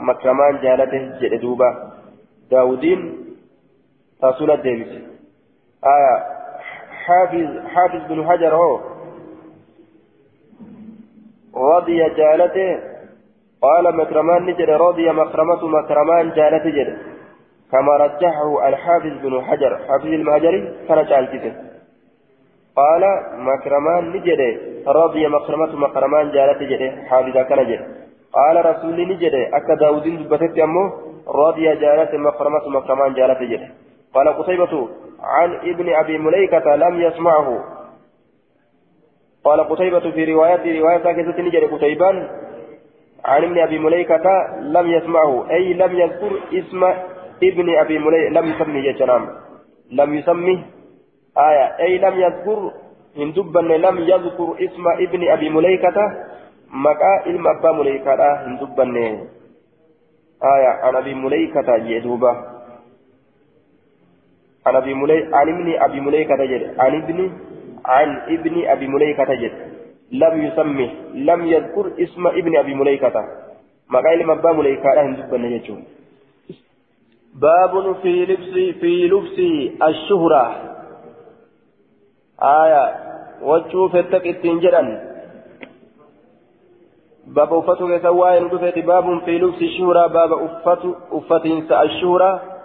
مكرمان 0.00 0.58
جالته 0.62 1.18
جد 1.20 1.40
دوبا. 1.40 1.92
داودين 2.50 3.00
رسول 4.24 4.50
الديمس 4.50 4.88
آية 5.84 6.24
حافظ 7.06 7.66
حافظ 7.66 8.02
بن 8.08 8.28
حجر 8.28 8.54
هو. 8.54 8.80
رضي 11.56 11.98
جالته 11.98 12.80
قال 13.62 13.96
مكرمان 13.96 14.46
نجد 14.46 14.70
رضي 14.70 15.12
مكرمة 15.12 15.68
مكرمان 15.68 16.30
جالته 16.30 16.70
جد. 16.70 16.98
كما 17.72 17.96
رجحه 17.96 18.68
الحافظ 18.68 19.12
بن 19.22 19.44
حجر 19.44 19.78
حافظ 19.88 20.06
المهجري 20.06 20.74
كان 20.88 21.04
جالته 21.06 21.54
قال 22.76 23.02
مكرمان 23.38 24.10
نجد 24.10 24.40
رضي 24.86 25.28
مكرمة 25.28 25.76
مكرمان 25.76 26.30
جالته 26.30 26.66
جد 26.66 26.82
حافظ 27.08 27.36
كان 27.48 27.60
جد 27.70 27.80
قال 28.32 28.56
رسول 28.66 29.08
نجد 29.08 29.34
أكا 29.54 29.74
داودين 29.80 30.16
دبتت 30.22 30.58
أمه 30.58 30.92
رضي 31.28 31.76
جالته 31.76 32.18
مكرمة 32.18 32.68
مكرمان 32.68 33.14
جالته 33.14 33.44
جد 33.44 33.62
قال 34.14 34.28
قتيبة 34.28 34.88
عن 35.20 35.54
ابن 35.54 35.94
أبي 35.94 36.18
مليكة 36.18 36.76
لم 36.76 37.00
يسمعه. 37.00 37.64
قال 39.44 39.60
قتيبة 39.60 40.10
في 40.10 40.24
رواية 40.24 40.80
رواية 40.80 40.98
كذا 40.98 41.42
نجد 41.42 41.74
قتيبان 41.74 42.28
عن 43.24 43.44
ابن 43.44 43.58
أبي 43.58 43.78
مليكة 43.78 44.26
لم 44.60 44.86
يسمعه. 44.90 45.50
أي 45.50 45.72
لم 45.72 45.92
يذكر 45.98 46.40
اسم 46.52 46.84
ابن 47.42 47.78
أبي 47.78 47.98
مليكة 47.98 48.40
لم 48.40 48.46
يسمي 48.46 48.92
جنام 48.92 49.28
لم 49.92 50.14
يسمي 50.14 50.64
آية. 51.38 51.78
أي 51.80 51.98
لم 51.98 52.20
يذكر 52.20 52.72
إن 53.18 53.32
دبن 53.32 53.68
لم 53.68 53.98
يذكر 53.98 54.48
اسم 54.60 54.84
ابن 54.88 55.28
أبي 55.28 55.48
مليكة 55.48 55.96
مكا 56.70 57.12
علم 57.26 57.46
أبا 57.48 57.72
مليكة 57.72 58.20
إن 58.46 58.56
دبن. 58.60 58.96
آية 60.44 60.68
عن 60.68 60.96
أبي 60.96 61.14
مليكة 61.14 61.78
جدوبة 61.78 62.32
عن 64.66 64.76
أبي 64.76 64.94
ملي 64.94 65.28
عن 65.32 65.48
ابن 65.48 65.82
أبي 65.82 66.00
مليكة 66.00 66.36
تجد 66.36 66.74
عن 66.78 67.02
ابن 67.02 67.32
عن 67.84 68.16
ابن 68.16 68.68
أبي 68.68 68.86
مليكة 68.86 69.24
تجد 69.24 69.52
لم 70.12 70.42
يسمه 70.42 70.90
لم 71.14 71.46
يذكر 71.46 71.92
اسم 71.98 72.26
ابن 72.26 72.56
أبي 72.56 72.74
مليكة. 72.74 73.14
ما 73.90 73.98
قال 74.00 74.26
مبا 74.26 74.52
مليكة 74.52 74.94
لا 74.94 75.06
هندب 75.06 75.34
النجوم 75.34 75.84
باب 77.34 77.96
في 78.02 78.24
لبس 78.24 78.78
في 78.80 79.08
لبس 79.08 79.38
الشهرة. 79.82 80.75
آية 82.42 82.94
وتشوف 83.42 83.96
التكتين 83.96 84.60
جدا 84.60 84.82
باب 87.26 87.54
أفتو 87.54 87.98
كسوائن 87.98 88.48
باب 88.86 89.20
في 89.24 89.38
لبس 89.38 89.62
الشهرة 89.62 90.06
باب 90.06 90.32
أفتو 91.12 91.58
الشهرة 91.82 92.56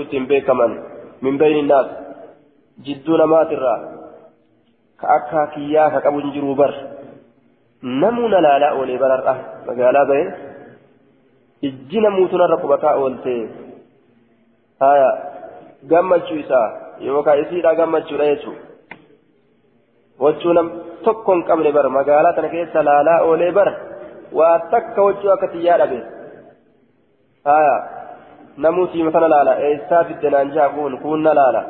ittiin 0.00 0.26
beekaman 0.28 0.72
min 1.20 1.38
bayni 1.38 1.62
naas 1.62 1.86
jidduu 2.84 3.16
namaatirraa 3.16 3.78
ka 4.96 5.06
akka 5.16 5.46
kiyyaa 5.54 5.90
ka 5.90 6.00
qabu 6.00 6.20
hin 6.20 6.32
jiruu 6.32 6.54
bar 6.54 6.72
namuu 7.82 8.28
na 8.28 8.40
laalaa 8.40 8.74
oolee 11.64 11.70
bararra 11.70 11.70
magaalaa 11.70 11.70
bahe 11.70 11.70
ijji 11.70 12.00
namuutu 12.00 12.38
narra 12.38 12.56
qubataa 12.56 12.94
oolte 12.96 13.48
haya 14.80 15.10
gammachuu 15.86 16.36
isaa 16.36 16.68
yookaan 17.00 17.38
isiidhaa 17.38 17.74
gammachuudha 17.74 18.26
jechuudha 18.26 18.60
wachuu 20.18 20.52
nam 20.52 20.70
tokko 21.04 21.32
hin 21.32 21.44
qabne 21.44 21.72
bar 21.72 21.90
magaalaa 21.90 22.32
tana 22.32 22.48
keessa 22.48 22.84
laalaa 22.84 23.20
oolee 23.22 23.52
bar 23.52 23.74
waa 24.32 24.58
takka 24.58 25.02
wachuu 25.02 25.30
akka 25.30 25.48
xiyyaa 25.54 25.78
dhabe 25.78 26.02
haya 27.44 27.74
namuu 28.56 28.86
siima 28.92 29.10
tana 29.12 29.28
laala 29.28 29.58
eessaa 29.58 30.04
fidde 30.04 30.30
naan 30.30 30.52
jaa 30.58 30.68
kun 30.68 30.98
kun 30.98 31.22
na 31.22 31.34
laala 31.34 31.64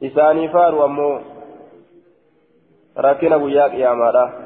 isaanii 0.00 0.48
faaru 0.48 0.82
ammoo 0.82 1.20
rakkina 2.96 3.38
guyyaa 3.38 3.68
qiyaamaadha 3.68 4.45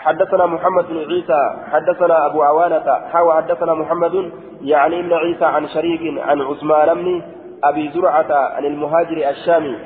حدثنا 0.00 0.46
محمد 0.46 0.86
بن 0.88 0.96
عيسى 0.96 1.40
حدثنا 1.72 2.26
أبو 2.26 2.42
عوانة 2.42 3.08
حاوى 3.12 3.34
حدثنا 3.34 3.74
محمد 3.74 4.32
يعني 4.60 5.00
ابن 5.00 5.12
عيسى 5.12 5.44
عن 5.44 5.68
شريك 5.68 6.00
عن 6.18 6.40
عثمان 6.40 6.94
بن 6.94 7.22
أبي 7.64 7.90
زرعة 7.94 8.32
عن 8.32 8.64
المهاجر 8.64 9.30
الشامي 9.30 9.76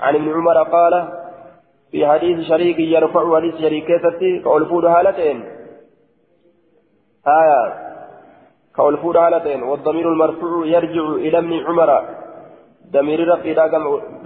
عن 0.00 0.14
ابن 0.14 0.32
عمر 0.32 0.62
قال 0.62 1.08
في 1.90 2.06
حديث 2.06 2.48
شريك 2.48 2.78
يرفع 2.78 3.36
حديث 3.36 3.54
شريكتي 3.60 4.38
كألفود 4.44 4.84
هالتين. 4.84 5.44
آية. 7.26 7.74
كألفود 8.76 9.16
هالتين 9.16 9.62
والضمير 9.62 10.12
المرفوع 10.12 10.66
يرجع 10.66 11.02
إلى 11.02 11.38
ابن 11.38 11.52
عمر. 11.66 12.04
ضمير 12.92 13.28
رفع 13.28 13.42
إلى 13.42 13.62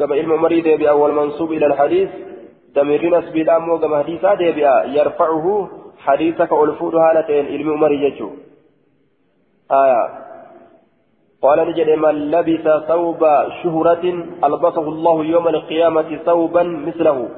قبل 0.00 0.12
علم 0.12 0.32
عمر 0.32 0.48
ديبئا 0.48 0.92
والمنصوب 0.92 1.52
إلى 1.52 1.66
الحديث. 1.66 2.10
ضمير 2.74 3.18
نسب 3.18 3.36
إلى 3.36 3.56
أمو 3.56 3.76
قبل 3.76 3.96
حديثا 4.02 4.34
ديبئا 4.34 4.84
يرفعه 4.84 5.68
حديث 5.98 6.42
كألفود 6.42 6.94
هالتين 6.94 7.46
علم 7.46 7.72
عمر 7.72 7.92
يجو 7.92 8.30
آية 9.82 10.02
قال 11.42 11.58
نجد 11.68 11.90
من 12.04 12.14
لبس 12.30 12.66
ثوب 12.88 13.22
شهرة 13.62 14.04
ألبسه 14.44 14.88
الله 14.88 15.24
يوم 15.24 15.48
القيامة 15.48 16.16
ثوبا 16.26 16.62
مثله 16.62 17.28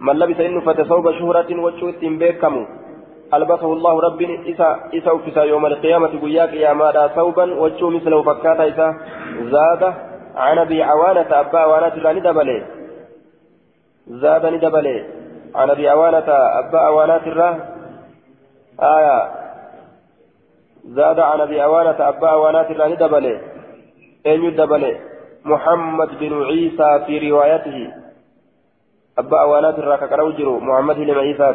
من 0.00 0.14
لبس 0.18 0.40
إنه 0.40 0.60
فتثوب 0.60 1.10
شهرة 1.18 1.60
وجهت 1.64 2.04
بيكم 2.04 2.66
ألبسه 3.34 3.72
الله 3.72 4.00
رب 4.00 4.22
إسا 4.22 4.68
إسا 4.94 5.10
وفسا 5.10 5.42
يوم 5.42 5.66
القيامة 5.66 6.12
قياك 6.22 6.52
يا 6.52 6.72
مادا 6.72 7.06
ثوبا 7.06 7.44
وجهه 7.62 7.90
مثله 7.90 8.22
فكاتا 8.22 8.68
إسا 8.68 8.88
زاد 9.52 9.82
عن 10.36 10.58
أبي 10.58 10.82
عوانة 10.82 11.40
أبا 11.40 11.58
عوانة 11.58 11.94
راني 12.04 12.20
دبلي 12.20 12.75
زادني 14.08 14.58
دبلي. 14.58 15.04
عن 15.54 15.70
أبي 15.70 15.88
عوانة 15.88 16.28
أبا 16.60 16.78
عوانة 16.78 17.24
الرا 17.26 17.50
آية. 18.80 19.18
زاد 20.84 21.18
عن 21.18 21.40
أبي 21.40 21.60
عوانة 21.60 22.08
أبا 22.08 22.28
عوانة 22.28 22.68
راني 22.78 22.96
دبلي. 22.96 23.40
أين 24.26 24.56
دبلي. 24.56 25.00
محمد 25.44 26.10
بن 26.20 26.42
عيسى 26.42 27.04
في 27.06 27.30
روايته. 27.30 27.78
أبا 29.18 29.36
عوانة 29.38 29.68
الرا 29.68 29.96
كقرأ 29.96 30.28
محمد 30.68 30.96
بن 30.96 31.10
عيسى. 31.10 31.54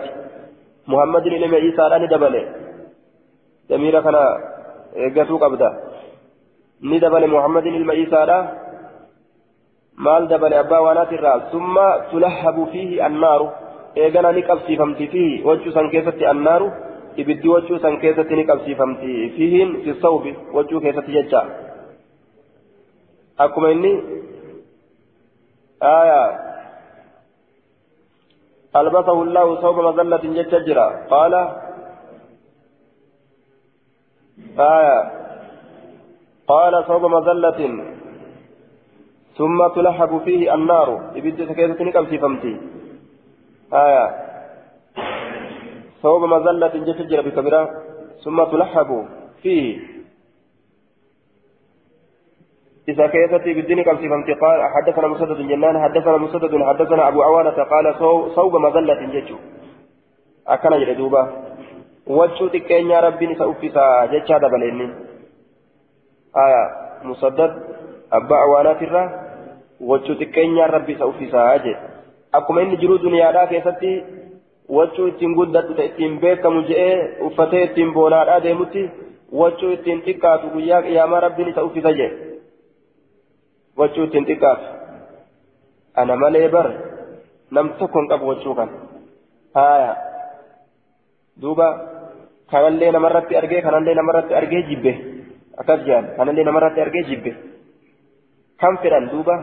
محمد 0.87 1.23
بن 1.23 1.53
عيسى 1.55 1.81
راني 1.81 2.07
دبلي. 2.07 2.43
دمير 3.69 4.01
كان 4.01 4.15
eeggatuu 4.95 5.39
qabda 5.39 5.69
ni 6.81 6.99
dabale 6.99 7.27
muhammadin 7.27 7.75
ilma 7.79 7.93
isaadha 7.95 8.37
abbaa 9.99 10.81
waanaatirraa 10.81 11.39
summa 11.51 11.99
tulahabu 12.11 12.67
fiihi 12.67 13.01
annaaru 13.01 13.49
eegana 13.95 14.31
ni 14.31 14.43
qabsiifamti 14.43 15.07
fiihi 15.07 15.43
wachuu 15.43 15.71
san 15.71 15.89
keessatti 15.89 16.25
annaaru 16.25 16.71
ibiddi 17.15 17.49
wachuu 17.49 17.79
san 17.79 17.99
keessatti 17.99 18.35
ni 18.35 18.45
qabsiifamti 18.45 19.29
fiihiin 19.37 19.81
fi 19.83 19.95
sawbi 20.01 20.35
wachuu 20.53 20.81
keessatti 20.81 21.11
jecha 21.11 21.41
akkuma 23.37 23.71
inni 23.71 23.91
aya 25.79 26.21
albasahu 28.73 29.25
llahu 29.25 29.57
sawba 29.61 29.83
mazallatin 29.89 30.33
jecha 30.33 30.59
jira 30.59 30.87
qaala 31.09 31.43
آية 34.59 35.11
قال 36.47 36.85
صوب 36.87 37.05
مذلة 37.05 37.85
ثم 39.37 39.67
تلحب 39.75 40.21
فيه 40.25 40.53
النار. 40.53 40.89
إبد 41.15 41.37
سكيتة 41.49 42.01
في 42.03 42.17
فمتي 42.17 42.53
آية. 43.73 44.05
صوب 46.01 46.21
مذلة 46.23 46.73
جتجر 46.87 47.21
بكبيرة 47.21 47.69
ثم 48.23 48.43
تلحب 48.43 48.89
فيه. 49.41 49.79
إذا 52.89 53.07
كيست 53.07 53.45
بالدين 53.45 53.83
كم 53.83 53.97
سيفمتي؟ 53.97 54.33
قال 54.33 54.59
حدثنا 54.75 55.07
مسدد 55.07 55.39
جنان 55.47 55.75
حدثنا 55.83 56.17
مسدد 56.17 56.63
حدثنا 56.63 57.07
أبو 57.07 57.23
عوانة 57.23 57.57
قال 57.71 57.85
صوب 58.35 58.55
مذلة 58.55 58.93
جتجو 59.13 59.37
أكن 60.47 60.69
جلدوبة 60.69 61.23
wachuu 62.07 62.49
xiqqeenyaa 62.49 63.01
rabbiin 63.01 63.31
isa 63.31 63.47
uffisaa 63.47 64.07
jechaa 64.07 64.39
dabaleenni 64.39 64.87
aya 66.43 66.61
musaddad 67.03 67.51
abbaa 68.11 68.41
awaanaatirraa 68.45 69.20
wachuu 69.89 70.15
xiqqeenyaa 70.21 70.67
rabbi 70.75 70.91
isa 70.95 71.05
uffisaa 71.11 71.45
jedhe 71.65 71.73
akkuma 72.39 72.61
inni 72.65 72.77
jiruu 72.81 72.97
duniyaadhaa 73.05 73.47
keessatti 73.51 73.91
wachuu 74.77 75.07
ittiin 75.11 75.33
guddatu 75.39 75.73
ta 75.79 75.83
ittiin 75.89 76.19
beekamu 76.25 76.59
je'ee 76.69 76.95
uffatee 77.29 77.63
ittiin 77.69 77.93
boonaadhaa 77.97 78.43
deemutti 78.45 78.83
wachuu 79.41 79.71
ittiin 79.77 79.99
xiqqaatu 80.07 80.45
guyyaa 80.53 80.81
qiyaamaa 80.87 81.19
rabbiin 81.25 81.49
isa 81.53 81.63
uffisa 81.69 81.91
jedhe 81.99 82.17
wachuu 83.81 84.03
ittiin 84.09 84.25
xiqqaatu 84.29 84.65
ana 86.03 86.15
malee 86.23 86.47
bar 86.55 86.67
nam 87.57 87.67
tokko 87.79 87.97
hin 87.99 88.09
qabu 88.11 88.25
wachuu 88.31 88.55
kan 88.59 88.69
haya 89.59 89.91
duuba 91.41 91.67
kanallee 92.51 92.91
namarratti 92.97 93.33
argee 93.41 93.61
kanallee 93.67 93.95
namarratti 93.99 94.33
argee 94.41 94.61
jibbe 94.69 94.91
akkas 95.63 95.79
jedhan 95.87 96.05
kanallee 96.19 96.45
namarratti 96.49 96.79
argee 96.85 97.03
jibbe 97.09 97.31
kan 98.61 98.77
fedhan 98.83 99.09
duuba 99.13 99.35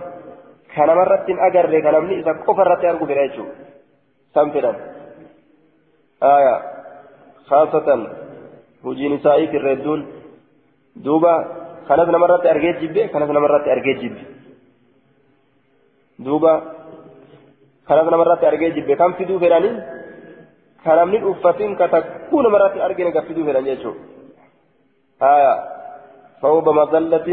ka 0.79 0.87
namarratti 0.87 1.33
hin 1.33 1.43
agarre 1.49 1.83
ka 1.83 1.93
namni 1.93 2.20
isa 2.20 2.35
qofarratti 2.47 2.91
argu 2.91 3.11
fedha 3.11 3.26
jechuudha 3.26 3.55
san 4.35 4.53
fedhan 4.55 4.76
aya 6.33 6.55
khaasatan 7.51 8.01
hojiin 8.85 9.18
isaa'ii 9.18 9.53
firreedduun 9.53 10.01
duuba 10.97 11.35
kanas 11.89 12.09
namarratti 12.09 12.53
argee 12.55 12.74
jibbe 12.81 13.09
kanas 13.12 13.31
namarratti 13.31 13.74
argee 13.76 13.97
jibbe 14.03 14.22
duuba 16.18 16.53
kanas 17.89 18.11
namarratti 18.14 18.51
argee 18.53 18.74
jibbe 18.76 19.01
kan 19.03 19.16
fiduu 19.18 19.39
fedhanii 19.39 19.76
كلامني 20.85 21.31
أفتين 21.31 21.76
كتكون 21.76 22.47
مرات 22.47 22.76
أرجع 22.76 23.11
كفيدو 23.11 23.45
في 23.45 23.53
رنجيشو 23.53 23.93
آية 25.22 25.55
فهو 26.43 26.61
بمظلة 26.61 27.29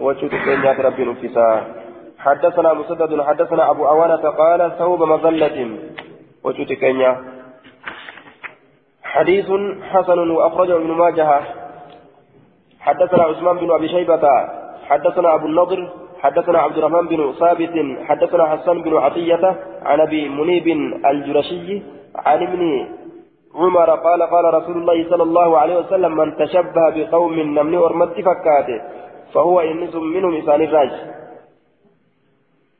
وشوت 0.00 0.34
كينيات 0.44 0.80
ربي 0.80 1.04
نفسا 1.04 1.46
حدثنا 2.18 2.72
مسدد 2.72 3.20
حدثنا 3.22 3.70
أبو 3.70 3.88
أوانة 3.88 4.24
قال 4.30 4.72
ثوب 4.78 5.02
مظلة. 5.02 5.78
وشوت 6.44 6.72
كينيا. 6.72 7.12
حديث 9.02 9.48
حسن 9.92 10.30
وأخرجه 10.30 10.76
ابن 10.76 10.90
ماجه. 10.90 11.40
حدثنا 12.80 13.22
عثمان 13.22 13.56
بن 13.56 13.70
أبي 13.70 13.88
شيبة. 13.88 14.24
حدثنا 14.88 15.34
أبو 15.34 15.46
النضر. 15.46 15.88
حدثنا 16.20 16.58
عبد 16.58 16.78
الرحمن 16.78 17.06
بن 17.08 17.32
ثابت. 17.40 17.74
حدثنا 18.08 18.44
حسن 18.46 18.82
بن 18.82 18.96
عطية 18.96 19.56
عن 19.82 20.00
أبي 20.00 20.28
منيب 20.28 20.66
الجرشي 21.06 21.82
عن 22.16 22.42
ابن 22.42 22.88
عمر 23.54 23.90
قال 23.90 24.22
قال 24.22 24.54
رسول 24.54 24.76
الله 24.76 25.10
صلى 25.10 25.22
الله 25.22 25.58
عليه 25.58 25.76
وسلم 25.78 26.16
من 26.16 26.36
تشبه 26.36 26.90
بقوم 26.96 27.32
نمني 27.32 27.76
أرمت 27.76 28.20
فكاته 28.20 28.80
فهو 29.34 29.60
إنس 29.60 29.94
منهم 29.94 30.34
إسان 30.34 30.62
الراج 30.62 30.90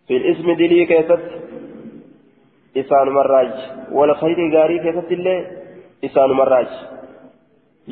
في 0.08 0.16
الاسم 0.16 0.52
دلي 0.52 0.86
كيست 0.86 1.22
إسان 2.76 3.08
مراج 3.08 3.52
والخير 3.92 4.38
غاري 4.54 4.78
كيست 4.78 5.12
الله 5.12 5.46
إسان 6.04 6.30
مراج 6.30 6.70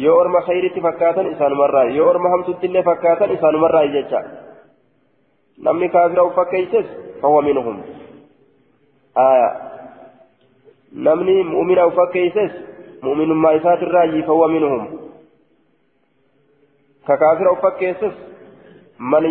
yoo 0.05 0.17
orma 0.21 0.41
khayritti 0.47 0.81
fakkaatan 0.85 1.27
isaanuma 1.33 1.85
yoo 1.97 2.09
orma 2.09 2.29
hamtutti 2.33 2.67
illee 2.69 2.83
fakkaatan 2.89 3.31
isaanuma 3.37 3.69
jecha 3.95 4.21
namni 5.67 5.89
kaafira 5.95 6.25
uf 6.29 6.35
fakkeeyses 6.39 6.87
fahuwa 7.21 7.43
minhum 7.43 7.79
aya 9.25 9.49
namni 11.09 11.37
mu'mina 11.55 11.87
ufakkeeyses 11.93 12.53
mu'minummaa 13.07 13.55
isaatirraa 13.61 14.05
yiifawwa 14.13 14.49
minhum 14.49 14.83
ككافر 17.09 17.53
أفكيسس 17.53 18.15
من 18.99 19.25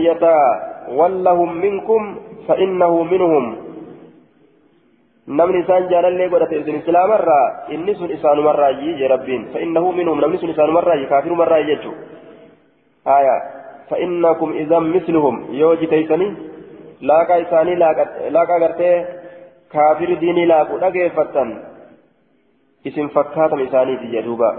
يتولهم 0.88 1.58
منكم 1.58 2.02
فإنه 2.48 3.04
منهم 3.04 3.56
نمني 5.28 5.64
سان 5.68 5.88
جالا 5.88 6.10
لي 6.10 6.28
قد 6.28 6.48
تأذن 6.50 6.76
إسلام 6.76 7.10
مرة 7.10 7.40
إني 7.74 7.94
سن 7.96 8.12
إسان 8.12 8.38
مرة 8.40 8.68
يجي 8.70 9.06
ربين 9.08 9.42
فإنه 9.54 9.92
منهم 9.92 10.18
نمني 10.22 10.38
سن 10.38 10.50
إسان 10.50 10.70
مرة 10.70 11.06
كافر 11.10 11.34
مرة 11.34 11.58
يجو 11.58 11.92
آية 13.08 13.38
فإنكم 13.90 14.50
إذا 14.54 14.80
مثلهم 14.80 15.36
يوجي 15.52 15.86
تيسني 15.86 16.28
لاقا 17.02 17.42
إساني 17.42 17.76
لاقا 18.30 18.56
قرتي 18.62 18.92
kaafiri 19.76 20.16
diinii 20.22 20.48
laaqu 20.52 20.80
dhageeffattan 20.84 21.50
isin 22.90 23.10
fakkaatama 23.16 23.66
isaaniiti 23.68 24.12
jedhuuba 24.14 24.50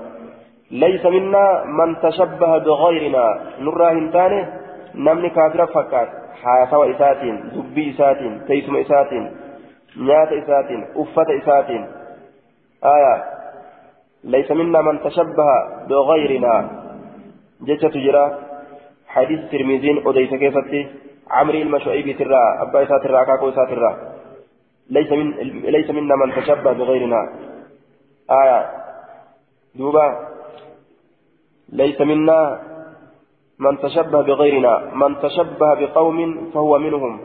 laysa 0.83 1.11
minnaa 1.16 1.64
man 1.81 1.97
tashabbaha 2.05 2.61
bigayrinaa 2.66 3.31
nurraa 3.66 3.93
hin 3.99 4.09
taane 4.16 4.41
namni 4.97 5.30
kaafira 5.30 5.66
fakkaat 5.66 6.09
haasawa 6.42 6.86
isaatiin 6.94 7.38
dubbii 7.55 7.88
isaatiin 7.88 8.40
teessuma 8.49 8.78
isaatiin 8.78 9.28
nyaata 10.09 10.34
isaatiin 10.34 10.86
uffata 10.94 11.32
isaatiin 11.32 11.86
aya 12.94 13.14
laysa 14.34 14.55
minnaa 14.55 14.82
man 14.82 14.99
tashabbaha 14.99 15.57
bigayrinaa 15.88 16.61
jechatu 17.66 18.05
jira 18.09 18.26
حديث 19.16 19.40
ترمذين 19.53 19.97
أديس 20.09 20.30
كيفتي 20.30 20.80
عمري 21.30 21.62
المشعيبي 21.62 22.12
ترى 22.12 22.42
أبا 22.62 22.82
إسات 22.82 23.03
ترى 23.03 23.22
أكاكو 23.22 23.49
إسات 23.49 23.68
ترى 23.68 23.92
ليس 24.90 25.11
من 25.12 25.30
ليس 25.76 25.90
منا 25.90 26.16
من 26.16 26.34
تشبه 26.36 26.72
بغيرنا 26.72 27.20
آية 28.30 28.61
دوبا 29.74 30.07
ليس 31.80 32.01
منا 32.01 32.40
من 33.59 33.79
تشبه 33.79 34.23
بغيرنا 34.23 34.95
من 34.95 35.21
تشبه 35.21 35.75
بقوم 35.75 36.51
فهو 36.55 36.79
منهم. 36.79 37.21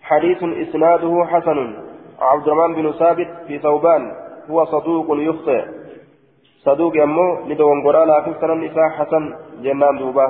حديث 0.00 0.42
إسناده 0.42 1.24
حسن. 1.30 1.76
عبد 2.20 2.48
الرحمن 2.48 2.74
بن 2.74 2.92
ثابت 2.92 3.28
في 3.46 3.58
ثوبان 3.58 4.12
هو 4.50 4.64
صدوق 4.64 5.06
يخطئ 5.10 5.64
صدوق 6.64 6.96
يمو 6.96 7.40
ندوان 7.46 7.82
قرالا 7.86 8.22
في 8.22 8.34
سنة 8.40 8.52
النساء 8.52 8.88
حسن 8.88 9.34
جنان 9.62 9.98
دوبا 9.98 10.26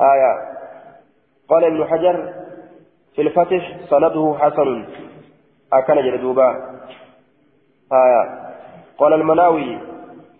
آية. 0.00 0.32
قال 1.48 1.64
ابن 1.64 1.84
حجر 1.84 2.32
في 3.14 3.22
الفتح 3.22 3.76
سنده 3.90 4.36
حسن. 4.38 4.84
أكن 5.72 5.94
جلدوبا 5.94 6.48
آية. 7.92 8.22
قال 8.98 9.12
المناوي 9.12 9.78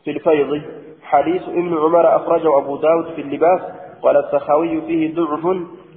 في 0.04 0.10
الفيض 0.10 0.62
حديث 1.02 1.42
ابن 1.42 1.78
عمر 1.78 2.16
أخرجه 2.16 2.58
أبو 2.58 2.76
داود 2.76 3.06
في 3.14 3.20
اللباس 3.20 3.60
قال 4.02 4.16
السخاوي 4.16 4.80
فيه 4.80 5.14
ضعف 5.14 5.44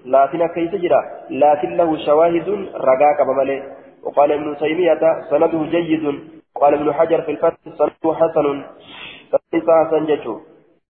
لكن 0.06 0.48
كيف 0.48 0.76
جرى؟ 0.76 1.02
لكن 1.30 1.70
له 1.78 2.06
شواهد 2.06 2.50
رقاك 2.76 3.20
بملي 3.28 3.64
وقال 4.04 4.32
ابن 4.32 4.58
تيمية 4.58 5.00
سنده 5.30 5.64
جيد. 5.64 6.20
قال 6.56 6.74
ابن 6.74 6.94
حجر 6.94 7.22
في 7.22 7.32
الفتح 7.32 7.58
سنده 7.78 8.14
حسن. 8.14 8.64
فليس 9.32 9.64
حسن 9.70 10.06
جته 10.06 10.53